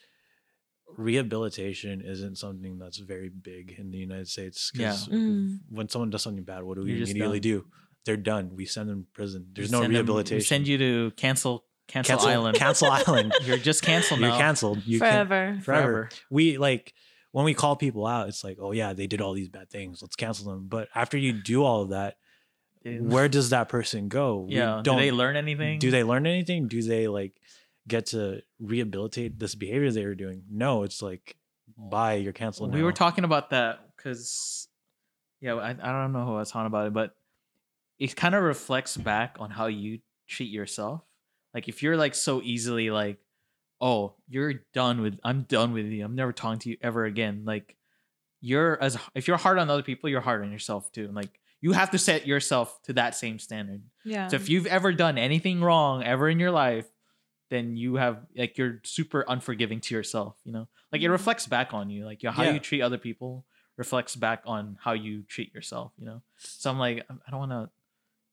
[0.97, 4.71] rehabilitation isn't something that's very big in the United States.
[4.71, 5.15] 'cause Yeah.
[5.15, 5.59] Mm.
[5.69, 7.67] when someone does something bad, what do we You're immediately do?
[8.05, 8.55] They're done.
[8.57, 9.51] We send them to prison.
[9.53, 10.37] There's we no rehabilitation.
[10.37, 12.57] them- we send you to cancel cancel, cancel island.
[12.57, 13.35] Cancel Island.
[13.43, 14.87] You're just canceled You're canceled.
[14.87, 15.61] You can't forever.
[15.63, 16.09] forever.
[16.31, 16.95] We like
[17.33, 20.01] when we call people out, it's like, oh yeah, they did all these bad things.
[20.01, 20.67] Let's cancel them.
[20.69, 22.17] But after you do all of that,
[22.85, 24.47] where does that person go?
[24.49, 24.81] We yeah.
[24.83, 25.79] Do they learn anything?
[25.79, 26.69] do they learn anything?
[26.69, 27.33] Do they like
[27.87, 30.45] get to rehabilitate this behavior they were doing?
[30.51, 31.37] No, it's like
[31.77, 32.73] bye, you're canceled.
[32.75, 34.69] we were talking about that because
[35.41, 37.15] yeah I, I don't know who I was talking about it but
[37.99, 41.03] it kind of reflects back on how you treat yourself
[41.55, 43.19] like if you're like so easily like
[43.81, 47.43] oh you're done with i'm done with you i'm never talking to you ever again
[47.45, 47.77] like
[48.41, 51.73] you're as if you're hard on other people you're hard on yourself too like you
[51.73, 54.29] have to set yourself to that same standard Yeah.
[54.29, 56.87] so if you've ever done anything wrong ever in your life,
[57.51, 60.37] then you have like you're super unforgiving to yourself.
[60.45, 61.13] You know, like it Mhm.
[61.13, 62.05] reflects back on you.
[62.05, 62.53] Like how Yeah.
[62.53, 63.45] you treat other people
[63.77, 65.93] reflects back on how you treat yourself.
[65.99, 67.71] You know, so I'm like I don't want to,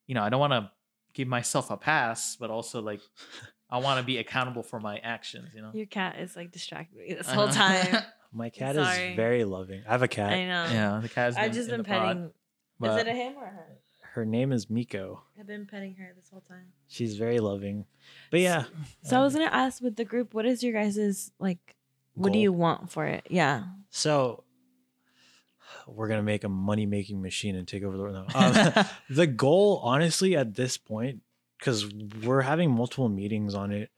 [0.06, 0.70] you know, I don't want to
[1.16, 3.02] give myself a pass, but also like
[3.70, 5.50] I want to be accountable for my actions.
[5.56, 8.04] You know, Your cat is like distracting me this whole time.
[8.32, 9.12] My cat Sorry.
[9.12, 9.84] is very loving.
[9.88, 10.34] I have a cat.
[10.34, 10.66] I know.
[10.70, 12.32] yeah, the cat's I've been just been the pod, petting.
[12.80, 13.68] but- is it a him or her?
[14.14, 15.24] Her name is Miko.
[15.38, 16.68] I've been petting her this whole time.
[16.88, 17.86] She's very loving.
[18.32, 18.64] But yeah.
[19.04, 21.76] So I was gonna ask with the group, what is your guys's like?
[22.14, 23.28] What do you want for it?
[23.30, 23.64] Yeah.
[23.90, 24.45] So
[25.88, 28.16] we're gonna make a money making machine and take over the world.
[28.16, 28.26] No.
[28.36, 31.22] Um, the goal, honestly, at this point,
[31.60, 31.86] because
[32.24, 33.90] we're having multiple meetings on it,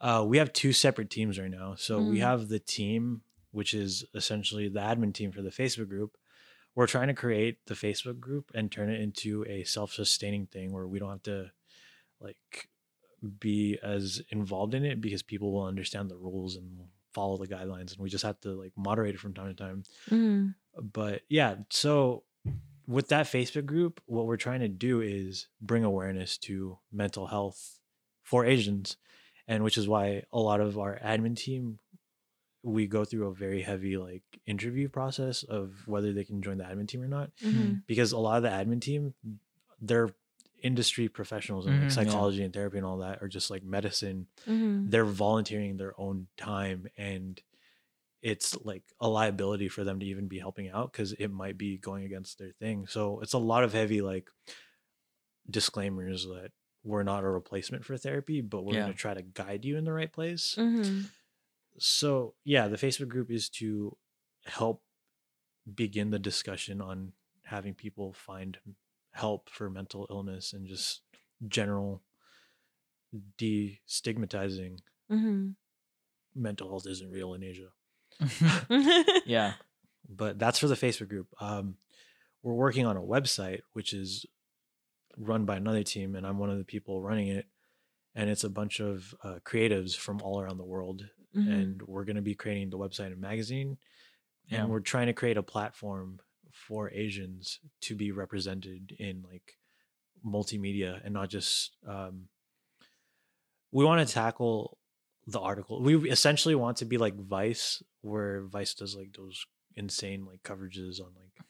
[0.00, 1.74] uh, we have two separate teams right now.
[1.76, 2.22] So we Mm.
[2.22, 3.22] have the team,
[3.52, 6.16] which is essentially the admin team for the Facebook group.
[6.74, 10.86] We're trying to create the Facebook group and turn it into a self-sustaining thing where
[10.88, 11.50] we don't have to
[12.20, 12.68] like
[13.38, 16.80] be as involved in it because people will understand the rules and
[17.12, 19.84] follow the guidelines and we just have to like moderate it from time to time
[20.10, 20.48] Mm-hmm.
[20.80, 22.22] But yeah so
[22.86, 27.80] with that facebook group what we're trying to do is bring awareness to mental health
[28.22, 28.96] for asians
[29.48, 31.78] and which is why a lot of our admin team
[32.62, 36.64] we go through a very heavy like interview process of whether they can join the
[36.64, 37.74] admin team or not Mm-hmm.
[37.86, 39.14] because a lot of the admin team
[39.80, 40.10] they're
[40.62, 41.88] industry professionals in like Mhm, yeah.
[41.94, 44.88] psychology and therapy and all that or just like medicine Mm-hmm.
[44.88, 47.42] they're volunteering their own time and
[48.24, 51.76] it's like a liability for them to even be helping out because it might be
[51.76, 52.86] going against their thing.
[52.88, 54.28] So it's a lot of heavy like
[55.48, 56.50] disclaimers that
[56.82, 58.80] we're not a replacement for therapy, but we're Yeah.
[58.84, 60.54] going to try to guide you in the right place.
[60.58, 61.02] Mm-hmm.
[61.78, 63.96] So yeah, the Facebook group is to
[64.46, 64.82] help
[65.74, 67.12] begin the discussion on
[67.44, 68.56] having people find
[69.12, 71.02] help for mental illness and just
[71.46, 72.02] general
[73.38, 74.78] destigmatizing
[75.12, 75.50] Mm-hmm.
[76.34, 77.68] mental health isn't real in Asia.
[79.26, 79.54] yeah.
[80.08, 81.28] But that's for the Facebook group.
[81.40, 81.76] Um,
[82.42, 84.26] we're working on a website which is
[85.16, 87.46] run by another team, and I'm one of the people running it.
[88.14, 91.04] And it's a bunch of uh, creatives from all around the world,
[91.36, 91.52] Mm-hmm.
[91.52, 93.76] and we're going to be creating the website and magazine.
[94.46, 94.60] Yeah.
[94.60, 96.20] and we're trying to create a platform
[96.52, 99.56] for Asians to be represented in like
[100.24, 102.28] multimedia and not just um
[103.72, 104.78] we want to tackle
[105.26, 109.44] the article we essentially want to be like Vice where Vice does like those
[109.76, 111.44] insane like coverages on like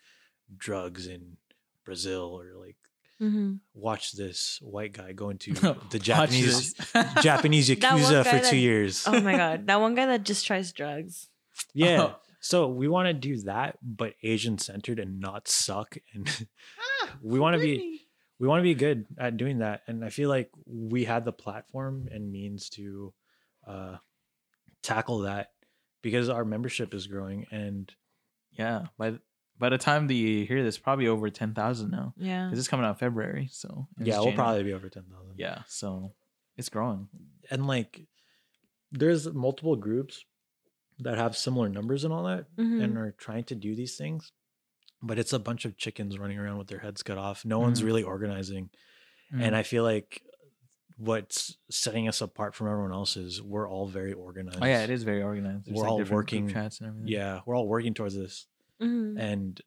[0.56, 1.36] drugs in
[1.85, 2.76] Brazil or like
[3.22, 3.55] Mm-hmm.
[3.74, 5.52] watch this white guy going to
[5.90, 6.74] the Japanese.
[7.22, 10.44] Japanese That yakuza for that- 2 years Oh my god, that one guy that just
[10.44, 11.28] tries drugs.
[11.72, 12.16] yeah Oh.
[12.40, 15.97] So we want to do that, but Asian centered and not suck.
[16.12, 16.28] And
[17.22, 18.02] we want to be
[18.40, 19.82] we want to be good at doing that.
[19.86, 23.14] And I feel like we had the platform and means to
[23.66, 23.97] uh,
[24.82, 25.52] tackle that
[26.05, 27.47] because our membership is growing.
[27.51, 27.93] And
[28.52, 28.86] yeah.
[28.97, 29.14] By
[29.59, 32.14] by the time that you hear this, probably over ten thousand now.
[32.16, 32.44] Yeah.
[32.47, 34.36] Because it's coming out February, so yeah, we'll January.
[34.36, 35.35] probably be over ten thousand.
[35.36, 36.12] Yeah, so
[36.56, 37.09] it's growing.
[37.51, 38.06] and like
[38.93, 40.24] there's multiple groups
[41.01, 42.82] that have similar numbers and all that, Mhm.
[42.85, 44.31] and are trying to do these things.
[45.02, 47.44] But it's a bunch of chickens running around with their heads cut off.
[47.44, 47.86] No one's Mhm.
[47.86, 48.70] really organizing.
[49.32, 50.22] and I feel like
[50.97, 54.59] what's setting us apart from everyone else is we're all very organized.
[54.62, 55.69] oh yeah, it is very organized.
[55.71, 57.09] We're all working- chats and everything.
[57.09, 58.47] Yeah, we're all working towards this,
[58.81, 59.19] Mhm.
[59.19, 59.61] and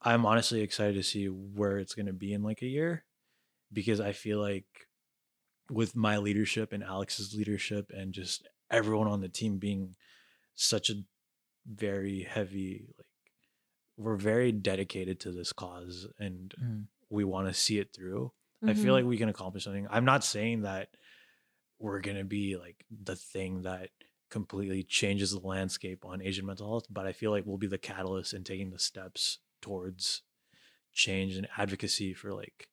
[0.00, 3.04] I'm honestly excited to see where it's going to be in like a year,
[3.72, 4.66] because I feel like
[5.70, 9.96] with my leadership and Alex's leadership and just everyone on the team being
[10.54, 11.04] such a
[11.66, 13.06] very heavy like
[13.96, 16.86] we're very dedicated to this cause and Mhm.
[17.10, 18.32] we want to see it through
[18.66, 19.86] I feel like we can accomplish something.
[19.90, 20.88] I'm not saying that
[21.78, 23.90] we're gonna be like the thing that
[24.30, 27.78] completely changes the landscape on Asian mental health, but I feel like we'll be the
[27.78, 30.22] catalyst in taking the steps towards
[30.92, 32.68] change and advocacy for like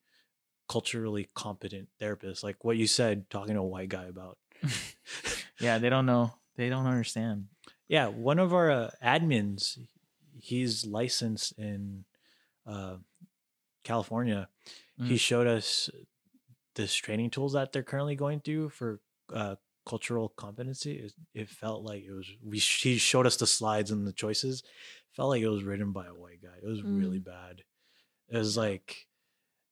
[0.68, 2.44] culturally competent therapists.
[2.44, 4.38] Like what you said, talking to a white guy about.
[5.60, 6.34] yeah, they don't know.
[6.56, 7.48] They don't understand.
[7.88, 9.78] Yeah, one of our uh, admins,
[10.40, 12.06] he's licensed in
[12.66, 12.95] uh,
[13.86, 14.49] California.
[14.98, 15.20] He Mm.
[15.20, 15.90] showed us
[16.76, 18.99] this training tools that they're currently going through for
[19.34, 19.56] uh,
[19.88, 20.94] cultural competency.
[20.98, 22.28] It, it felt like it was.
[22.44, 24.64] We he showed us the slides and the choices.
[25.16, 26.57] Felt like it was written by a white guy.
[26.62, 27.62] It was really bad.
[28.28, 29.07] It was like,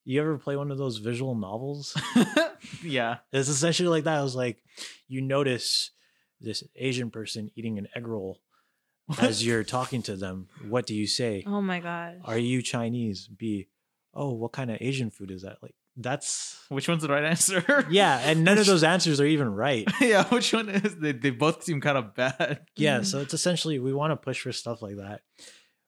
[0.06, 1.98] you ever play one of those visual novels?
[2.84, 3.18] yeah.
[3.34, 4.20] It's essentially like that.
[4.20, 4.64] I was like,
[5.10, 5.92] you notice
[6.40, 8.40] this Asian person eating an egg roll
[9.20, 10.48] as you're talking to them.
[10.70, 11.44] What do you say?
[11.46, 12.16] Oh my gosh.
[12.24, 13.28] Are you Chinese?
[13.28, 13.68] B.
[14.14, 15.58] Oh, what kind of Asian food is that?
[15.62, 17.86] Like that's Which one's the right answer?
[17.90, 19.88] yeah, and none of those answers are even right.
[20.02, 20.96] yeah, which one is?
[20.98, 22.66] They, they both seem kind of bad.
[22.76, 25.22] Yeah, so it's essentially we want to push for stuff like that.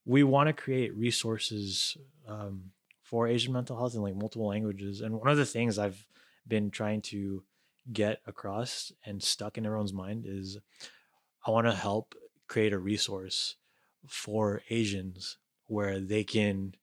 [0.06, 1.98] We want to create resources
[2.28, 2.72] um,
[3.04, 5.02] for Asian mental health in like multiple languages.
[5.02, 6.06] And one of the things I've
[6.48, 7.44] been trying to
[7.92, 10.58] get across and stuck in everyone's mind is
[11.46, 12.14] I want to help
[12.48, 13.56] create a resource
[14.08, 16.76] for Asians where they can.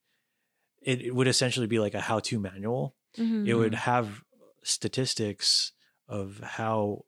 [0.85, 3.47] It, it would essentially be like a how-to manual Mhm.
[3.47, 4.23] it would have
[4.65, 5.73] statistics
[6.09, 7.05] of how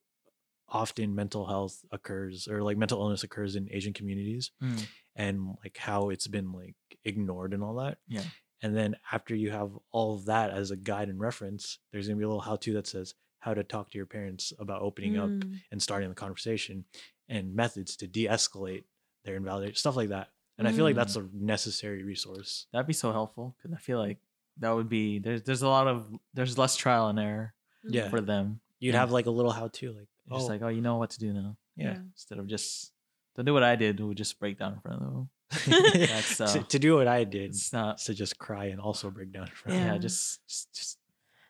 [0.68, 4.86] often mental health occurs or like mental illness occurs in Asian communities Mm.
[5.16, 7.98] and like how it's been like ignored and all that.
[8.08, 8.24] Yeah.
[8.62, 12.18] And then after you have all of that as a guide and reference, there's gonna
[12.18, 15.16] be a little how to that says how to talk to your parents about opening
[15.18, 15.60] up Mm.
[15.70, 16.84] and starting the conversation
[17.28, 18.84] and methods to de-escalate
[19.24, 20.28] their invalidation, stuff like that.
[20.58, 22.66] And I feel like that's a necessary resource.
[22.72, 24.18] That'd be so helpful because I feel like
[24.58, 28.08] that would be there's there's a lot of there's less trial and error Yeah.
[28.08, 28.60] for them.
[28.78, 29.00] You'd Yeah.
[29.00, 31.10] have like a little how to like It's Just oh, like oh, you know what
[31.10, 31.96] to do now yeah.
[32.12, 32.92] instead of just
[33.36, 33.98] don't do what I did.
[33.98, 35.30] We'll just break down in front of them.
[35.94, 37.50] That's, to, uh, to do what I did.
[37.50, 37.98] It's not.
[37.98, 39.98] to just cry and also break down in front Yeah, Yeah.
[39.98, 40.98] just just just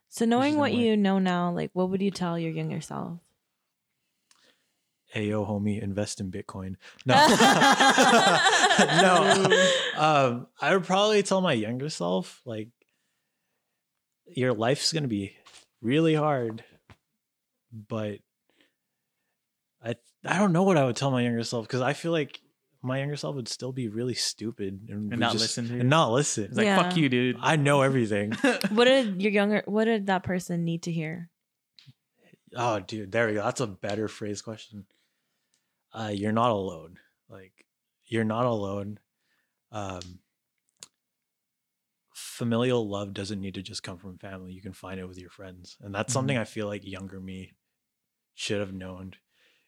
[0.08, 0.78] So knowing what way.
[0.78, 3.18] you know now, like what would you tell your younger self?
[5.14, 6.74] Hey yo homie invest in bitcoin
[7.06, 7.14] no
[9.02, 9.66] no
[9.96, 12.68] um i would probably tell my younger self like
[14.26, 15.36] your life's gonna be
[15.80, 16.64] really hard
[17.88, 18.18] but
[19.84, 19.94] i
[20.26, 22.40] i don't know what i would tell my younger self because i feel like
[22.82, 25.80] my younger self would still be really stupid and, And not just- listen to you?
[25.80, 26.44] and not listen.
[26.44, 26.76] It's like Yeah.
[26.82, 27.36] fuck you, dude.
[27.40, 28.32] I know everything.
[28.72, 29.62] What did your younger?
[29.64, 31.30] What did that person need to hear?
[32.54, 33.42] oh, dude, there we go.
[33.42, 34.84] That's a better phrase question.
[35.94, 36.98] Uh, you're not alone.
[37.28, 37.66] Like
[38.04, 38.98] you're not alone.
[39.72, 40.20] Um,
[42.12, 44.52] familial love doesn't need to just come from family.
[44.52, 47.52] You can find it with your friends, and that's something I feel like younger me
[48.34, 49.14] should have known,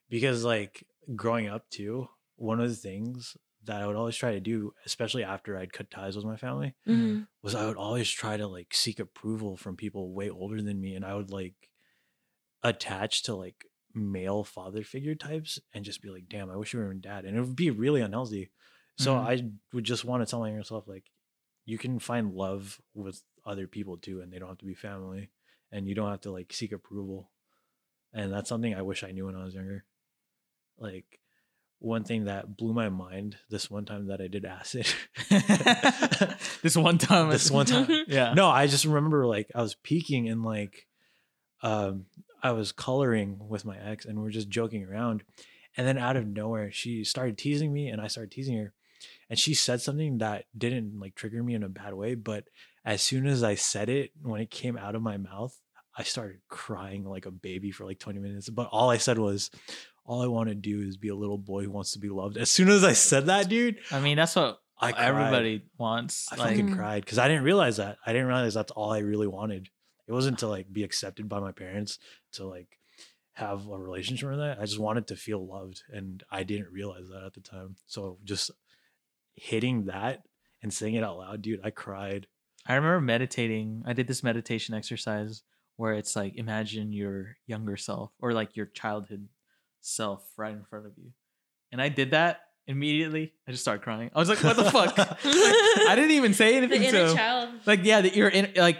[0.08, 4.40] because like growing up too, one of the things that I would always try to
[4.40, 7.22] do, especially after I'd cut ties with my family, Mm-hmm.
[7.42, 10.94] was I would always try to like seek approval from people way older than me,
[10.94, 11.70] and I would like
[12.62, 13.66] attach to like
[13.96, 17.24] male father figure types and just be like, "Damn, I wish you were my dad,"
[17.24, 18.50] and it would be really unhealthy.
[18.98, 19.26] So Mhm.
[19.26, 21.10] I would just want to tell myself, like,
[21.64, 25.30] you can find love with other people too, and they don't have to be family,
[25.72, 27.30] and you don't have to like seek approval.
[28.12, 29.84] And that's something I wish I knew when I was younger.
[30.78, 31.20] Like
[31.78, 34.86] one thing that blew my mind this one time that I did acid.
[36.62, 37.30] this one time.
[37.30, 38.32] this one time Yeah.
[38.34, 40.86] no i just remember like i was peaking and like
[41.62, 42.06] um
[42.46, 45.22] i was coloring with my ex and we are just joking around
[45.76, 48.72] and then out of nowhere she started teasing me and i started teasing her
[49.28, 52.44] and she said something that didn't like trigger me in a bad way but
[52.84, 55.54] as soon as i said it when it came out of my mouth
[55.96, 59.50] i started crying like a baby for like 20 minutes but all i said was
[60.04, 62.36] all i want to do is be a little boy who wants to be loved
[62.36, 65.04] as soon as i said that dude I mean, that's what i cried.
[65.04, 66.28] everybody wants.
[66.30, 67.96] I like, fucking cried because I didn't realize that.
[68.04, 69.70] I didn't realize that's all I really wanted.
[70.06, 71.98] It wasn't to like be accepted by my parents
[72.36, 72.78] to like
[73.34, 74.58] have a relationship with that.
[74.58, 77.76] I just wanted to feel loved, and I didn't realize that at the time.
[77.86, 78.50] So just
[79.34, 80.22] hitting that
[80.62, 82.26] and saying it out loud, dude, I cried.
[82.66, 83.82] I remember meditating.
[83.86, 85.42] I did this meditation exercise
[85.76, 89.28] where it's like imagine your younger self or like your childhood
[89.82, 91.10] self right in front of you.
[91.70, 93.32] And I did that immediately.
[93.46, 94.10] I just started crying.
[94.14, 94.96] I was like, what the fuck?
[94.98, 97.16] Like, I didn't even say The anything to inner him.
[97.16, 97.48] child.
[97.66, 98.78] Like, yeah, that you're in like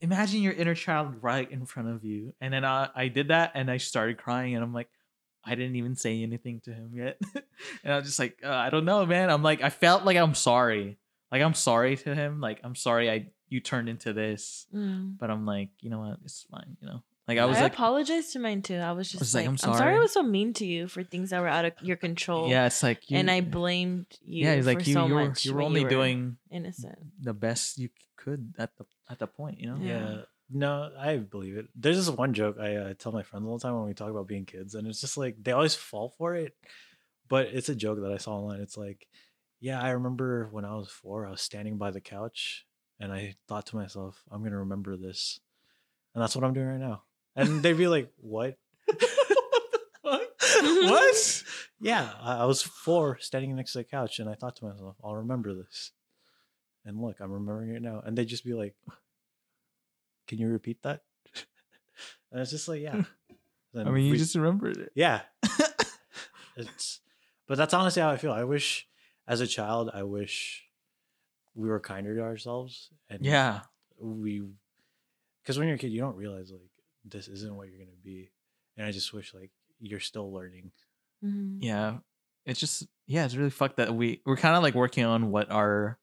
[0.00, 2.34] imagine your inner child right in front of you.
[2.40, 4.88] And then I, I did that and I started crying and I'm like,
[5.44, 7.20] I didn't even say anything to him yet.
[7.84, 9.30] and I was just like, uh, I don't know, man.
[9.30, 10.98] I'm like, I felt like I'm sorry.
[11.30, 12.40] Like I'm sorry to him.
[12.40, 14.66] Like I'm sorry I you turned into this.
[14.74, 15.18] Mm.
[15.18, 16.18] But I'm like, you know what?
[16.24, 16.76] It's fine.
[16.80, 18.76] You know, like I I, was like, apologized to mine too.
[18.76, 19.72] I was just was like, like, I'm, sorry.
[19.72, 19.88] I'm sorry.
[19.88, 19.96] sorry.
[19.96, 22.48] I was so mean to you for things that were out of your control.
[22.48, 24.44] yeah, it's like you, and I blamed you.
[24.44, 25.44] yeah, it's for like you, so you were much.
[25.44, 26.98] you were only you doing innocent.
[27.20, 29.60] the best you could at the at the point.
[29.60, 29.78] You know.
[29.80, 30.08] Yeah.
[30.08, 30.16] Yeah.
[30.48, 31.66] No, I believe it.
[31.74, 34.10] There's this one joke I uh, tell my friends all the time when we talk
[34.10, 36.54] about being kids, and it's just like they always fall for it.
[37.28, 38.60] But it's a joke that I saw online.
[38.60, 39.08] It's like,
[39.58, 42.64] yeah, I remember when I was four, I was standing by the couch,
[43.00, 45.40] and I thought to myself, I'm gonna remember this,
[46.14, 47.02] and that's what I'm doing right now.
[47.36, 48.56] And they'd be like, "What?"
[50.02, 50.32] what?
[51.78, 55.16] Yeah, I, was four, standing next to the couch, and I thought to myself, "I'll
[55.16, 55.92] remember this."
[56.86, 58.00] And look, I'm remembering it now.
[58.04, 58.74] And they'd just be like,
[60.26, 61.02] "Can you repeat that?"
[62.32, 63.02] and it's just like, yeah.
[63.76, 64.92] I mean, you we- just remembered it.
[64.94, 65.20] yeah.
[66.56, 67.00] it's,
[67.46, 68.32] but that's honestly how I feel.
[68.32, 68.88] I wish,
[69.28, 70.64] as a child, I wish
[71.54, 72.88] we were kinder to ourselves.
[73.10, 73.60] And Yeah.
[74.00, 74.42] we,
[75.42, 76.62] because when you're a kid, you don't realize like
[77.08, 78.30] this isn't what you're gonna be,
[78.76, 79.50] and I just wish like
[79.80, 80.72] you're still learning.
[81.24, 81.58] Mhm.
[81.60, 81.98] Yeah.
[82.44, 85.50] It's just yeah, it's really fucked that we we're kind of like working on what
[85.50, 85.98] our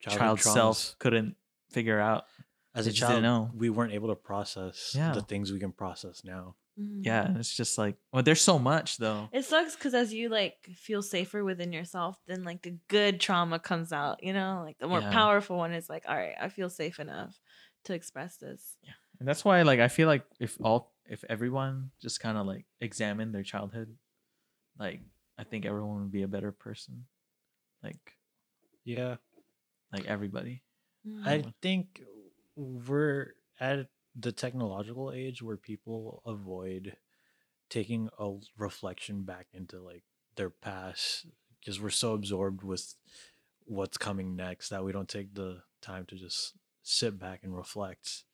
[0.00, 0.42] child traumas.
[0.54, 1.36] self couldn't
[1.70, 2.24] figure out.
[2.72, 3.58] as a just didn't child, know.
[3.58, 5.12] we weren't able to process Yeah.
[5.12, 6.54] the things we can process now.
[6.78, 7.04] Mhm.
[7.04, 9.28] Yeah, it's just like well, there's so much though.
[9.32, 13.58] It sucks because as you like feel safer within yourself, then like the good trauma
[13.58, 14.22] comes out.
[14.22, 15.10] You know, like the more Yeah.
[15.10, 17.40] powerful one is like, all right, I feel safe enough
[17.84, 18.76] to express this.
[19.20, 22.64] And that's why like I feel like if all if everyone just kind of like
[22.80, 23.94] examined their childhood,
[24.78, 25.02] like
[25.38, 27.04] I think everyone would be a better person.
[27.82, 28.16] Like
[28.84, 29.16] Yeah,
[29.92, 30.62] like everybody.
[31.06, 31.26] Mm.
[31.26, 32.02] I think
[32.56, 33.86] we're at
[34.18, 36.96] the technological age where people avoid
[37.68, 40.02] taking a reflection back into like
[40.36, 41.26] their past
[41.60, 42.94] because we're so absorbed with
[43.64, 48.24] what's coming next that we don't take the time to just sit back and reflect.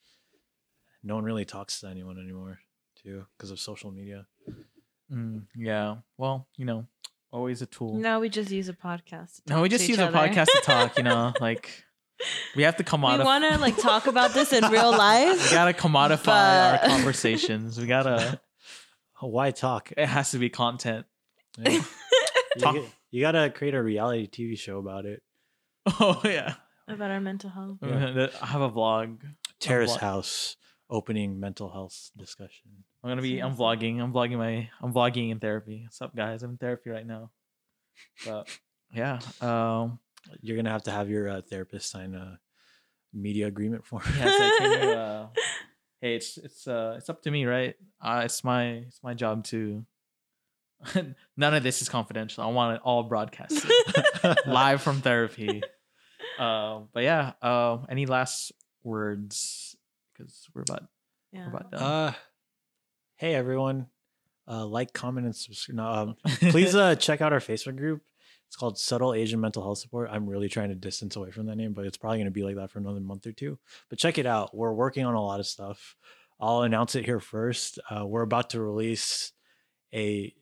[1.07, 2.59] No one really talks to anyone anymore,
[3.01, 4.27] too, because of social media.
[5.13, 5.97] Mm, yeah.
[6.19, 6.87] Well, you know,
[7.31, 7.95] always a tool.
[7.95, 9.37] now we just use a podcast.
[9.45, 10.19] to No, we just use a other.
[10.19, 10.97] podcast to talk.
[10.99, 11.85] You know, like
[12.57, 13.19] we have to commodify.
[13.19, 13.25] we commodify.
[13.25, 15.49] want to like talk about this in real life.
[15.51, 17.79] we gotta commodify But- our conversations.
[17.81, 18.41] We gotta.
[19.21, 19.93] Why talk?
[19.97, 21.07] It has to be content.
[21.59, 21.71] Yeah.
[21.71, 21.83] you,
[22.59, 25.23] Talk- g- you gotta create a reality TV show about it.
[25.87, 26.55] Oh yeah.
[26.89, 27.79] about our mental health.
[27.81, 28.27] Yeah.
[28.43, 29.19] I have a vlog.
[29.61, 30.57] Terrace vlog- House
[30.89, 32.85] opening mental health discussion.
[33.03, 33.39] I'm gonna be.
[33.39, 34.01] I'm vlogging.
[34.01, 34.69] I'm vlogging my.
[34.83, 35.83] I'm vlogging in therapy.
[35.85, 36.43] What's up, guys?
[36.43, 37.31] I'm in therapy right now.
[38.25, 38.49] But
[38.93, 39.99] yeah, um,
[40.41, 42.39] You're gonna have to have your uh, therapist sign a
[43.13, 44.03] media agreement form.
[44.19, 45.29] yeah, it's like, you, uh,
[46.01, 47.75] hey, it's it's uh it's up to me, right?
[48.01, 49.85] Uh, it's my it's my job to.
[51.37, 52.45] None of this is confidential.
[52.45, 53.71] I want it all broadcasted
[54.47, 55.63] live from therapy.
[56.39, 58.53] Uh, but yeah, uh, any last
[58.83, 59.76] words?
[60.17, 60.85] Because we're about
[61.33, 61.43] Yeah.
[61.47, 61.83] we're about done.
[61.83, 62.13] Uh,
[63.17, 63.87] hey everyone,
[64.49, 65.77] uh, like, comment, and subscribe.
[65.77, 66.17] No, um,
[66.51, 68.03] please uh, check out our Facebook group.
[68.47, 70.09] It's called Subtle Asian Mental Health Support.
[70.13, 72.45] I'm really trying to distance away from that name, but it's probably going to be
[72.45, 73.59] like that for another month or two.
[73.91, 74.57] But check it out.
[74.57, 75.97] We're working on a lot of stuff.
[76.39, 77.81] I'll announce it here first.
[77.91, 79.33] Uh, we're about to release
[79.93, 80.33] a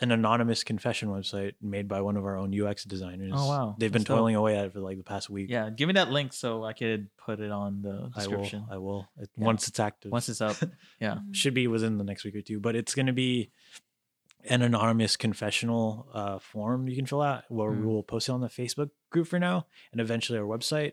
[0.00, 3.32] an anonymous confession website made by one of our own UX designers.
[3.34, 3.76] Oh, wow.
[3.78, 4.18] They've been That's dope.
[4.18, 5.50] toiling away at it for like the past week.
[5.50, 8.10] yeah, give me that link so I could put it on the I will.
[8.12, 9.08] description I will.
[9.18, 9.44] It, Yeah.
[9.44, 10.12] Once it's active.
[10.12, 10.56] once it's up.
[11.00, 11.18] Yeah.
[11.32, 13.50] Should be within the next week or two, but it's going to be
[14.44, 17.80] an anonymous confessional uh, form you can fill out where Mm.
[17.80, 20.92] we will post it on the Facebook group for now and eventually our website.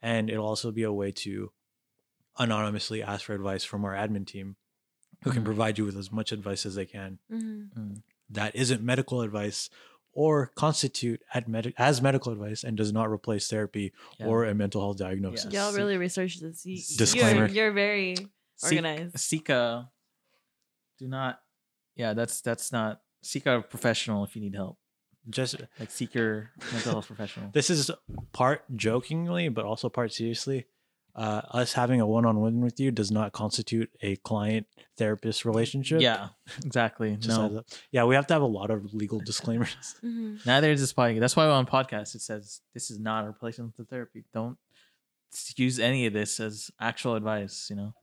[0.00, 1.50] And it'll also be a way to
[2.38, 4.56] anonymously ask for advice from our admin team
[5.24, 5.46] who can Mm.
[5.46, 7.70] provide you with as much advice as they can Mhm.
[7.76, 8.02] Mm.
[8.30, 9.70] That isn't medical advice
[10.12, 14.26] or constitute at med- as medical advice and does not replace therapy Yeah.
[14.26, 15.52] or a mental health diagnosis.
[15.52, 16.64] Y'all See- really researched this.
[16.64, 17.46] You, Disclaimer.
[17.46, 18.16] You're, you're very
[18.56, 19.18] Seek- organized.
[19.18, 19.90] Seek a.
[20.98, 21.40] Do not.
[21.96, 23.00] Yeah, that's that's not.
[23.22, 24.78] Seek a professional if you need help.
[25.28, 27.50] Just Like seek your mental health professional.
[27.52, 27.90] this is
[28.32, 30.66] part jokingly, but also part seriously.
[31.16, 36.02] Uh, us having a one-on-one with you does not constitute a client-therapist relationship.
[36.02, 36.28] Yeah,
[36.62, 37.16] exactly.
[37.26, 39.74] No, a- yeah, we have to have a lot of legal disclaimers.
[40.04, 40.44] Mhm.
[40.44, 41.20] neither is this podcast.
[41.20, 44.24] That's why on podcast it says this is not a replacement for therapy.
[44.34, 44.58] Don't
[45.56, 47.68] use any of this as actual advice.
[47.70, 47.94] You know,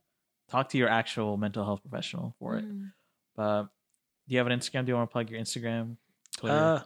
[0.49, 2.65] talk to your actual mental health professional for it.
[2.65, 2.93] Mhm.
[3.35, 3.63] But
[4.27, 4.85] do you have an Instagram?
[4.85, 5.97] Do you want to plug your Instagram?
[6.37, 6.55] Twitter?
[6.55, 6.81] Uh,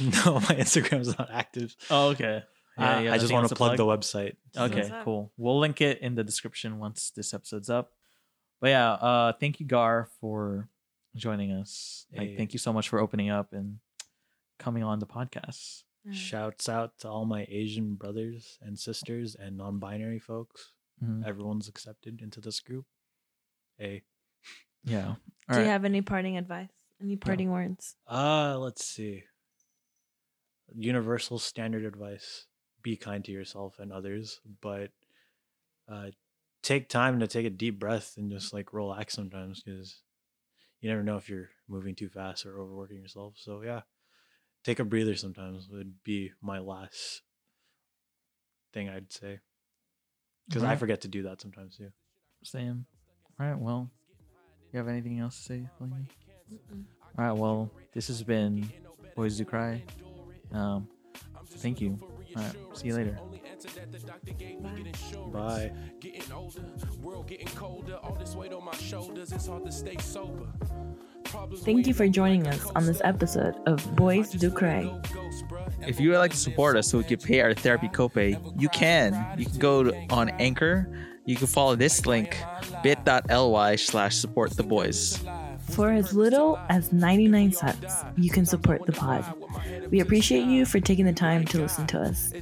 [0.00, 1.74] no, my Instagram is not active.
[1.90, 2.42] oh, okay.
[2.80, 4.36] Uh, you have I just want to plug, the website.
[4.56, 5.04] Okay, What's up?
[5.04, 5.32] cool.
[5.36, 7.92] We'll link it in the description once this episode's up.
[8.60, 10.68] But yeah, uh thank you Gar for
[11.16, 12.06] joining us.
[12.16, 13.78] Like thank you so much for opening up and
[14.58, 15.84] coming on the podcast.
[16.04, 16.12] Yeah.
[16.12, 20.72] Shouts out to all my Asian brothers and sisters and non-binary folks.
[21.02, 21.26] Mhm.
[21.26, 22.86] Everyone's accepted into this group.
[23.78, 24.02] Hey,
[24.84, 25.14] Yeah.
[25.48, 26.68] All Do you have any parting advice?
[27.02, 27.96] Any parting words?
[28.06, 29.24] Uh, let's see.
[30.74, 32.46] Universal standard advice.
[32.82, 34.90] Be kind to yourself and others, but
[35.88, 36.10] uh
[36.62, 40.02] take time to take a deep breath and just like relax sometimes because
[40.80, 43.34] you never know if you're moving too fast or overworking yourself.
[43.36, 43.82] So yeah.
[44.62, 47.22] Take a breather sometimes would be my last
[48.74, 49.40] thing I'd say.
[50.46, 51.90] Because I forget to do that sometimes too.
[52.44, 52.84] Sam.
[53.38, 53.90] All right, well.
[54.72, 55.68] You have anything else to say.
[55.80, 55.88] All
[57.16, 58.70] right, well, this has been
[59.16, 59.82] Boys Do Cry.
[60.52, 60.88] Um,
[61.46, 61.98] thank you.
[62.36, 63.18] All right, see you later.
[65.32, 65.72] Bye.
[66.00, 66.62] Getting older,
[67.02, 70.46] world getting colder, all this weight on my shoulders, it's hard to stay sober.
[71.58, 74.82] Thank you for joining us on this episode of Boys Do Cry.
[74.82, 75.88] go ghost, bruh.
[75.88, 78.68] If you would like to support us so we could pay our therapy copay, you
[78.70, 79.38] can.
[79.38, 80.88] You can go to, on Anchor.
[81.26, 82.36] You can follow this link,
[82.82, 85.22] bit.ly slash support the boys.
[85.70, 89.24] For as little as 99 cents, you can support the pod.
[89.90, 92.32] We appreciate you for taking the time to listen to us.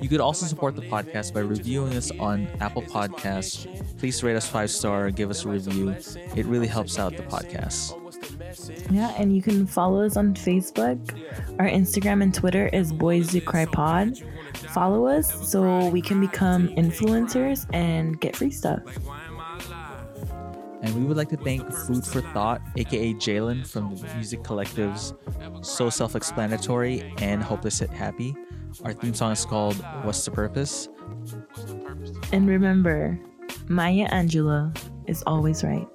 [0.00, 3.66] You could also support the podcast by reviewing us on Apple Podcasts.
[3.98, 5.90] Please rate us five star, give us a review.
[6.34, 7.94] It really helps out the podcast.
[8.90, 10.98] Yeah, and you can follow us on Facebook.
[11.58, 14.18] Our Instagram and Twitter is Boys Do Cry Pod.
[14.54, 18.80] Follow us so we can become influencers and get free stuff.
[20.82, 25.16] And we would like to thank Food for Thought, aka Jalen from the music collectives
[25.64, 28.34] So Self Explanatory and Hopeless Hit Happy.
[28.84, 30.88] Our theme song is called What's the Purpose?
[32.32, 33.18] And remember,
[33.68, 34.76] Maya Angelou
[35.06, 35.86] is always right.